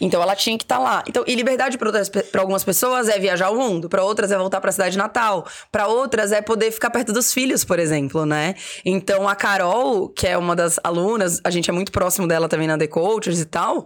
Então 0.00 0.22
ela 0.22 0.36
tinha 0.36 0.56
que 0.56 0.64
estar 0.64 0.76
tá 0.76 0.82
lá. 0.82 1.04
Então, 1.08 1.24
e 1.26 1.34
liberdade 1.34 1.76
para 1.76 2.40
algumas 2.40 2.62
pessoas 2.62 3.08
é 3.08 3.18
viajar 3.18 3.50
o 3.50 3.56
mundo, 3.56 3.88
para 3.88 4.04
outras 4.04 4.30
é 4.30 4.38
voltar 4.38 4.60
para 4.60 4.70
a 4.70 4.72
cidade 4.72 4.96
natal, 4.96 5.46
para 5.72 5.88
outras 5.88 6.32
é 6.32 6.40
poder 6.40 6.70
ficar 6.70 6.90
perto 6.90 7.12
dos 7.12 7.32
filhos, 7.32 7.64
por 7.64 7.78
exemplo, 7.78 8.24
né? 8.24 8.54
Então 8.84 9.28
a 9.28 9.34
Carol, 9.34 10.08
que 10.08 10.26
é 10.26 10.38
uma 10.38 10.54
das 10.54 10.78
alunas, 10.84 11.40
a 11.42 11.50
gente 11.50 11.68
é 11.68 11.72
muito 11.72 11.90
próximo 11.90 12.28
dela 12.28 12.48
também 12.48 12.68
na 12.68 12.78
The 12.78 12.86
Coaches 12.86 13.40
e 13.40 13.46
tal. 13.46 13.84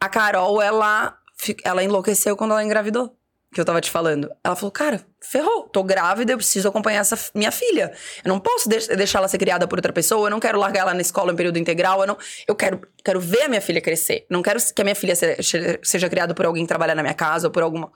A 0.00 0.08
Carol, 0.08 0.60
ela 0.60 1.16
ela 1.64 1.82
enlouqueceu 1.82 2.36
quando 2.36 2.52
ela 2.52 2.62
engravidou 2.62 3.16
que 3.52 3.60
eu 3.60 3.64
tava 3.64 3.80
te 3.80 3.90
falando. 3.90 4.30
Ela 4.42 4.56
falou, 4.56 4.70
cara, 4.70 5.04
ferrou, 5.20 5.68
tô 5.68 5.82
grávida, 5.82 6.32
eu 6.32 6.38
preciso 6.38 6.68
acompanhar 6.68 7.00
essa 7.00 7.18
minha 7.34 7.52
filha. 7.52 7.92
Eu 8.24 8.28
não 8.30 8.40
posso 8.40 8.68
de 8.68 8.78
deixar 8.96 9.18
ela 9.18 9.28
ser 9.28 9.38
criada 9.38 9.68
por 9.68 9.78
outra 9.78 9.92
pessoa, 9.92 10.26
eu 10.26 10.30
não 10.30 10.40
quero 10.40 10.58
largar 10.58 10.80
ela 10.80 10.94
na 10.94 11.00
escola 11.02 11.32
em 11.32 11.36
período 11.36 11.58
integral, 11.58 12.00
eu 12.00 12.06
não. 12.06 12.16
Eu 12.48 12.54
quero, 12.54 12.80
quero 13.04 13.20
ver 13.20 13.42
a 13.42 13.48
minha 13.48 13.60
filha 13.60 13.80
crescer. 13.80 14.24
Não 14.30 14.42
quero 14.42 14.58
que 14.74 14.80
a 14.80 14.84
minha 14.84 14.96
filha 14.96 15.14
seja, 15.14 15.78
seja 15.82 16.08
criada 16.08 16.34
por 16.34 16.46
alguém 16.46 16.64
trabalhar 16.66 16.94
na 16.94 17.02
minha 17.02 17.14
casa 17.14 17.48
ou 17.48 17.52
por 17.52 17.62
alguma. 17.62 17.92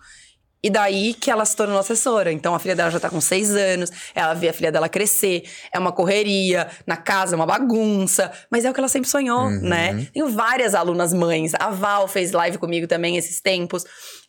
E 0.62 0.70
daí 0.70 1.14
que 1.14 1.30
ela 1.30 1.44
se 1.44 1.54
tornou 1.54 1.78
assessora. 1.78 2.32
Então 2.32 2.54
a 2.54 2.58
filha 2.58 2.74
dela 2.74 2.90
já 2.90 2.98
tá 2.98 3.08
com 3.08 3.20
seis 3.20 3.54
anos, 3.54 3.90
ela 4.14 4.34
vê 4.34 4.48
a 4.48 4.52
filha 4.52 4.72
dela 4.72 4.88
crescer, 4.88 5.44
é 5.72 5.78
uma 5.78 5.92
correria, 5.92 6.68
na 6.86 6.96
casa 6.96 7.34
é 7.34 7.36
uma 7.36 7.46
bagunça, 7.46 8.32
mas 8.50 8.64
é 8.64 8.70
o 8.70 8.74
que 8.74 8.80
ela 8.80 8.88
sempre 8.88 9.08
sonhou, 9.08 9.42
uhum. 9.42 9.60
né? 9.60 10.08
Tenho 10.12 10.28
várias 10.28 10.74
alunas 10.74 11.12
mães. 11.12 11.52
A 11.54 11.70
Val 11.70 12.08
fez 12.08 12.32
live 12.32 12.58
comigo 12.58 12.86
também 12.86 13.16
esses 13.16 13.40
tempos. 13.40 13.84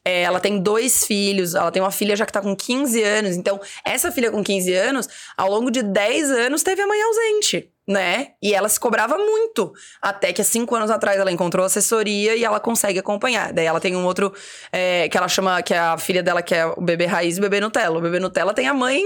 É, 0.06 0.22
ela 0.22 0.40
tem 0.40 0.60
dois 0.60 1.06
filhos, 1.06 1.56
ela 1.56 1.72
tem 1.72 1.82
uma 1.82 1.92
filha 1.92 2.16
já 2.16 2.26
que 2.26 2.32
tá 2.32 2.42
com 2.42 2.56
15 2.56 3.04
anos. 3.04 3.36
Então, 3.36 3.60
essa 3.86 4.12
filha 4.12 4.32
com 4.32 4.44
15 4.44 4.74
anos, 4.74 5.08
ao 5.36 5.50
longo 5.50 5.72
de 5.72 5.82
10 5.82 6.32
anos, 6.32 6.64
teve 6.64 6.82
a 6.82 6.88
mãe 6.88 7.02
ausente 7.02 7.72
né? 7.88 8.30
E 8.44 8.54
ela 8.54 8.68
se 8.68 8.80
cobrava 8.80 9.18
muito. 9.18 9.72
Até 10.02 10.34
que 10.34 10.42
há 10.42 10.46
cinco 10.46 10.76
anos 10.76 10.92
atrás 10.92 11.20
ela 11.20 11.32
encontrou 11.32 11.66
assessoria 11.66 12.36
e 12.36 12.44
ela 12.44 12.60
consegue 12.60 13.00
acompanhar. 13.00 13.54
Daí 13.54 13.66
ela 13.66 13.80
tem 13.80 13.96
um 13.96 14.06
outro 14.06 14.34
é, 14.72 15.08
que 15.08 15.18
ela 15.18 15.30
chama, 15.30 15.62
que 15.62 15.74
é 15.74 15.80
a 15.80 15.98
filha 15.98 16.22
dela, 16.22 16.42
que 16.42 16.54
é 16.54 16.66
o 16.66 16.82
bebê 16.82 17.06
raiz 17.06 17.38
e 17.38 17.40
o 17.40 17.42
bebê 17.42 17.62
Nutella. 17.62 17.98
O 17.98 18.02
bebê 18.02 18.20
Nutella 18.20 18.54
tem 18.54 18.68
a 18.68 18.74
mãe. 18.74 19.02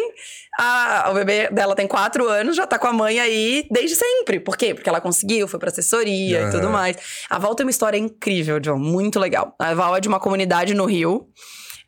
A, 0.60 1.10
o 1.12 1.14
bebê 1.14 1.48
dela 1.50 1.76
tem 1.76 1.88
quatro 1.88 2.28
anos, 2.28 2.56
já 2.56 2.66
tá 2.66 2.80
com 2.80 2.88
a 2.88 2.94
mãe 2.94 3.20
aí 3.20 3.68
desde 3.70 3.96
sempre. 3.96 4.40
Por 4.40 4.58
quê? 4.58 4.74
Porque 4.74 4.90
ela 4.90 5.00
conseguiu, 5.00 5.48
foi 5.48 5.60
pra 5.60 5.70
assessoria 5.70 6.42
uhum. 6.42 6.48
e 6.48 6.52
tudo 6.52 6.70
mais. 6.70 6.98
A 7.30 7.38
Val 7.38 7.54
tem 7.54 7.66
uma 7.66 7.72
história 7.72 7.98
incrível, 7.98 8.60
John, 8.60 8.78
muito 8.78 9.20
legal. 9.20 9.56
A 9.60 9.74
Val 9.74 9.96
é 9.96 10.02
de 10.02 10.08
uma 10.08 10.20
comunidade 10.20 10.74
no 10.74 10.86
Rio. 10.86 11.28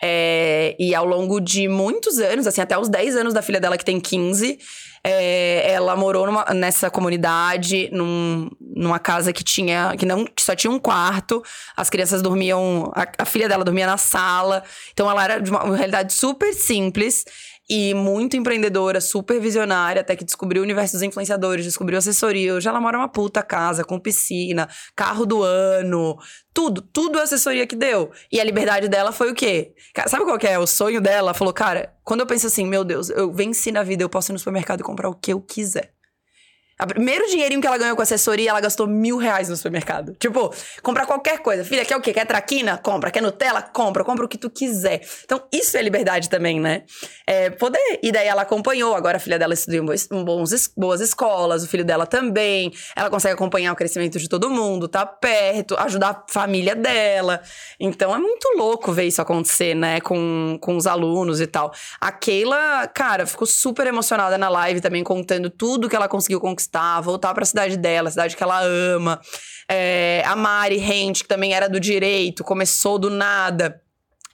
É, 0.05 0.75
e 0.77 0.93
ao 0.93 1.05
longo 1.05 1.39
de 1.39 1.69
muitos 1.69 2.19
anos, 2.19 2.45
assim, 2.45 2.59
até 2.59 2.77
os 2.77 2.89
10 2.89 3.15
anos 3.15 3.33
da 3.33 3.41
filha 3.41 3.59
dela, 3.59 3.77
que 3.77 3.85
tem 3.85 4.01
15, 4.01 4.59
é, 5.05 5.71
ela 5.71 5.95
morou 5.97 6.25
numa, 6.25 6.45
nessa 6.53 6.89
comunidade, 6.89 7.89
num, 7.91 8.49
numa 8.59 8.99
casa 8.99 9.33
que 9.33 9.43
tinha. 9.43 9.95
que 9.97 10.05
não 10.05 10.25
que 10.25 10.41
só 10.41 10.55
tinha 10.55 10.71
um 10.71 10.79
quarto. 10.79 11.43
As 11.75 11.89
crianças 11.89 12.21
dormiam. 12.21 12.89
A, 12.95 13.23
a 13.23 13.25
filha 13.25 13.49
dela 13.49 13.65
dormia 13.65 13.85
na 13.85 13.97
sala. 13.97 14.63
Então 14.93 15.09
ela 15.09 15.23
era 15.23 15.39
de 15.41 15.51
uma, 15.51 15.63
uma 15.63 15.75
realidade 15.75 16.13
super 16.13 16.53
simples 16.53 17.25
e 17.75 17.91
muito 17.95 18.37
empreendedora, 18.37 19.01
super 19.01 19.39
visionária, 19.39 20.01
até 20.01 20.15
que 20.15 20.23
descobriu 20.23 20.61
o 20.61 20.63
universo 20.63 20.93
dos 20.93 21.01
influenciadores, 21.01 21.65
descobriu 21.65 21.97
assessoria. 21.97 22.53
Hoje 22.53 22.69
ela 22.69 22.79
mora 22.79 22.99
numa 22.99 23.07
puta 23.07 23.41
casa, 23.41 23.83
com 23.83 23.99
piscina, 23.99 24.69
carro 24.95 25.25
do 25.25 25.41
ano, 25.41 26.15
tudo, 26.53 26.83
tudo 26.83 27.17
a 27.17 27.23
assessoria 27.23 27.65
que 27.65 27.75
deu. 27.75 28.11
E 28.31 28.39
a 28.39 28.43
liberdade 28.43 28.87
dela 28.87 29.11
foi 29.11 29.31
o 29.31 29.33
quê? 29.33 29.73
Sabe 30.05 30.23
qual 30.23 30.37
que 30.37 30.45
é 30.45 30.59
o 30.59 30.67
sonho 30.67 31.01
dela? 31.01 31.29
Ela 31.29 31.33
falou, 31.33 31.51
cara, 31.51 31.91
quando 32.03 32.19
eu 32.19 32.27
penso 32.27 32.45
assim, 32.45 32.63
meu 32.63 32.83
Deus, 32.83 33.09
eu 33.09 33.33
venci 33.33 33.71
na 33.71 33.81
vida, 33.81 34.03
eu 34.03 34.09
posso 34.09 34.31
ir 34.31 34.33
no 34.33 34.39
supermercado 34.39 34.81
e 34.81 34.83
comprar 34.83 35.09
o 35.09 35.15
que 35.15 35.33
eu 35.33 35.41
quiser. 35.41 35.93
O 36.83 36.87
primeiro 36.87 37.25
dinheirinho 37.27 37.61
que 37.61 37.67
ela 37.67 37.77
ganhou 37.77 37.95
com 37.95 38.01
assessoria, 38.01 38.49
ela 38.49 38.59
gastou 38.59 38.85
mil 38.85 39.15
reais 39.15 39.47
no 39.47 39.55
supermercado. 39.55 40.13
Tipo, 40.19 40.53
comprar 40.81 41.05
qualquer 41.05 41.39
coisa. 41.39 41.63
Filha, 41.63 41.85
quer 41.85 41.95
o 41.95 42.01
quê? 42.01 42.11
Quer 42.11 42.25
traquina? 42.25 42.77
Compra. 42.77 43.09
Quer 43.09 43.21
Nutella? 43.21 43.61
Compra. 43.61 44.03
Compra 44.03 44.25
o 44.25 44.27
que 44.27 44.37
tu 44.37 44.49
quiser. 44.49 45.01
Então, 45.23 45.41
isso 45.51 45.77
é 45.77 45.81
liberdade 45.81 46.29
também, 46.29 46.59
né? 46.59 46.83
É 47.25 47.49
poder. 47.49 47.99
E 48.03 48.11
daí 48.11 48.27
ela 48.27 48.41
acompanhou. 48.41 48.95
Agora 48.95 49.15
a 49.15 49.19
filha 49.19 49.39
dela 49.39 49.53
estuda 49.53 49.77
em 49.77 50.23
bons, 50.25 50.73
boas 50.75 50.99
escolas, 50.99 51.63
o 51.63 51.67
filho 51.67 51.85
dela 51.85 52.05
também. 52.05 52.73
Ela 52.97 53.09
consegue 53.09 53.33
acompanhar 53.33 53.71
o 53.71 53.75
crescimento 53.77 54.19
de 54.19 54.27
todo 54.27 54.49
mundo, 54.49 54.89
tá 54.89 55.05
perto, 55.05 55.77
ajudar 55.79 56.09
a 56.09 56.33
família 56.33 56.75
dela. 56.75 57.41
Então, 57.79 58.13
é 58.13 58.17
muito 58.17 58.57
louco 58.57 58.91
ver 58.91 59.05
isso 59.05 59.21
acontecer, 59.21 59.73
né? 59.73 60.01
Com, 60.01 60.57
com 60.59 60.75
os 60.75 60.85
alunos 60.85 61.39
e 61.39 61.47
tal. 61.47 61.73
A 62.01 62.11
Keila, 62.11 62.87
cara, 62.93 63.25
ficou 63.25 63.47
super 63.47 63.87
emocionada 63.87 64.37
na 64.37 64.49
live 64.49 64.81
também, 64.81 65.01
contando 65.01 65.49
tudo 65.49 65.87
que 65.87 65.95
ela 65.95 66.09
conseguiu 66.09 66.41
conquistar 66.41 66.72
voltar 67.01 67.33
para 67.33 67.43
a 67.43 67.45
cidade 67.45 67.77
dela, 67.77 68.07
a 68.09 68.11
cidade 68.11 68.35
que 68.35 68.43
ela 68.43 68.61
ama. 68.63 69.19
É, 69.69 70.23
a 70.25 70.35
Mari 70.35 70.77
Rente, 70.77 71.23
que 71.23 71.27
também 71.29 71.53
era 71.53 71.67
do 71.69 71.79
direito, 71.79 72.43
começou 72.43 72.97
do 72.99 73.09
nada. 73.09 73.79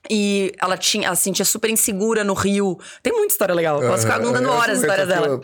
E 0.09 0.53
ela 0.61 0.77
tinha, 0.77 1.07
ela 1.07 1.15
se 1.15 1.23
sentia 1.23 1.45
super 1.45 1.69
insegura 1.69 2.23
no 2.23 2.33
Rio. 2.33 2.77
Tem 3.03 3.11
muita 3.13 3.33
história 3.33 3.53
legal. 3.53 3.79
Posso 3.81 4.03
ficar 4.03 4.19
contando 4.19 4.49
horas 4.49 4.77
as 4.77 4.81
histórias 4.81 5.07
dela. 5.07 5.41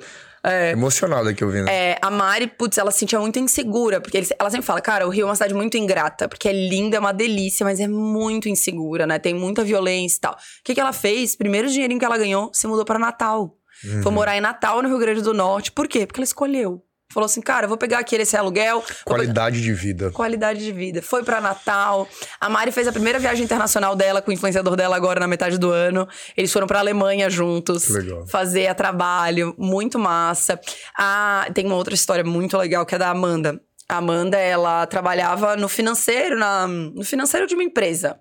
É. 0.47 0.71
Emocionado 0.71 1.27
aqui 1.27 1.43
ouvindo. 1.43 1.67
É, 1.67 1.97
a 1.99 2.12
Mari, 2.12 2.46
putz, 2.46 2.77
ela 2.77 2.91
se 2.91 3.00
sentia 3.00 3.19
muito 3.19 3.39
insegura, 3.39 4.00
porque 4.00 4.15
eles- 4.17 4.31
ela 4.39 4.50
sempre 4.52 4.63
fala, 4.65 4.79
cara, 4.79 5.08
o 5.08 5.10
Rio 5.10 5.23
é 5.23 5.25
uma 5.25 5.33
cidade 5.35 5.56
muito 5.56 5.75
ingrata, 5.75 6.27
porque 6.29 6.48
é 6.48 6.54
linda, 6.54 6.98
é 6.98 7.00
uma 7.00 7.12
delícia, 7.12 7.63
mas 7.63 7.79
é 7.79 7.87
muito 7.87 8.48
insegura, 8.48 9.08
né? 9.08 9.17
Tem 9.17 9.33
muita 9.33 9.63
violência 9.63 10.17
e 10.17 10.21
tal. 10.21 10.33
O 10.33 10.37
que, 10.63 10.75
que 10.75 10.79
ela 10.79 10.93
fez? 10.93 11.35
Primeiro 11.35 11.67
dinheirinho 11.67 12.00
que 12.00 12.06
ela 12.06 12.17
ganhou, 12.17 12.52
se 12.54 12.67
mudou 12.67 12.85
pra 12.85 13.00
Natal. 13.00 13.56
Foi 14.04 14.12
morar 14.12 14.38
em 14.38 14.42
Natal, 14.42 14.81
no 14.81 14.90
Rio 14.90 15.00
Grande 15.00 15.21
do 15.21 15.33
Norte. 15.33 15.71
Por 15.71 15.88
quê? 15.88 16.06
Porque 16.06 16.19
ela 16.19 16.25
escolheu. 16.25 16.81
Falou 17.13 17.25
assim, 17.27 17.40
cara, 17.40 17.65
eu 17.65 17.69
vou 17.69 17.77
pegar 17.77 18.00
aqui 18.00 18.15
esse 18.15 18.36
aluguel. 18.36 18.79
vou 18.79 18.81
pegar- 18.88 19.04
Qualidade 19.06 19.62
de 19.62 19.71
vida. 19.73 20.12
Qualidade 20.12 20.60
de 20.60 20.71
vida. 20.71 21.02
Foi 21.02 21.23
pra 21.23 21.40
Natal. 21.40 22.08
A 22.42 22.50
Mari 22.50 22.71
fez 22.71 22.88
a 22.88 22.92
primeira 22.92 23.19
viagem 23.19 23.46
internacional 23.46 23.96
dela 23.96 24.21
com 24.21 24.31
o 24.31 24.33
influenciador 24.33 24.75
dela 24.75 24.96
agora 24.96 25.19
na 25.19 25.27
metade 25.27 25.58
do 25.58 25.69
ano. 25.71 26.08
Eles 26.36 26.52
foram 26.52 26.65
pra 26.67 26.79
Alemanha 26.79 27.29
juntos. 27.29 27.86
Que 27.86 27.94
legal. 27.94 28.27
Fazer 28.27 28.67
a 28.67 28.73
trabalho. 28.75 29.56
Muito 29.58 29.98
massa. 30.00 30.60
Ah, 30.98 31.48
tem 31.54 31.65
uma 31.65 31.75
outra 31.75 31.94
história 31.94 32.23
muito 32.23 32.58
legal 32.58 32.86
que 32.86 32.96
é 32.96 32.98
da 32.98 33.12
Amanda. 33.12 33.62
A 33.88 33.98
Amanda, 33.98 34.38
ela 34.38 34.86
trabalhava 34.88 35.56
no 35.56 35.69
financeiro, 35.69 36.38
na, 36.38 36.67
no 36.67 37.04
financeiro 37.06 37.46
de 37.46 37.54
uma 37.54 37.63
empresa. 37.63 38.17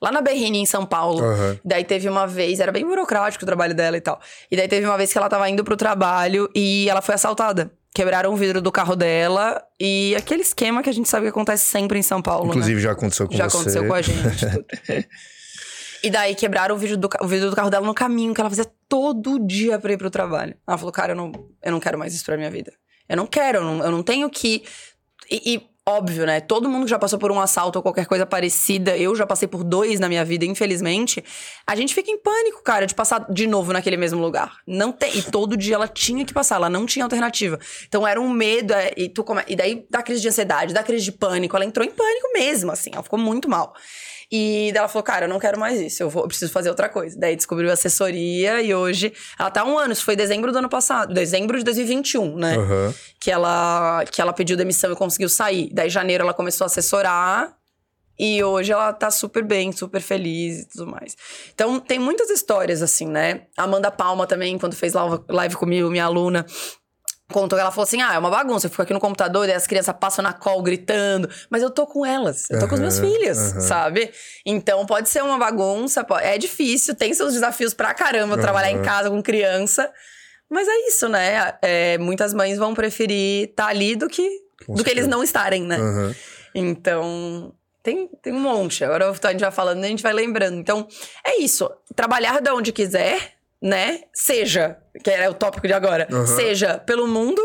Lá 0.00 0.10
na 0.12 0.20
Berrini, 0.20 0.58
em 0.58 0.66
São 0.66 0.84
Paulo. 0.84 1.22
Aham. 1.22 1.58
Daí 1.64 1.84
teve 1.84 2.08
uma 2.08 2.26
vez, 2.26 2.60
era 2.60 2.70
bem 2.72 2.84
burocrático 2.84 3.44
o 3.44 3.46
trabalho 3.46 3.74
dela 3.74 3.96
e 3.96 4.00
tal. 4.00 4.20
E 4.50 4.56
daí 4.56 4.68
teve 4.68 4.86
uma 4.86 4.96
vez 4.96 5.12
que 5.12 5.18
ela 5.18 5.28
tava 5.28 5.48
indo 5.48 5.64
pro 5.64 5.76
trabalho 5.76 6.50
e 6.54 6.88
ela 6.88 7.00
foi 7.02 7.14
assaltada. 7.14 7.70
Quebraram 7.94 8.32
o 8.32 8.36
vidro 8.36 8.60
do 8.60 8.70
carro 8.70 8.94
dela 8.94 9.62
e 9.80 10.14
aquele 10.16 10.42
esquema 10.42 10.82
que 10.82 10.90
a 10.90 10.92
gente 10.92 11.08
sabe 11.08 11.24
que 11.24 11.30
acontece 11.30 11.64
sempre 11.64 11.98
em 11.98 12.02
São 12.02 12.20
Paulo. 12.20 12.44
né? 12.44 12.50
Inclusive, 12.50 12.80
já 12.80 12.92
aconteceu 12.92 13.26
com 13.26 13.34
Já 13.34 13.48
você. 13.48 13.56
aconteceu 13.56 13.86
com 13.86 13.94
a 13.94 14.02
gente. 14.02 14.44
e 16.04 16.10
daí 16.10 16.34
quebraram 16.34 16.74
o 16.74 16.78
vidro, 16.78 16.98
do, 16.98 17.08
o 17.22 17.26
vidro 17.26 17.48
do 17.48 17.56
carro 17.56 17.70
dela 17.70 17.86
no 17.86 17.94
caminho, 17.94 18.34
que 18.34 18.40
ela 18.40 18.50
fazia 18.50 18.66
todo 18.86 19.38
dia 19.38 19.78
pra 19.78 19.92
ir 19.92 19.96
pro 19.96 20.10
trabalho. 20.10 20.54
Ela 20.68 20.76
falou, 20.76 20.92
cara, 20.92 21.12
eu 21.12 21.16
não, 21.16 21.32
eu 21.62 21.72
não 21.72 21.80
quero 21.80 21.98
mais 21.98 22.14
isso 22.14 22.24
pra 22.24 22.36
minha 22.36 22.50
vida. 22.50 22.70
Eu 23.08 23.16
não 23.16 23.26
quero, 23.26 23.58
eu 23.58 23.64
não, 23.64 23.84
eu 23.84 23.90
não 23.90 24.02
tenho 24.02 24.28
que. 24.28 24.62
E, 25.30 25.54
e, 25.54 25.62
óbvio, 25.88 26.26
né? 26.26 26.40
Todo 26.40 26.68
mundo 26.68 26.84
que 26.84 26.90
já 26.90 26.98
passou 26.98 27.16
por 27.18 27.30
um 27.30 27.40
assalto 27.40 27.78
ou 27.78 27.82
qualquer 27.82 28.06
coisa 28.06 28.26
parecida, 28.26 28.96
eu 28.96 29.14
já 29.14 29.24
passei 29.24 29.46
por 29.46 29.62
dois 29.62 30.00
na 30.00 30.08
minha 30.08 30.24
vida, 30.24 30.44
infelizmente. 30.44 31.24
A 31.64 31.76
gente 31.76 31.94
fica 31.94 32.10
em 32.10 32.18
pânico, 32.18 32.60
cara, 32.62 32.86
de 32.86 32.94
passar 32.94 33.24
de 33.30 33.46
novo 33.46 33.72
naquele 33.72 33.96
mesmo 33.96 34.20
lugar. 34.20 34.58
Não 34.66 34.90
tem. 34.90 35.16
E 35.16 35.22
todo 35.22 35.56
dia 35.56 35.76
ela 35.76 35.86
tinha 35.86 36.24
que 36.24 36.34
passar, 36.34 36.56
ela 36.56 36.68
não 36.68 36.86
tinha 36.86 37.04
alternativa. 37.04 37.58
Então 37.86 38.06
era 38.06 38.20
um 38.20 38.28
medo, 38.28 38.74
é, 38.74 38.92
e, 38.96 39.08
tu 39.08 39.22
come, 39.22 39.42
e 39.46 39.54
daí 39.54 39.86
dá 39.88 40.02
crise 40.02 40.20
de 40.20 40.28
ansiedade, 40.28 40.74
dá 40.74 40.82
crise 40.82 41.04
de 41.04 41.12
pânico. 41.12 41.54
Ela 41.54 41.64
entrou 41.64 41.86
em 41.86 41.90
pânico 41.90 42.32
mesmo, 42.34 42.72
assim, 42.72 42.90
ela 42.92 43.02
ficou 43.02 43.18
muito 43.18 43.48
mal. 43.48 43.72
E 44.30 44.70
daí 44.72 44.78
ela 44.78 44.88
falou, 44.88 45.02
cara, 45.02 45.26
eu 45.26 45.28
não 45.28 45.38
quero 45.38 45.58
mais 45.58 45.80
isso, 45.80 46.02
eu, 46.02 46.10
vou, 46.10 46.24
eu 46.24 46.28
preciso 46.28 46.52
fazer 46.52 46.68
outra 46.68 46.88
coisa. 46.88 47.18
Daí 47.18 47.36
descobriu 47.36 47.70
assessoria 47.70 48.60
e 48.60 48.74
hoje 48.74 49.12
ela 49.38 49.50
tá 49.50 49.60
há 49.60 49.64
um 49.64 49.78
ano, 49.78 49.92
isso 49.92 50.04
foi 50.04 50.16
dezembro 50.16 50.52
do 50.52 50.58
ano 50.58 50.68
passado, 50.68 51.14
dezembro 51.14 51.58
de 51.58 51.64
2021, 51.64 52.36
né? 52.36 52.56
Aham. 52.56 52.94
que 53.20 53.30
ela 53.30 54.04
que 54.10 54.20
ela 54.20 54.32
pediu 54.32 54.56
demissão 54.56 54.92
e 54.92 54.96
conseguiu 54.96 55.28
sair. 55.28 55.70
Daí, 55.72 55.88
janeiro, 55.88 56.24
ela 56.24 56.34
começou 56.34 56.64
a 56.64 56.66
assessorar. 56.66 57.54
E 58.18 58.42
hoje 58.42 58.72
ela 58.72 58.94
tá 58.94 59.10
super 59.10 59.44
bem, 59.44 59.72
super 59.72 60.00
feliz 60.00 60.60
e 60.60 60.68
tudo 60.70 60.86
mais. 60.90 61.14
Então, 61.54 61.78
tem 61.78 61.98
muitas 61.98 62.30
histórias 62.30 62.80
assim, 62.80 63.06
né? 63.06 63.42
A 63.56 63.64
Amanda 63.64 63.90
Palma 63.90 64.26
também, 64.26 64.58
quando 64.58 64.74
fez 64.74 64.94
live 65.28 65.54
comigo, 65.56 65.90
minha 65.90 66.06
aluna, 66.06 66.46
contou 67.32 67.56
que 67.56 67.60
ela 67.60 67.70
falou 67.70 67.84
assim: 67.84 68.00
ah, 68.00 68.14
é 68.14 68.18
uma 68.18 68.30
bagunça, 68.30 68.66
eu 68.66 68.70
fico 68.70 68.82
aqui 68.82 68.92
no 68.92 69.00
computador, 69.00 69.48
e 69.48 69.52
as 69.52 69.66
crianças 69.66 69.94
passam 69.98 70.22
na 70.22 70.32
call 70.32 70.62
gritando, 70.62 71.28
mas 71.50 71.62
eu 71.62 71.70
tô 71.70 71.86
com 71.86 72.04
elas, 72.04 72.48
eu 72.50 72.58
tô 72.58 72.68
com 72.68 72.74
os 72.74 72.80
meus 72.80 72.98
filhos, 72.98 73.38
aham. 73.38 73.60
sabe? 73.60 74.10
Então 74.44 74.84
pode 74.86 75.08
ser 75.08 75.22
uma 75.22 75.38
bagunça, 75.38 76.06
é 76.20 76.38
difícil, 76.38 76.94
tem 76.94 77.12
seus 77.14 77.32
desafios 77.32 77.74
pra 77.74 77.94
caramba 77.94 78.38
trabalhar 78.38 78.70
em 78.70 78.82
casa 78.82 79.10
com 79.10 79.22
criança. 79.22 79.90
Mas 80.48 80.68
é 80.68 80.76
isso, 80.86 81.08
né? 81.08 81.54
É, 81.60 81.98
muitas 81.98 82.32
mães 82.32 82.56
vão 82.56 82.72
preferir 82.72 83.48
estar 83.48 83.66
ali 83.66 83.96
do 83.96 84.08
que, 84.08 84.28
Com 84.64 84.74
do 84.74 84.84
que 84.84 84.90
eles 84.90 85.08
não 85.08 85.22
estarem, 85.22 85.64
né? 85.64 85.76
Então, 86.54 87.52
tem, 87.82 88.08
tem 88.22 88.32
um 88.32 88.40
monte. 88.40 88.84
Agora 88.84 89.10
a 89.10 89.30
gente 89.30 89.40
vai 89.40 89.50
falando 89.50 89.82
e 89.82 89.86
a 89.86 89.88
gente 89.88 90.02
vai 90.02 90.12
lembrando. 90.12 90.56
Então, 90.56 90.86
é 91.24 91.40
isso. 91.40 91.70
Trabalhar 91.94 92.40
de 92.40 92.50
onde 92.50 92.72
quiser, 92.72 93.35
né? 93.66 94.00
Seja, 94.14 94.76
que 95.02 95.10
é 95.10 95.28
o 95.28 95.34
tópico 95.34 95.66
de 95.66 95.72
agora, 95.72 96.06
Aham. 96.10 96.26
seja 96.26 96.78
pelo 96.78 97.06
mundo, 97.08 97.42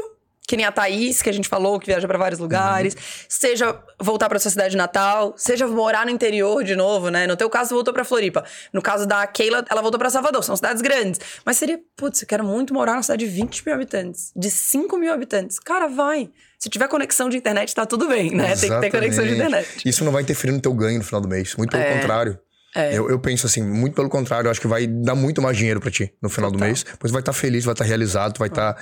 que 0.48 0.58
nem 0.58 0.66
a 0.66 0.72
Thaís, 0.72 1.22
que 1.22 1.30
a 1.30 1.34
gente 1.34 1.48
falou, 1.48 1.80
que 1.80 1.88
viaja 1.88 2.06
pra 2.08 2.18
vários 2.18 2.40
lugares, 2.40 2.96
seja 3.30 3.74
voltar 4.02 4.28
pra 4.28 4.38
sua 4.38 4.52
cidade 4.52 4.76
natal, 4.76 5.34
seja 5.38 5.66
morar 5.66 6.06
no 6.06 6.12
interior 6.12 6.62
de 6.64 6.76
novo, 6.76 7.10
né? 7.10 7.26
No 7.26 7.38
teu 7.38 7.50
caso, 7.50 7.74
voltou 7.74 7.94
pra 7.94 8.04
Floripa. 8.04 8.44
No 8.74 8.82
caso 8.82 9.06
da 9.08 9.26
Keila, 9.26 9.64
ela 9.70 9.82
voltou 9.82 9.98
pra 9.98 10.10
Salvador. 10.10 10.44
São 10.44 10.56
cidades 10.56 10.82
grandes. 10.82 11.22
Mas 11.46 11.56
seria, 11.58 11.80
putz, 11.96 12.22
eu 12.22 12.28
quero 12.28 12.44
muito 12.44 12.74
morar 12.74 12.94
numa 12.94 13.04
cidade 13.04 13.26
de 13.26 13.32
20 13.32 13.66
mil 13.66 13.74
habitantes, 13.76 14.32
de 14.36 14.52
5 14.52 14.98
mil 14.98 15.14
habitantes. 15.14 15.58
Cara, 15.58 15.88
vai. 15.88 16.30
Se 16.60 16.70
tiver 16.70 16.88
conexão 16.90 17.30
de 17.30 17.38
internet, 17.38 17.74
tá 17.74 17.86
tudo 17.86 18.08
bem, 18.10 18.32
né? 18.36 18.56
Tem 18.58 18.70
que 18.70 18.80
ter 18.82 18.92
conexão 18.92 19.24
de 19.24 19.32
Exatamente. 19.32 19.58
internet. 19.64 19.82
Isso 19.90 20.04
não 20.04 20.12
vai 20.12 20.22
interferir 20.22 20.52
no 20.52 20.60
teu 20.62 20.74
ganho 20.74 20.98
no 21.00 21.04
final 21.06 21.22
do 21.22 21.28
mês. 21.30 21.56
Muito 21.56 21.72
pelo 21.72 21.82
É. 21.84 21.94
contrário. 22.00 22.38
É. 22.76 22.98
Eu, 22.98 23.10
eu 23.10 23.20
penso 23.20 23.46
assim, 23.46 23.62
muito 23.64 23.94
pelo 23.96 24.10
contrário, 24.10 24.48
eu 24.48 24.52
acho 24.52 24.62
que 24.62 24.68
vai 24.68 24.88
dar 24.88 25.16
muito 25.16 25.42
mais 25.42 25.58
dinheiro 25.58 25.80
pra 25.82 25.92
ti 25.92 26.14
no 26.22 26.30
final 26.30 26.50
do 26.50 26.54
Total. 26.56 26.68
mês. 26.70 26.86
Pois 27.00 27.12
vai 27.12 27.22
estar 27.22 27.34
feliz, 27.34 27.66
vai 27.66 27.74
estar 27.74 27.84
realizado, 27.84 28.38
vai 28.38 28.48
estar 28.48 28.76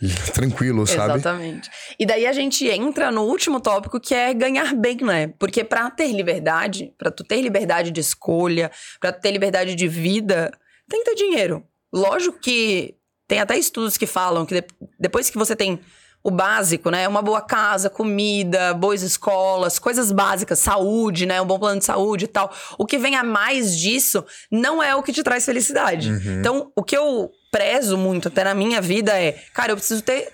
tranquilo, 0.34 0.86
sabe? 0.86 1.14
Exatamente. 1.14 1.70
E 1.98 2.04
daí 2.04 2.26
a 2.26 2.32
gente 2.32 2.66
entra 2.68 3.10
no 3.10 3.22
último 3.22 3.60
tópico 3.60 4.00
que 4.00 4.14
é 4.14 4.34
ganhar 4.34 4.74
bem, 4.74 4.96
né? 4.98 5.28
Porque 5.38 5.62
pra 5.62 5.90
ter 5.90 6.10
liberdade, 6.12 6.92
pra 6.98 7.10
tu 7.10 7.22
ter 7.24 7.40
liberdade 7.40 7.90
de 7.90 8.00
escolha, 8.00 8.70
pra 9.00 9.12
tu 9.12 9.20
ter 9.20 9.30
liberdade 9.30 9.74
de 9.74 9.86
vida, 9.88 10.50
tem 10.88 11.02
que 11.04 11.10
ter 11.10 11.16
dinheiro. 11.16 11.64
Lógico 11.92 12.38
que 12.40 12.96
tem 13.28 13.38
até 13.40 13.56
estudos 13.56 13.96
que 13.96 14.06
falam 14.06 14.44
que 14.44 14.60
de- 14.60 14.66
depois 14.98 15.30
que 15.30 15.38
você 15.38 15.54
tem 15.54 15.80
o 16.24 16.30
básico, 16.30 16.90
né? 16.90 17.06
Uma 17.06 17.20
boa 17.20 17.42
casa, 17.42 17.90
comida, 17.90 18.72
boas 18.72 19.02
escolas, 19.02 19.78
coisas 19.78 20.10
básicas, 20.10 20.58
saúde, 20.58 21.26
né? 21.26 21.40
Um 21.42 21.46
bom 21.46 21.58
plano 21.58 21.78
de 21.78 21.84
saúde 21.84 22.24
e 22.24 22.28
tal. 22.28 22.50
O 22.78 22.86
que 22.86 22.96
vem 22.96 23.14
a 23.14 23.22
mais 23.22 23.78
disso 23.78 24.24
não 24.50 24.82
é 24.82 24.96
o 24.96 25.02
que 25.02 25.12
te 25.12 25.22
traz 25.22 25.44
felicidade. 25.44 26.08
Então, 26.40 26.72
o 26.74 26.82
que 26.82 26.96
eu 26.96 27.30
prezo 27.52 27.98
muito 27.98 28.28
até 28.28 28.42
na 28.42 28.54
minha 28.54 28.80
vida 28.80 29.12
é, 29.20 29.32
cara, 29.52 29.72
eu 29.72 29.76
preciso 29.76 30.02
ter 30.02 30.32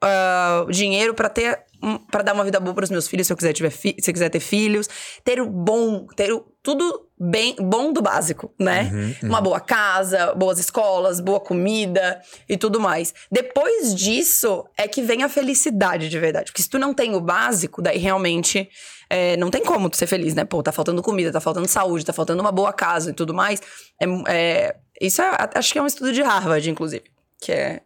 ah, 0.00 0.64
dinheiro 0.70 1.12
pra 1.12 1.28
ter 1.28 1.63
para 2.10 2.22
dar 2.22 2.32
uma 2.34 2.44
vida 2.44 2.58
boa 2.60 2.74
pros 2.74 2.90
meus 2.90 3.06
filhos 3.08 3.26
se 3.26 3.32
eu 3.32 3.36
quiser 3.36 3.52
tiver 3.52 3.70
fi- 3.70 3.96
se 4.00 4.10
eu 4.10 4.12
quiser 4.14 4.28
ter 4.30 4.40
filhos. 4.40 4.88
Ter 5.24 5.40
o 5.40 5.46
bom 5.48 6.06
ter 6.16 6.32
o, 6.32 6.46
tudo 6.62 7.08
bem 7.18 7.54
bom 7.58 7.92
do 7.92 8.02
básico 8.02 8.52
né? 8.58 9.16
Uma 9.22 9.40
boa 9.40 9.60
casa 9.60 10.34
boas 10.34 10.58
escolas 10.58 11.20
boa 11.20 11.38
comida 11.40 12.20
e 12.48 12.56
tudo 12.56 12.80
mais. 12.80 13.12
Depois 13.30 13.94
disso 13.94 14.64
é 14.76 14.88
que 14.88 15.02
vem 15.02 15.22
a 15.22 15.28
felicidade 15.28 16.08
de 16.08 16.18
verdade 16.18 16.46
porque 16.50 16.62
se 16.62 16.68
tu 16.68 16.78
não 16.78 16.92
tem 16.94 17.14
o 17.14 17.20
básico 17.20 17.80
daí 17.82 17.98
realmente 17.98 18.68
é, 19.10 19.36
não 19.36 19.50
tem 19.50 19.62
como 19.62 19.88
tu 19.90 19.96
ser 19.96 20.06
feliz 20.06 20.34
né? 20.34 20.44
Pô 20.44 20.62
tá 20.62 20.72
faltando 20.72 21.02
comida 21.02 21.30
tá 21.30 21.40
faltando 21.40 21.68
saúde 21.68 22.04
tá 22.04 22.12
faltando 22.12 22.40
uma 22.40 22.52
boa 22.52 22.72
casa 22.72 23.10
e 23.10 23.12
tudo 23.12 23.34
mais. 23.34 23.60
É, 24.00 24.06
é- 24.28 24.76
isso 25.00 25.20
é, 25.20 25.30
acho 25.54 25.72
que 25.72 25.78
é 25.78 25.82
um 25.82 25.86
estudo 25.86 26.12
de 26.12 26.22
Harvard 26.22 26.68
inclusive 26.70 27.04
que 27.40 27.52
é 27.52 27.80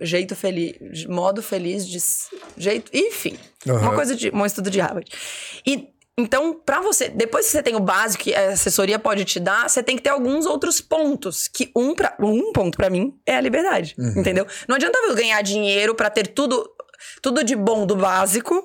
jeito 0.00 0.34
feliz, 0.36 1.04
modo 1.06 1.42
feliz 1.42 1.86
de 1.86 1.98
jeito, 2.56 2.90
enfim, 2.94 3.38
uma 3.64 3.76
Aham. 3.76 3.94
coisa 3.94 4.14
de 4.14 4.30
um 4.30 4.44
estudo 4.44 4.70
de 4.70 4.80
Harvard. 4.80 5.10
E 5.66 5.88
então, 6.18 6.54
pra 6.64 6.80
você, 6.80 7.10
depois 7.10 7.44
que 7.44 7.52
você 7.52 7.62
tem 7.62 7.76
o 7.76 7.80
básico 7.80 8.24
que 8.24 8.34
a 8.34 8.52
assessoria 8.52 8.98
pode 8.98 9.22
te 9.26 9.38
dar, 9.38 9.68
você 9.68 9.82
tem 9.82 9.96
que 9.96 10.02
ter 10.02 10.08
alguns 10.08 10.46
outros 10.46 10.80
pontos, 10.80 11.46
que 11.46 11.70
um 11.76 11.94
pra, 11.94 12.16
um 12.18 12.52
ponto 12.52 12.76
pra 12.78 12.88
mim 12.88 13.12
é 13.26 13.36
a 13.36 13.40
liberdade, 13.40 13.94
entendeu? 14.16 14.46
Não 14.66 14.76
adianta 14.76 14.98
eu 14.98 15.14
ganhar 15.14 15.42
dinheiro 15.42 15.94
pra 15.94 16.08
ter 16.08 16.28
tudo 16.28 16.66
tudo 17.20 17.44
de 17.44 17.54
bom 17.54 17.84
do 17.84 17.94
básico 17.94 18.64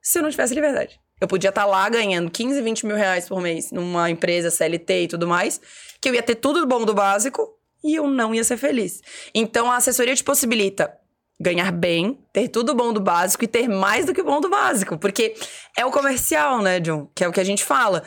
se 0.00 0.18
eu 0.18 0.22
não 0.22 0.30
tivesse 0.30 0.54
liberdade. 0.54 1.00
Eu 1.20 1.26
podia 1.26 1.48
estar 1.50 1.64
lá 1.64 1.88
ganhando 1.88 2.30
15, 2.30 2.60
20 2.62 2.86
mil 2.86 2.96
reais 2.96 3.28
por 3.28 3.40
mês 3.40 3.72
numa 3.72 4.10
empresa 4.10 4.50
CLT 4.50 5.02
e 5.02 5.08
tudo 5.08 5.26
mais, 5.26 5.60
que 6.00 6.08
eu 6.08 6.14
ia 6.14 6.22
ter 6.22 6.36
tudo 6.36 6.64
bom 6.66 6.84
do 6.84 6.94
básico 6.94 7.58
e 7.84 7.94
eu 7.94 8.08
não 8.08 8.34
ia 8.34 8.42
ser 8.42 8.56
feliz. 8.56 9.02
Então 9.34 9.70
a 9.70 9.76
assessoria 9.76 10.16
te 10.16 10.24
possibilita 10.24 10.90
ganhar 11.38 11.70
bem, 11.70 12.18
ter 12.32 12.48
tudo 12.48 12.74
bom 12.74 12.92
do 12.92 13.00
básico 13.00 13.44
e 13.44 13.48
ter 13.48 13.68
mais 13.68 14.06
do 14.06 14.14
que 14.14 14.22
bom 14.22 14.40
do 14.40 14.48
básico, 14.48 14.96
porque 14.96 15.34
é 15.76 15.84
o 15.84 15.90
comercial, 15.90 16.62
né, 16.62 16.80
John? 16.80 17.08
Que 17.14 17.24
é 17.24 17.28
o 17.28 17.32
que 17.32 17.40
a 17.40 17.44
gente 17.44 17.64
fala. 17.64 18.02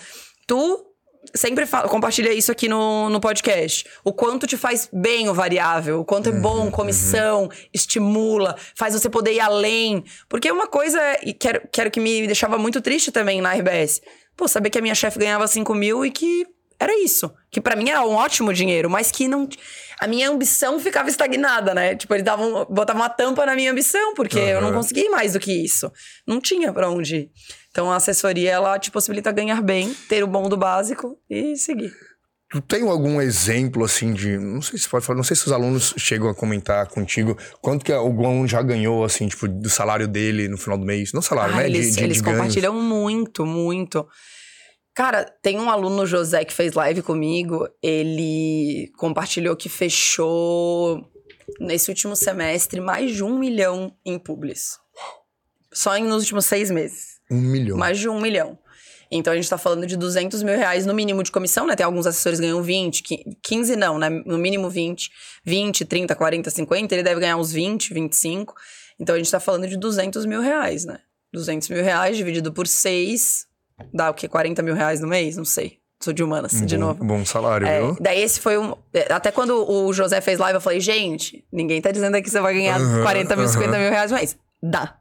Tu 0.47 0.85
sempre 1.35 1.65
fala, 1.65 1.89
compartilha 1.89 2.31
isso 2.31 2.51
aqui 2.51 2.69
no, 2.69 3.09
no 3.09 3.19
podcast. 3.19 3.85
O 4.03 4.13
quanto 4.13 4.47
te 4.47 4.57
faz 4.57 4.89
bem 4.91 5.29
o 5.29 5.33
variável, 5.33 5.99
o 5.99 6.05
quanto 6.05 6.29
é 6.29 6.31
bom, 6.31 6.71
comissão, 6.71 7.49
estimula, 7.73 8.55
faz 8.75 8.93
você 8.93 9.09
poder 9.09 9.33
ir 9.33 9.39
além. 9.39 10.03
Porque 10.29 10.51
uma 10.51 10.67
coisa, 10.67 10.99
e 11.23 11.33
quero, 11.33 11.61
quero 11.71 11.91
que 11.91 11.99
me 11.99 12.25
deixava 12.25 12.57
muito 12.57 12.81
triste 12.81 13.11
também 13.11 13.41
na 13.41 13.53
RBS. 13.53 14.01
Pô, 14.35 14.47
saber 14.47 14.69
que 14.69 14.77
a 14.77 14.81
minha 14.81 14.95
chefe 14.95 15.19
ganhava 15.19 15.47
5 15.47 15.73
mil 15.73 16.05
e 16.05 16.11
que 16.11 16.45
era 16.79 16.93
isso. 17.03 17.31
Que 17.49 17.59
pra 17.59 17.75
mim 17.75 17.89
era 17.89 18.05
um 18.05 18.13
ótimo 18.13 18.53
dinheiro, 18.53 18.89
mas 18.89 19.11
que 19.11 19.27
não. 19.27 19.47
A 19.99 20.07
minha 20.07 20.29
ambição 20.29 20.79
ficava 20.79 21.09
estagnada, 21.09 21.73
né? 21.73 21.95
Tipo, 21.95 22.13
eles 22.13 22.25
davam, 22.25 22.65
botavam 22.69 23.01
uma 23.01 23.09
tampa 23.09 23.45
na 23.45 23.55
minha 23.55 23.71
ambição, 23.71 24.13
porque 24.13 24.37
eu 24.37 24.61
não 24.61 24.69
Aham. 24.69 24.77
consegui 24.77 25.01
ir 25.01 25.09
mais 25.09 25.33
do 25.33 25.39
que 25.39 25.51
isso. 25.51 25.91
Não 26.27 26.39
tinha 26.39 26.71
pra 26.71 26.89
onde 26.89 27.15
ir. 27.15 27.31
Então 27.71 27.91
a 27.91 27.95
assessoria, 27.95 28.51
ela 28.51 28.77
te 28.77 28.91
possibilita 28.91 29.31
ganhar 29.31 29.61
bem, 29.61 29.93
ter 30.07 30.23
o 30.23 30.27
bom 30.27 30.47
do 30.47 30.57
básico 30.57 31.17
e 31.29 31.55
seguir. 31.55 31.91
Tu 32.49 32.61
tem 32.61 32.87
algum 32.87 33.19
exemplo, 33.19 33.83
assim, 33.83 34.13
de. 34.13 34.37
Não 34.37 34.61
sei 34.61 34.79
se 34.79 34.87
pode 34.87 35.05
falar, 35.05 35.17
não 35.17 35.23
sei 35.23 35.35
se 35.35 35.45
os 35.45 35.51
alunos 35.51 35.93
chegam 35.97 36.29
a 36.29 36.33
comentar 36.33 36.87
contigo 36.87 37.37
quanto 37.61 37.83
que 37.83 37.91
algum 37.91 38.25
aluno 38.25 38.47
já 38.47 38.61
ganhou, 38.61 39.03
assim, 39.03 39.27
tipo, 39.27 39.49
do 39.49 39.69
salário 39.69 40.07
dele 40.07 40.47
no 40.47 40.57
final 40.57 40.77
do 40.77 40.85
mês. 40.85 41.11
Não 41.11 41.21
salário, 41.21 41.55
ah, 41.55 41.57
né? 41.57 41.65
Eles, 41.65 41.89
de, 41.89 41.97
de, 41.97 42.03
eles 42.05 42.17
de 42.17 42.23
compartilham 42.23 42.73
muito, 42.73 43.45
muito. 43.45 44.07
Cara, 44.97 45.25
tem 45.43 45.59
um 45.59 45.69
aluno, 45.69 46.07
José, 46.07 46.43
que 46.43 46.51
fez 46.51 46.73
live 46.73 47.03
comigo. 47.03 47.69
Ele 47.83 48.91
compartilhou 48.97 49.55
que 49.55 49.69
fechou, 49.69 51.07
nesse 51.59 51.91
último 51.91 52.15
semestre, 52.15 52.81
mais 52.81 53.11
de 53.11 53.23
um 53.23 53.37
milhão 53.37 53.95
em 54.03 54.17
publis. 54.17 54.79
Só 55.71 55.95
nos 55.99 56.23
últimos 56.23 56.47
seis 56.47 56.71
meses. 56.71 57.19
Um 57.29 57.39
milhão. 57.39 57.77
Mais 57.77 57.99
de 57.99 58.09
um 58.09 58.19
milhão. 58.19 58.57
Então 59.11 59.31
a 59.31 59.35
gente 59.35 59.47
tá 59.47 59.59
falando 59.59 59.85
de 59.85 59.95
200 59.95 60.41
mil 60.41 60.57
reais 60.57 60.87
no 60.87 60.95
mínimo 60.95 61.21
de 61.21 61.31
comissão, 61.31 61.67
né? 61.67 61.75
Tem 61.75 61.85
alguns 61.85 62.07
assessores 62.07 62.39
que 62.39 62.47
ganham 62.47 62.63
20, 62.63 63.03
15 63.43 63.75
não, 63.75 63.99
né? 63.99 64.09
No 64.09 64.39
mínimo 64.39 64.67
20, 64.67 65.11
20, 65.45 65.85
30, 65.85 66.15
40, 66.15 66.49
50. 66.49 66.95
Ele 66.95 67.03
deve 67.03 67.21
ganhar 67.21 67.37
uns 67.37 67.51
20, 67.51 67.93
25. 67.93 68.55
Então 68.99 69.13
a 69.13 69.19
gente 69.19 69.29
tá 69.29 69.39
falando 69.39 69.67
de 69.67 69.77
200 69.77 70.25
mil 70.25 70.41
reais, 70.41 70.85
né? 70.85 70.99
200 71.31 71.69
mil 71.69 71.83
reais 71.83 72.17
dividido 72.17 72.51
por 72.51 72.65
6, 72.65 73.45
dá 73.93 74.09
o 74.09 74.13
quê? 74.13 74.27
40 74.27 74.61
mil 74.61 74.73
reais 74.75 74.99
no 74.99 75.07
mês? 75.07 75.35
Não 75.37 75.45
sei. 75.45 75.79
Sou 75.99 76.13
de 76.13 76.23
humanas, 76.23 76.53
um 76.53 76.65
de 76.65 76.75
bom, 76.77 76.81
novo. 76.85 77.03
Bom 77.03 77.25
salário, 77.25 77.65
É, 77.67 77.81
viu? 77.81 77.97
daí 77.99 78.21
esse 78.21 78.39
foi 78.39 78.55
um. 78.57 78.75
Até 79.09 79.31
quando 79.31 79.67
o 79.67 79.91
José 79.91 80.21
fez 80.21 80.37
live, 80.37 80.57
eu 80.57 80.61
falei, 80.61 80.79
gente, 80.79 81.43
ninguém 81.51 81.81
tá 81.81 81.91
dizendo 81.91 82.13
aqui 82.13 82.25
que 82.25 82.29
você 82.29 82.39
vai 82.39 82.53
ganhar 82.53 82.79
Aham, 82.79 83.01
40 83.01 83.35
mil, 83.35 83.47
50 83.47 83.71
aham. 83.71 83.79
mil 83.81 83.89
reais, 83.89 84.11
mas 84.11 84.37
dá. 84.61 84.95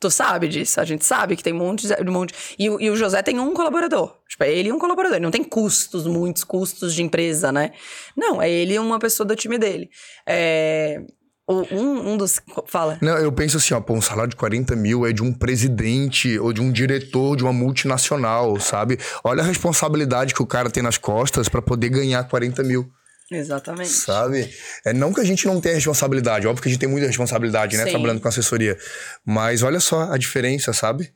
Tu 0.00 0.10
sabe 0.10 0.46
disso, 0.48 0.80
a 0.80 0.84
gente 0.86 1.04
sabe 1.04 1.36
que 1.36 1.42
tem 1.42 1.52
um 1.52 1.58
monte 1.58 1.86
de. 1.86 1.92
um 2.08 2.12
monte 2.12 2.32
e, 2.58 2.70
o- 2.70 2.80
e 2.80 2.88
o 2.88 2.96
José 2.96 3.20
tem 3.20 3.38
um 3.40 3.52
colaborador. 3.52 4.16
Tipo, 4.28 4.44
é 4.44 4.52
ele 4.52 4.68
e 4.70 4.72
um 4.72 4.78
colaborador. 4.78 5.16
Ele 5.16 5.24
não 5.24 5.30
tem 5.32 5.42
custos, 5.44 6.06
muitos 6.06 6.44
custos 6.44 6.94
de 6.94 7.02
empresa, 7.02 7.50
né? 7.52 7.72
Não, 8.16 8.40
é 8.40 8.48
ele 8.48 8.74
e 8.74 8.78
uma 8.78 8.98
pessoa 9.00 9.26
do 9.26 9.34
time 9.36 9.58
dele. 9.58 9.90
É, 10.24 11.02
um, 11.48 12.12
um 12.12 12.16
dos. 12.16 12.40
Fala. 12.66 12.98
Não, 13.00 13.16
eu 13.16 13.32
penso 13.32 13.56
assim, 13.56 13.72
ó, 13.72 13.80
pô, 13.80 13.94
um 13.94 14.02
salário 14.02 14.30
de 14.30 14.36
40 14.36 14.76
mil 14.76 15.06
é 15.06 15.12
de 15.12 15.22
um 15.22 15.32
presidente 15.32 16.38
ou 16.38 16.52
de 16.52 16.60
um 16.60 16.70
diretor 16.70 17.36
de 17.36 17.42
uma 17.42 17.52
multinacional, 17.52 18.60
sabe? 18.60 18.98
Olha 19.24 19.42
a 19.42 19.46
responsabilidade 19.46 20.34
que 20.34 20.42
o 20.42 20.46
cara 20.46 20.70
tem 20.70 20.82
nas 20.82 20.98
costas 20.98 21.48
pra 21.48 21.62
poder 21.62 21.88
ganhar 21.88 22.22
40 22.24 22.62
mil, 22.62 22.90
Exatamente. 23.30 23.88
sabe? 23.90 24.52
É 24.84 24.92
não 24.92 25.12
que 25.12 25.20
a 25.20 25.24
gente 25.24 25.46
não 25.46 25.60
tenha 25.60 25.74
responsabilidade, 25.74 26.46
óbvio 26.46 26.62
que 26.62 26.68
a 26.68 26.72
gente 26.72 26.80
tem 26.80 26.88
muita 26.88 27.06
responsabilidade, 27.06 27.76
né, 27.76 27.84
Sim. 27.84 27.90
trabalhando 27.90 28.20
com 28.20 28.28
assessoria. 28.28 28.76
Mas 29.24 29.62
olha 29.62 29.80
só 29.80 30.12
a 30.12 30.18
diferença, 30.18 30.72
sabe? 30.72 31.10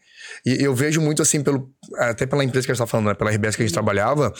E 0.44 0.62
eu 0.64 0.74
vejo 0.74 1.00
muito 1.00 1.22
assim, 1.22 1.40
pelo, 1.40 1.70
até 1.98 2.26
pela 2.26 2.42
empresa 2.42 2.66
que 2.66 2.72
a 2.72 2.74
gente 2.74 2.82
tá 2.82 2.86
falando, 2.86 3.06
né? 3.06 3.14
Pela 3.14 3.30
RBS 3.30 3.54
que 3.54 3.62
a 3.62 3.66
gente 3.66 3.72
trabalhava, 3.72 4.32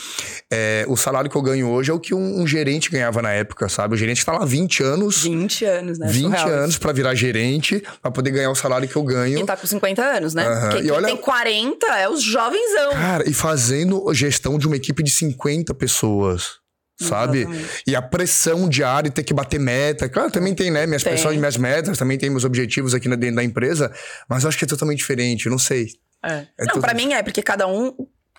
é, 0.51 0.83
o 0.89 0.97
salário 0.97 1.29
que 1.29 1.35
eu 1.37 1.41
ganho 1.41 1.69
hoje 1.69 1.91
é 1.91 1.93
o 1.93 1.99
que 1.99 2.13
um, 2.13 2.41
um 2.41 2.45
gerente 2.45 2.89
ganhava 2.91 3.21
na 3.21 3.31
época, 3.31 3.69
sabe? 3.69 3.93
O 3.95 3.97
gerente 3.97 4.25
tá 4.25 4.33
lá 4.33 4.43
20 4.45 4.83
anos. 4.83 5.23
20 5.23 5.63
anos, 5.65 5.97
né? 5.99 6.07
20 6.09 6.23
Surreal 6.37 6.49
anos 6.49 6.77
pra 6.77 6.91
virar 6.91 7.15
gerente, 7.15 7.81
pra 8.01 8.11
poder 8.11 8.31
ganhar 8.31 8.51
o 8.51 8.55
salário 8.55 8.87
que 8.87 8.95
eu 8.95 9.03
ganho. 9.03 9.39
E 9.39 9.45
tá 9.45 9.55
com 9.55 9.65
50 9.65 10.01
anos, 10.03 10.33
né? 10.33 10.45
Aham. 10.45 10.69
Quem, 10.71 10.79
E 10.79 10.83
quem 10.83 10.91
olha- 10.91 11.07
tem 11.07 11.17
40 11.17 11.87
é 11.97 12.09
os 12.09 12.21
jovenzão. 12.21 12.91
Cara, 12.91 13.29
e 13.29 13.33
fazendo 13.33 14.13
gestão 14.13 14.57
de 14.57 14.67
uma 14.67 14.75
equipe 14.75 15.01
de 15.03 15.11
50 15.11 15.73
pessoas. 15.73 16.62
Sabe? 16.99 17.39
Exatamente. 17.39 17.83
E 17.87 17.95
a 17.95 18.01
pressão 18.01 18.69
diária 18.69 19.09
de 19.09 19.15
ter 19.15 19.23
que 19.23 19.33
bater 19.33 19.59
meta. 19.59 20.07
Claro, 20.07 20.29
também 20.31 20.53
tem, 20.53 20.69
né? 20.71 20.85
Minhas 20.85 21.03
Tem. 21.03 21.13
pressões, 21.13 21.37
minhas 21.37 21.57
metas, 21.57 21.97
também 21.97 22.17
tem 22.17 22.29
meus 22.29 22.43
objetivos 22.43 22.93
aqui 22.93 23.09
dentro 23.09 23.35
da 23.35 23.43
empresa. 23.43 23.91
Mas 24.29 24.43
eu 24.43 24.49
acho 24.49 24.57
que 24.57 24.65
é 24.65 24.67
totalmente 24.67 24.99
diferente, 24.99 25.49
não 25.49 25.57
sei. 25.57 25.87
É. 26.23 26.33
É 26.33 26.45
não, 26.59 26.73
tudo- 26.75 26.81
pra 26.81 26.93
mim 26.93 27.11
é, 27.13 27.21
porque 27.23 27.41
cada 27.41 27.67
um 27.67 27.93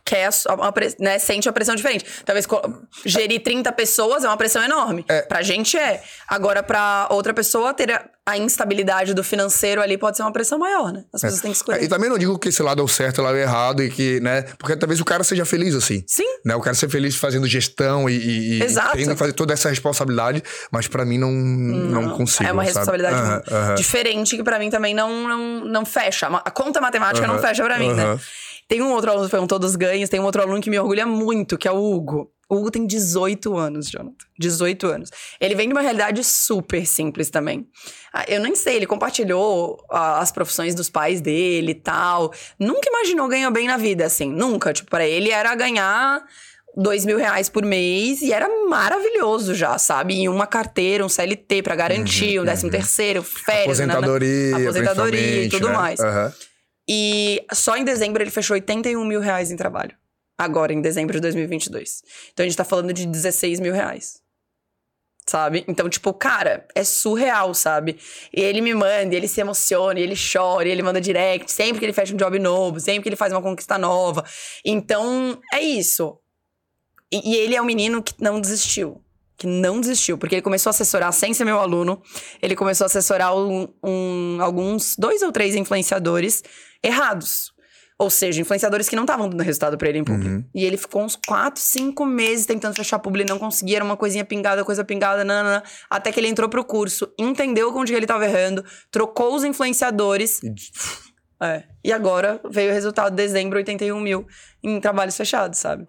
quer 0.04 0.28
uma 0.50 0.72
né, 0.98 1.18
sente 1.18 1.48
uma 1.48 1.52
pressão 1.52 1.74
diferente. 1.74 2.04
Talvez 2.24 2.46
gerir 3.06 3.42
30 3.42 3.72
pessoas 3.72 4.22
é 4.22 4.28
uma 4.28 4.36
pressão 4.36 4.62
enorme. 4.62 5.04
Pra 5.28 5.42
gente 5.42 5.78
é. 5.78 6.02
Agora, 6.28 6.62
pra 6.62 7.08
outra 7.10 7.32
pessoa, 7.32 7.72
ter 7.72 7.90
a, 7.90 8.04
a 8.26 8.36
instabilidade 8.36 9.14
do 9.14 9.24
financeiro 9.24 9.80
ali 9.80 9.96
pode 9.96 10.16
ser 10.16 10.22
uma 10.22 10.32
pressão 10.32 10.58
maior, 10.58 10.92
né? 10.92 11.04
As 11.12 11.22
pessoas 11.22 11.40
têm 11.40 11.50
que 11.50 11.56
escolher. 11.56 11.82
E 11.82 11.88
também 11.88 12.10
não 12.10 12.18
digo 12.18 12.38
que 12.38 12.48
esse 12.48 12.62
lado 12.62 12.80
é 12.80 12.84
o 12.84 12.88
certo, 12.88 13.20
o 13.20 13.24
lado 13.24 13.36
é 13.36 13.42
errado, 13.42 13.82
e 13.82 13.90
que, 13.90 14.20
né? 14.20 14.42
Porque 14.58 14.76
talvez 14.76 15.00
o 15.00 15.04
cara 15.04 15.24
seja 15.24 15.44
feliz 15.44 15.74
assim. 15.74 16.04
Sim. 16.06 16.26
Né? 16.44 16.54
O 16.54 16.60
cara 16.60 16.74
ser 16.74 16.90
feliz 16.90 17.16
fazendo 17.16 17.46
gestão 17.46 18.08
e, 18.08 18.16
e, 18.16 18.58
e 18.58 18.62
Exato. 18.62 18.96
tendo 18.96 19.12
que 19.12 19.16
fazer 19.16 19.32
toda 19.32 19.54
essa 19.54 19.70
responsabilidade, 19.70 20.42
mas 20.70 20.86
pra 20.86 21.04
mim 21.04 21.18
não, 21.18 21.30
não, 21.32 22.10
consigo. 22.10 22.48
É 22.48 22.52
uma 22.52 22.62
responsabilidade 22.62 23.16
Aham, 23.16 23.42
aham. 23.50 23.74
diferente 23.74 24.36
que 24.36 24.42
pra 24.42 24.58
mim 24.58 24.68
também 24.68 24.94
não, 24.94 25.26
não, 25.26 25.64
não 25.64 25.84
fecha. 25.86 26.26
A 26.26 26.50
conta 26.50 26.80
matemática 26.80 27.26
não 27.26 27.34
Aham, 27.34 27.42
fecha 27.42 27.62
pra 27.64 27.78
mim, 27.78 27.92
né? 27.94 28.18
Tem 28.68 28.82
um 28.82 28.92
outro 28.92 29.10
aluno 29.10 29.26
que 29.26 29.30
perguntou 29.30 29.58
dos 29.58 29.76
ganhos, 29.76 30.08
tem 30.08 30.20
um 30.20 30.24
outro 30.24 30.42
aluno 30.42 30.60
que 30.60 30.70
me 30.70 30.78
orgulha 30.78 31.06
muito, 31.06 31.58
que 31.58 31.68
é 31.68 31.72
o 31.72 31.76
Hugo. 31.76 32.30
O 32.48 32.56
Hugo 32.56 32.70
tem 32.70 32.86
18 32.86 33.56
anos, 33.56 33.88
Jonathan. 33.88 34.26
18 34.38 34.86
anos. 34.86 35.10
Ele 35.40 35.54
vem 35.54 35.66
de 35.66 35.74
uma 35.74 35.80
realidade 35.80 36.22
super 36.22 36.86
simples 36.86 37.30
também. 37.30 37.66
Ah, 38.12 38.24
Eu 38.28 38.40
nem 38.40 38.54
sei, 38.54 38.76
ele 38.76 38.86
compartilhou 38.86 39.82
ah, 39.90 40.20
as 40.20 40.30
profissões 40.30 40.74
dos 40.74 40.90
pais 40.90 41.20
dele 41.20 41.72
e 41.72 41.74
tal. 41.74 42.32
Nunca 42.58 42.88
imaginou 42.88 43.28
ganhar 43.28 43.50
bem 43.50 43.66
na 43.66 43.76
vida, 43.76 44.04
assim. 44.04 44.30
Nunca. 44.30 44.72
Tipo, 44.72 44.90
pra 44.90 45.06
ele 45.06 45.30
era 45.30 45.54
ganhar 45.54 46.22
dois 46.76 47.04
mil 47.04 47.16
reais 47.16 47.48
por 47.48 47.64
mês 47.64 48.20
e 48.20 48.32
era 48.32 48.48
maravilhoso 48.68 49.54
já, 49.54 49.78
sabe? 49.78 50.22
E 50.22 50.28
uma 50.28 50.46
carteira, 50.46 51.04
um 51.04 51.08
CLT 51.08 51.62
pra 51.62 51.74
garantir, 51.74 52.40
um 52.40 52.44
décimo 52.44 52.70
terceiro, 52.70 53.22
férias, 53.22 53.78
nanana. 53.78 53.98
Aposentadoria, 53.98 54.56
aposentadoria 54.56 55.44
e 55.44 55.48
tudo 55.48 55.68
né? 55.68 55.74
mais. 55.74 56.00
Aham. 56.00 56.32
E 56.88 57.44
só 57.52 57.76
em 57.76 57.84
dezembro 57.84 58.22
ele 58.22 58.30
fechou 58.30 58.54
81 58.54 59.04
mil 59.04 59.20
reais 59.20 59.50
em 59.50 59.56
trabalho. 59.56 59.96
Agora, 60.36 60.72
em 60.72 60.80
dezembro 60.80 61.14
de 61.14 61.20
2022. 61.20 62.02
Então 62.32 62.44
a 62.44 62.48
gente 62.48 62.56
tá 62.56 62.64
falando 62.64 62.92
de 62.92 63.06
16 63.06 63.60
mil 63.60 63.72
reais. 63.72 64.22
Sabe? 65.26 65.64
Então, 65.66 65.88
tipo, 65.88 66.12
cara, 66.12 66.66
é 66.74 66.84
surreal, 66.84 67.54
sabe? 67.54 67.98
E 68.30 68.42
ele 68.42 68.60
me 68.60 68.74
manda, 68.74 69.14
ele 69.14 69.26
se 69.26 69.40
emociona, 69.40 69.98
ele 69.98 70.14
chora, 70.14 70.68
ele 70.68 70.82
manda 70.82 71.00
direct, 71.00 71.50
sempre 71.50 71.78
que 71.78 71.86
ele 71.86 71.94
fecha 71.94 72.12
um 72.12 72.16
job 72.16 72.38
novo, 72.38 72.78
sempre 72.78 73.02
que 73.04 73.08
ele 73.08 73.16
faz 73.16 73.32
uma 73.32 73.40
conquista 73.40 73.78
nova. 73.78 74.22
Então, 74.62 75.40
é 75.52 75.62
isso. 75.62 76.18
E, 77.10 77.32
e 77.32 77.36
ele 77.36 77.54
é 77.54 77.62
um 77.62 77.64
menino 77.64 78.02
que 78.02 78.12
não 78.20 78.38
desistiu. 78.38 79.03
Que 79.36 79.46
não 79.46 79.80
desistiu, 79.80 80.16
porque 80.16 80.36
ele 80.36 80.42
começou 80.42 80.70
a 80.70 80.72
assessorar 80.72 81.12
sem 81.12 81.34
ser 81.34 81.44
meu 81.44 81.58
aluno. 81.58 82.00
Ele 82.40 82.54
começou 82.54 82.84
a 82.84 82.86
assessorar 82.86 83.36
um- 83.36 83.68
um- 83.82 84.38
alguns, 84.40 84.94
dois 84.96 85.22
ou 85.22 85.32
três 85.32 85.54
influenciadores 85.56 86.42
errados. 86.82 87.52
Ou 87.96 88.10
seja, 88.10 88.40
influenciadores 88.40 88.88
que 88.88 88.96
não 88.96 89.04
estavam 89.04 89.28
dando 89.28 89.40
resultado 89.42 89.78
pra 89.78 89.88
ele 89.88 89.98
em 89.98 90.04
publi. 90.04 90.28
Uhum. 90.28 90.44
E 90.52 90.64
ele 90.64 90.76
ficou 90.76 91.02
uns 91.02 91.14
quatro, 91.14 91.62
cinco 91.62 92.04
meses 92.04 92.44
tentando 92.44 92.74
fechar 92.74 92.98
publi, 92.98 93.24
não 93.24 93.38
conseguia, 93.38 93.76
era 93.76 93.84
uma 93.84 93.96
coisinha 93.96 94.24
pingada, 94.24 94.64
coisa 94.64 94.84
pingada, 94.84 95.24
nanana, 95.24 95.62
até 95.88 96.10
que 96.10 96.18
ele 96.18 96.26
entrou 96.26 96.48
pro 96.48 96.64
curso, 96.64 97.08
entendeu 97.16 97.72
onde 97.76 97.94
ele 97.94 98.04
tava 98.06 98.24
errando, 98.24 98.64
trocou 98.90 99.34
os 99.36 99.44
influenciadores, 99.44 100.40
é, 101.40 101.62
e 101.84 101.92
agora 101.92 102.40
veio 102.50 102.70
o 102.70 102.74
resultado 102.74 103.10
de 103.10 103.16
dezembro, 103.16 103.58
81 103.58 104.00
mil 104.00 104.26
em 104.62 104.80
trabalhos 104.80 105.16
fechados, 105.16 105.60
sabe? 105.60 105.86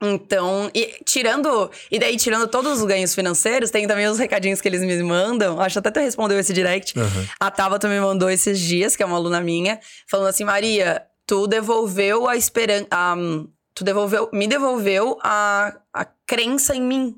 Então, 0.00 0.70
e 0.74 1.00
tirando. 1.04 1.70
E 1.90 1.98
daí, 1.98 2.16
tirando 2.16 2.46
todos 2.46 2.80
os 2.80 2.84
ganhos 2.86 3.14
financeiros, 3.14 3.70
tem 3.70 3.86
também 3.86 4.06
os 4.06 4.18
recadinhos 4.18 4.60
que 4.60 4.68
eles 4.68 4.80
me 4.80 5.02
mandam. 5.02 5.60
Acho 5.60 5.80
até 5.80 5.90
que 5.90 5.98
tu 5.98 6.04
respondeu 6.04 6.38
esse 6.38 6.52
direct. 6.52 6.94
A 7.40 7.50
Tabata 7.50 7.88
me 7.88 8.00
mandou 8.00 8.30
esses 8.30 8.60
dias, 8.60 8.94
que 8.94 9.02
é 9.02 9.06
uma 9.06 9.16
aluna 9.16 9.40
minha, 9.40 9.80
falando 10.06 10.28
assim: 10.28 10.44
Maria, 10.44 11.02
tu 11.26 11.46
devolveu 11.46 12.28
a 12.28 12.36
esperança. 12.36 12.86
tu 13.74 13.82
devolveu, 13.82 14.28
me 14.32 14.46
devolveu 14.46 15.18
a, 15.22 15.74
a 15.92 16.04
crença 16.26 16.76
em 16.76 16.82
mim. 16.82 17.16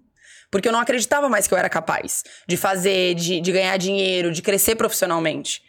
Porque 0.50 0.66
eu 0.66 0.72
não 0.72 0.80
acreditava 0.80 1.28
mais 1.28 1.46
que 1.46 1.54
eu 1.54 1.58
era 1.58 1.68
capaz 1.68 2.24
de 2.48 2.56
fazer, 2.56 3.14
de, 3.14 3.40
de 3.40 3.52
ganhar 3.52 3.76
dinheiro, 3.76 4.32
de 4.32 4.42
crescer 4.42 4.74
profissionalmente. 4.74 5.62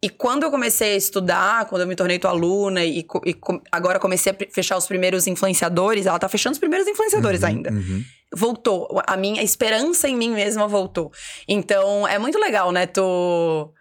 E 0.00 0.08
quando 0.08 0.44
eu 0.44 0.50
comecei 0.50 0.94
a 0.94 0.96
estudar, 0.96 1.66
quando 1.66 1.82
eu 1.82 1.88
me 1.88 1.96
tornei 1.96 2.20
tua 2.20 2.30
aluna 2.30 2.84
e, 2.84 3.00
e 3.00 3.36
agora 3.72 3.98
comecei 3.98 4.32
a 4.32 4.36
fechar 4.52 4.76
os 4.76 4.86
primeiros 4.86 5.26
influenciadores, 5.26 6.06
ela 6.06 6.18
tá 6.20 6.28
fechando 6.28 6.52
os 6.52 6.58
primeiros 6.58 6.86
influenciadores 6.86 7.42
ainda. 7.42 7.72
Uhum. 7.72 8.04
Voltou. 8.32 9.02
A 9.06 9.16
minha 9.16 9.42
esperança 9.42 10.08
em 10.08 10.14
mim 10.14 10.30
mesma 10.30 10.68
voltou. 10.68 11.10
Então, 11.48 12.06
é 12.06 12.16
muito 12.16 12.38
legal, 12.38 12.70
né? 12.70 12.86
Tu. 12.86 13.72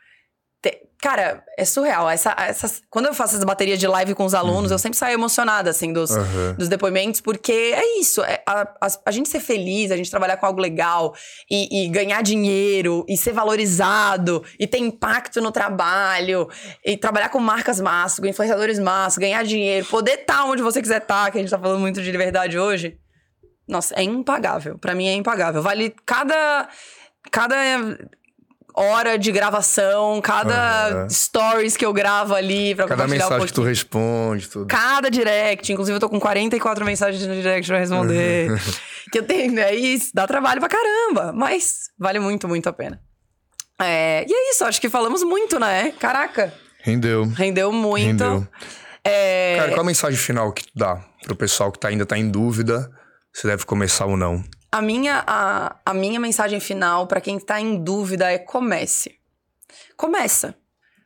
Cara, 0.99 1.43
é 1.55 1.63
surreal. 1.63 2.09
Essa, 2.09 2.33
essas... 2.39 2.81
Quando 2.89 3.05
eu 3.05 3.13
faço 3.13 3.35
as 3.35 3.43
baterias 3.43 3.77
de 3.79 3.85
live 3.87 4.15
com 4.15 4.25
os 4.25 4.33
alunos, 4.33 4.71
eu 4.71 4.79
sempre 4.79 4.97
saio 4.97 5.13
emocionada, 5.13 5.69
assim, 5.69 5.93
dos, 5.93 6.09
Aham. 6.09 6.55
dos 6.57 6.67
depoimentos, 6.67 7.21
porque 7.21 7.51
é 7.51 7.99
isso. 7.99 8.23
é 8.23 8.41
a, 8.47 8.61
a- 8.81 8.87
a 9.05 9.11
gente 9.11 9.29
ser 9.29 9.39
feliz, 9.39 9.91
a 9.91 9.95
gente 9.97 10.09
trabalhar 10.09 10.37
com 10.37 10.47
algo 10.47 10.59
legal 10.59 11.13
e, 11.51 11.85
e 11.85 11.89
ganhar 11.89 12.23
dinheiro 12.23 13.05
e 13.07 13.15
ser 13.15 13.31
valorizado 13.31 14.43
e 14.59 14.65
ter 14.65 14.79
impacto 14.79 15.39
no 15.39 15.51
trabalho 15.51 16.47
e 16.83 16.97
trabalhar 16.97 17.29
com 17.29 17.39
marcas 17.39 17.79
massas, 17.79 18.19
com 18.19 18.25
influenciadores 18.25 18.79
massas, 18.79 19.19
ganhar 19.19 19.43
dinheiro, 19.43 19.85
poder 19.85 20.21
estar 20.21 20.45
onde 20.45 20.63
você 20.63 20.81
quiser 20.81 21.01
estar, 21.03 21.29
que 21.31 21.37
a 21.37 21.41
gente 21.41 21.51
tá 21.51 21.59
falando 21.59 21.79
muito 21.79 22.01
de 22.01 22.11
liberdade 22.11 22.57
hoje. 22.57 22.97
Nossa, 23.67 23.93
é 23.93 24.01
impagável. 24.01 24.79
Pra 24.79 24.95
mim 24.95 25.07
é 25.07 25.13
impagável. 25.13 25.61
Vale 25.61 25.93
cada. 26.05 26.67
Cada 27.29 27.55
hora 28.79 29.17
de 29.17 29.31
gravação, 29.31 30.21
cada 30.21 30.87
Aham. 30.89 31.09
stories 31.09 31.75
que 31.75 31.85
eu 31.85 31.91
gravo 31.91 32.35
ali 32.35 32.75
pra 32.75 32.85
Cada 32.85 33.03
compartilhar 33.03 33.25
mensagem 33.25 33.47
que 33.47 33.53
tu 33.53 33.63
responde, 33.63 34.47
tudo. 34.47 34.67
Cada 34.67 35.09
direct, 35.09 35.73
inclusive 35.73 35.95
eu 35.95 35.99
tô 35.99 36.07
com 36.07 36.19
44 36.19 36.85
mensagens 36.85 37.25
no 37.25 37.33
direct 37.33 37.67
pra 37.67 37.79
responder. 37.79 38.49
que 39.11 39.19
eu 39.19 39.23
tenho, 39.23 39.59
é 39.59 39.73
isso, 39.73 40.11
dá 40.13 40.27
trabalho 40.27 40.59
pra 40.59 40.69
caramba, 40.69 41.33
mas 41.33 41.89
vale 41.97 42.19
muito, 42.19 42.47
muito 42.47 42.69
a 42.69 42.73
pena. 42.73 43.01
É, 43.79 44.25
e 44.27 44.33
é 44.33 44.51
isso, 44.51 44.63
acho 44.63 44.79
que 44.79 44.89
falamos 44.89 45.23
muito, 45.23 45.59
né? 45.59 45.91
Caraca, 45.99 46.53
Rendeu. 46.81 47.25
rendeu 47.35 47.71
muito. 47.71 48.23
Rendeu. 48.23 48.47
É, 49.03 49.55
Cara, 49.57 49.69
qual 49.71 49.81
a 49.81 49.85
mensagem 49.85 50.19
final 50.19 50.51
que 50.51 50.63
tu 50.63 50.71
dá 50.75 51.01
pro 51.23 51.35
pessoal 51.35 51.71
que 51.71 51.79
tá, 51.79 51.87
ainda 51.87 52.05
tá 52.05 52.17
em 52.17 52.29
dúvida 52.29 52.89
se 53.33 53.47
deve 53.47 53.65
começar 53.65 54.05
ou 54.05 54.17
não? 54.17 54.43
A 54.71 54.81
minha, 54.81 55.23
a, 55.25 55.75
a 55.85 55.93
minha 55.93 56.19
mensagem 56.19 56.59
final 56.59 57.07
pra 57.07 57.21
quem 57.21 57.39
tá 57.39 57.59
em 57.59 57.81
dúvida 57.81 58.31
é 58.31 58.37
comece. 58.37 59.15
Começa. 59.95 60.55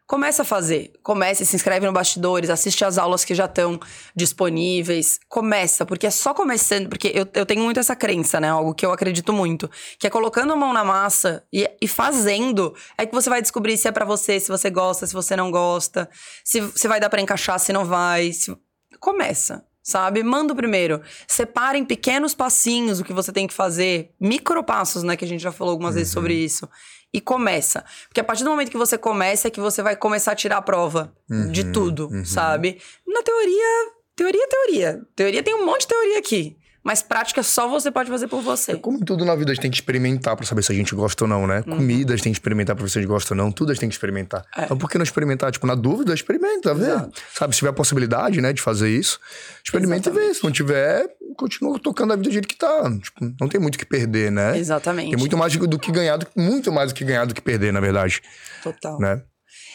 Começa 0.08 0.42
a 0.42 0.46
fazer. 0.46 0.92
Comece, 1.04 1.46
se 1.46 1.56
inscreve 1.56 1.86
no 1.86 1.94
Bastidores, 1.94 2.50
assiste 2.50 2.84
as 2.84 2.98
aulas 2.98 3.24
que 3.24 3.34
já 3.34 3.46
estão 3.46 3.80
disponíveis. 4.14 5.18
Começa, 5.30 5.86
porque 5.86 6.06
é 6.06 6.10
só 6.10 6.34
começando. 6.34 6.90
Porque 6.90 7.08
eu, 7.14 7.26
eu 7.34 7.46
tenho 7.46 7.62
muito 7.64 7.80
essa 7.80 7.96
crença, 7.96 8.40
né? 8.40 8.50
Algo 8.50 8.74
que 8.74 8.86
eu 8.86 8.92
acredito 8.92 9.32
muito. 9.32 9.70
Que 9.98 10.08
é 10.08 10.10
colocando 10.10 10.52
a 10.52 10.56
mão 10.56 10.74
na 10.74 10.84
massa 10.84 11.46
e, 11.54 11.70
e 11.82 11.88
fazendo, 11.88 12.76
é 12.98 13.06
que 13.06 13.14
você 13.14 13.30
vai 13.30 13.42
descobrir 13.42 13.78
se 13.78 13.88
é 13.88 13.92
pra 13.92 14.04
você, 14.04 14.38
se 14.40 14.50
você 14.50 14.70
gosta, 14.70 15.08
se 15.08 15.14
você 15.14 15.36
não 15.36 15.50
gosta, 15.50 16.10
se, 16.44 16.62
se 16.76 16.88
vai 16.90 17.00
dar 17.00 17.10
pra 17.10 17.22
encaixar, 17.22 17.58
se 17.60 17.72
não 17.72 17.86
vai. 17.86 18.34
se- 18.34 18.54
Começa. 19.00 19.64
Sabe? 19.84 20.24
Manda 20.24 20.54
o 20.54 20.56
primeiro. 20.56 21.02
Separa 21.28 21.78
em 21.78 21.84
pequenos 21.86 22.36
passinhos 22.36 23.00
o 23.00 23.04
que 23.04 23.14
você 23.14 23.32
tem 23.32 23.48
que 23.48 23.54
fazer. 23.54 24.12
Micropassos, 24.20 25.04
né? 25.04 25.16
Que 25.18 25.26
a 25.26 25.28
gente 25.28 25.42
já 25.42 25.52
falou 25.52 25.72
algumas 25.72 25.96
vezes 25.96 26.14
sobre 26.14 26.34
isso. 26.36 26.70
E 27.14 27.20
começa. 27.20 27.84
Porque 28.08 28.22
a 28.22 28.24
partir 28.24 28.44
do 28.44 28.50
momento 28.52 28.70
que 28.72 28.78
você 28.78 28.98
começa 28.98 29.48
é 29.48 29.52
que 29.52 29.60
você 29.60 29.82
vai 29.82 29.96
começar 29.96 30.32
a 30.32 30.36
tirar 30.36 30.58
a 30.58 30.62
prova 30.62 31.14
de 31.52 31.72
tudo, 31.72 32.10
sabe? 32.26 32.80
Na 33.08 33.22
teoria, 33.24 33.92
teoria 34.16 34.44
é 34.44 34.48
teoria. 34.48 35.02
Teoria 35.16 35.44
tem 35.44 35.56
um 35.56 35.66
monte 35.66 35.82
de 35.82 35.88
teoria 35.88 36.20
aqui. 36.20 36.56
Mas 36.84 37.02
prática 37.04 37.44
só 37.44 37.68
você 37.68 37.92
pode 37.92 38.10
fazer 38.10 38.28
por 38.28 38.42
você. 38.42 38.76
Como 38.76 38.98
em 38.98 39.02
tudo 39.02 39.24
na 39.24 39.36
vida, 39.36 39.52
a 39.52 39.54
gente 39.54 39.62
tem 39.62 39.70
que 39.72 39.78
experimentar 39.78 40.36
pra 40.36 40.46
saber 40.46 40.64
se 40.64 40.72
a 40.72 40.76
gente 40.76 40.96
gosta 40.96 41.24
ou 41.24 41.28
não, 41.28 41.46
né? 41.46 41.64
Uhum. 41.68 41.78
Comida 41.78 42.14
a 42.14 42.16
gente 42.16 42.24
tem 42.24 42.32
que 42.32 42.38
experimentar 42.40 42.76
pra 42.76 42.84
ver 42.84 42.90
se 42.90 42.98
a 42.98 43.02
gente 43.02 43.10
gosta 43.10 43.34
ou 43.34 43.38
não. 43.38 43.52
Tudo 43.52 43.70
a 43.70 43.74
gente 43.74 43.82
tem 43.82 43.90
que 43.90 43.94
experimentar. 43.96 44.44
É. 44.58 44.66
Então 44.66 44.78
por 44.78 44.90
que 44.90 44.98
não 44.98 45.04
experimentar? 45.04 45.52
Tipo, 45.52 45.68
na 45.68 45.76
dúvida, 45.76 46.14
experimenta, 46.14 46.74
vê. 46.74 46.86
Exato. 46.88 47.22
Sabe, 47.34 47.54
se 47.54 47.60
tiver 47.60 47.70
a 47.70 47.74
possibilidade, 47.74 48.42
né, 48.42 48.52
de 48.52 48.62
fazer 48.62 48.90
isso, 48.90 49.20
experimenta 49.64 50.10
e 50.10 50.14
vê. 50.14 50.34
Se 50.34 50.44
não 50.44 50.52
tiver, 50.52 51.08
continua 51.38 51.80
tocando 51.80 52.14
a 52.14 52.16
vida 52.16 52.30
do 52.30 52.34
jeito 52.34 52.48
que 52.48 52.56
tá. 52.56 52.92
Tipo, 53.00 53.32
não 53.40 53.48
tem 53.48 53.62
muito 53.62 53.76
o 53.76 53.78
que 53.78 53.86
perder, 53.86 54.32
né? 54.32 54.58
Exatamente. 54.58 55.12
Tem 55.12 55.20
muito 55.20 55.38
mais 55.38 55.56
do 55.56 55.78
que 55.80 55.92
ganhar, 55.92 56.18
do- 56.18 56.28
muito 56.36 56.72
mais 56.72 56.92
do 56.92 56.96
que 56.96 57.06
ganhar 57.06 57.26
do 57.26 57.34
que 57.36 57.42
perder, 57.42 57.72
na 57.72 57.80
verdade, 57.80 58.22
Total. 58.64 59.00
né? 59.00 59.22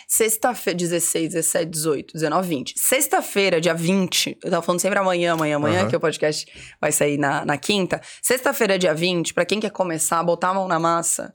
Sexta-feira, 0.07 0.79
16, 0.79 1.33
17, 1.35 1.71
18, 1.71 2.15
19, 2.15 2.49
20. 2.49 2.79
Sexta-feira, 2.79 3.61
dia 3.61 3.75
20. 3.75 4.39
Eu 4.43 4.51
tava 4.51 4.63
falando 4.63 4.81
sempre 4.81 4.99
amanhã, 4.99 5.33
amanhã, 5.33 5.57
amanhã, 5.57 5.81
Aham. 5.81 5.89
que 5.89 5.97
o 5.97 6.01
podcast 6.01 6.47
vai 6.81 6.93
sair 6.93 7.19
na, 7.19 7.45
na 7.45 7.59
quinta. 7.59 8.01
Sexta-feira, 8.23 8.79
dia 8.79 8.95
20, 8.95 9.35
pra 9.35 9.45
quem 9.45 9.59
quer 9.59 9.71
começar, 9.71 10.23
botar 10.23 10.51
a 10.51 10.55
mão 10.55 10.69
na 10.69 10.79
massa. 10.79 11.33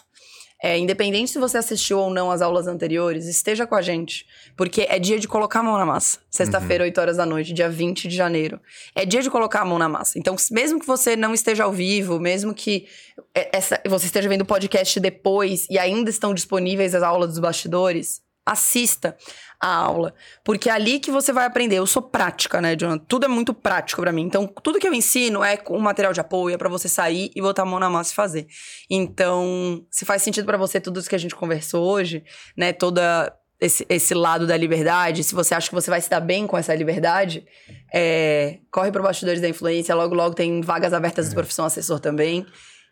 É, 0.64 0.78
independente 0.78 1.32
se 1.32 1.40
você 1.40 1.58
assistiu 1.58 1.98
ou 1.98 2.12
não 2.12 2.30
as 2.30 2.40
aulas 2.40 2.68
anteriores, 2.68 3.26
esteja 3.26 3.66
com 3.66 3.74
a 3.74 3.82
gente. 3.82 4.26
Porque 4.56 4.86
é 4.88 5.00
dia 5.00 5.20
de 5.20 5.28
colocar 5.28 5.60
a 5.60 5.64
mão 5.64 5.76
na 5.76 5.86
massa. 5.86 6.20
Sexta-feira, 6.30 6.84
8 6.84 7.02
horas 7.02 7.18
da 7.18 7.26
noite, 7.26 7.52
dia 7.52 7.68
20 7.68 8.08
de 8.08 8.16
janeiro. 8.16 8.60
É 8.96 9.04
dia 9.04 9.22
de 9.22 9.30
colocar 9.30 9.62
a 9.62 9.66
mão 9.66 9.80
na 9.80 9.90
massa. 9.90 10.20
Então, 10.20 10.36
mesmo 10.52 10.80
que 10.80 10.86
você 10.86 11.16
não 11.16 11.34
esteja 11.34 11.64
ao 11.64 11.74
vivo, 11.74 12.20
mesmo 12.20 12.54
que 12.54 12.88
é, 13.36 13.58
essa, 13.58 13.82
você 13.90 14.06
esteja 14.06 14.30
vendo 14.30 14.42
o 14.42 14.46
podcast 14.46 15.00
depois 15.00 15.66
e 15.70 15.80
ainda 15.80 16.10
estão 16.12 16.32
disponíveis 16.32 16.94
as 16.94 17.02
aulas 17.02 17.32
dos 17.32 17.40
bastidores, 17.40 18.22
assista 18.46 19.16
a 19.60 19.76
aula. 19.76 20.14
Porque 20.44 20.70
é 20.70 20.74
ali 20.74 21.00
que 21.00 21.12
você 21.12 21.32
vai 21.32 21.46
aprender. 21.46 21.76
Eu 21.76 21.88
sou 21.88 22.02
prática, 22.02 22.60
né, 22.62 22.76
Jonathan? 22.76 23.06
Tudo 23.08 23.26
é 23.26 23.28
muito 23.28 23.54
prático 23.54 24.02
pra 24.02 24.12
mim. 24.12 24.24
Então, 24.24 24.48
tudo 24.48 24.80
que 24.80 24.88
eu 24.88 24.94
ensino 24.94 25.44
é 25.44 25.58
com 25.58 25.78
material 25.80 26.14
de 26.14 26.20
apoio, 26.20 26.56
é 26.56 26.58
pra 26.58 26.70
você 26.70 26.90
sair 26.90 27.32
e 27.36 27.42
botar 27.42 27.64
a 27.64 27.66
mão 27.66 27.80
na 27.80 27.90
massa 27.90 28.12
e 28.12 28.16
fazer. 28.16 28.48
Então, 28.90 29.86
se 29.90 30.06
faz 30.06 30.22
sentido 30.24 30.46
pra 30.46 30.58
você 30.58 30.80
tudo 30.80 31.00
isso 31.00 31.10
que 31.10 31.16
a 31.16 31.20
gente 31.20 31.36
conversou 31.36 31.86
hoje, 31.86 32.24
né, 32.58 32.74
toda 32.74 33.34
esse, 33.60 33.86
esse 33.88 34.16
lado 34.16 34.48
da 34.48 34.58
liberdade, 34.58 35.24
se 35.24 35.36
você 35.36 35.54
acha 35.54 35.70
que 35.70 35.76
você 35.76 35.92
vai 35.92 36.02
se 36.02 36.10
dar 36.10 36.20
bem 36.20 36.48
com 36.48 36.58
essa 36.58 36.74
liberdade, 36.74 37.46
é, 37.94 38.58
corre 38.72 38.92
pro 38.92 39.04
Bastidores 39.04 39.40
da 39.40 39.48
Influência, 39.48 39.94
logo 39.94 40.16
logo 40.16 40.34
tem 40.34 40.62
vagas 40.62 40.94
abertas 40.94 41.30
do 41.30 41.36
Profissão 41.36 41.66
Assessor 41.66 42.00
também. 42.00 42.46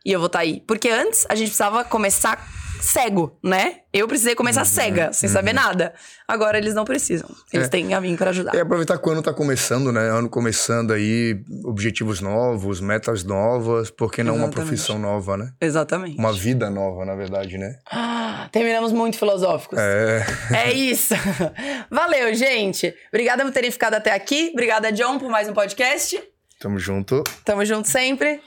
E 0.06 0.12
eu 0.12 0.20
vou 0.20 0.28
estar 0.28 0.40
aí. 0.40 0.62
Porque 0.68 0.90
antes 0.90 1.26
a 1.30 1.36
gente 1.36 1.48
precisava 1.48 1.84
começar 1.84 2.48
cego, 2.82 3.38
né? 3.44 3.80
Eu 3.92 4.08
precisei 4.08 4.34
começar 4.36 4.64
cega, 4.64 5.12
sem 5.12 5.28
saber 5.28 5.52
nada. 5.52 5.94
Agora 6.26 6.58
eles 6.58 6.74
não 6.74 6.86
precisam. 6.86 7.30
Eles 7.52 7.68
É. 7.68 7.70
têm 7.70 7.94
a 7.94 8.00
mim 8.00 8.16
para 8.16 8.30
ajudar. 8.30 8.56
É 8.56 8.62
aproveitar 8.62 8.98
que 8.98 9.10
o 9.10 9.12
ano 9.12 9.22
tá 9.22 9.34
começando, 9.34 9.92
né? 9.92 10.10
Ano 10.10 10.30
começando 10.30 10.94
aí, 10.94 11.38
objetivos 11.66 12.22
novos, 12.22 12.80
metas 12.80 13.26
novas, 13.26 13.92
por 13.92 14.10
que 14.14 14.24
não 14.24 14.36
uma 14.36 14.46
Exatamente. 14.46 14.68
profissão 14.70 14.98
nova, 14.98 15.36
né? 15.36 15.52
Exatamente. 15.60 16.18
Uma 16.18 16.32
vida 16.32 16.70
nova, 16.70 17.04
na 17.04 17.16
verdade, 17.16 17.58
né? 17.58 17.76
Ah, 17.92 18.48
terminamos 18.50 18.94
muito 18.94 19.18
filosóficos. 19.18 19.78
É. 19.78 20.26
É 20.56 20.72
isso. 20.72 21.14
Valeu, 21.92 22.34
gente. 22.34 22.96
Obrigada 23.10 23.44
por 23.44 23.52
terem 23.52 23.72
ficado 23.72 23.96
até 23.96 24.14
aqui. 24.14 24.52
Obrigada, 24.54 24.90
John, 24.94 25.20
por 25.20 25.30
mais 25.30 25.50
um 25.50 25.54
podcast. 25.54 26.18
Tamo 26.60 26.80
junto. 26.80 27.24
Tamo 27.44 27.66
junto 27.66 27.90
sempre. 27.90 28.40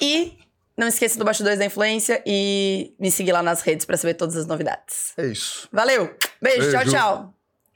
E 0.00 0.34
não 0.82 0.88
esqueça 0.88 1.18
do 1.18 1.24
Bastidores 1.24 1.58
da 1.58 1.64
Influência 1.64 2.22
e 2.26 2.94
me 2.98 3.10
seguir 3.10 3.32
lá 3.32 3.42
nas 3.42 3.62
redes 3.62 3.86
para 3.86 3.96
saber 3.96 4.14
todas 4.14 4.36
as 4.36 4.46
novidades. 4.46 5.12
É 5.16 5.26
isso. 5.26 5.68
Valeu. 5.72 6.14
Beijo, 6.40 6.70
tchau, 6.70 6.80
Beijo. 6.80 6.90
tchau. 6.90 7.41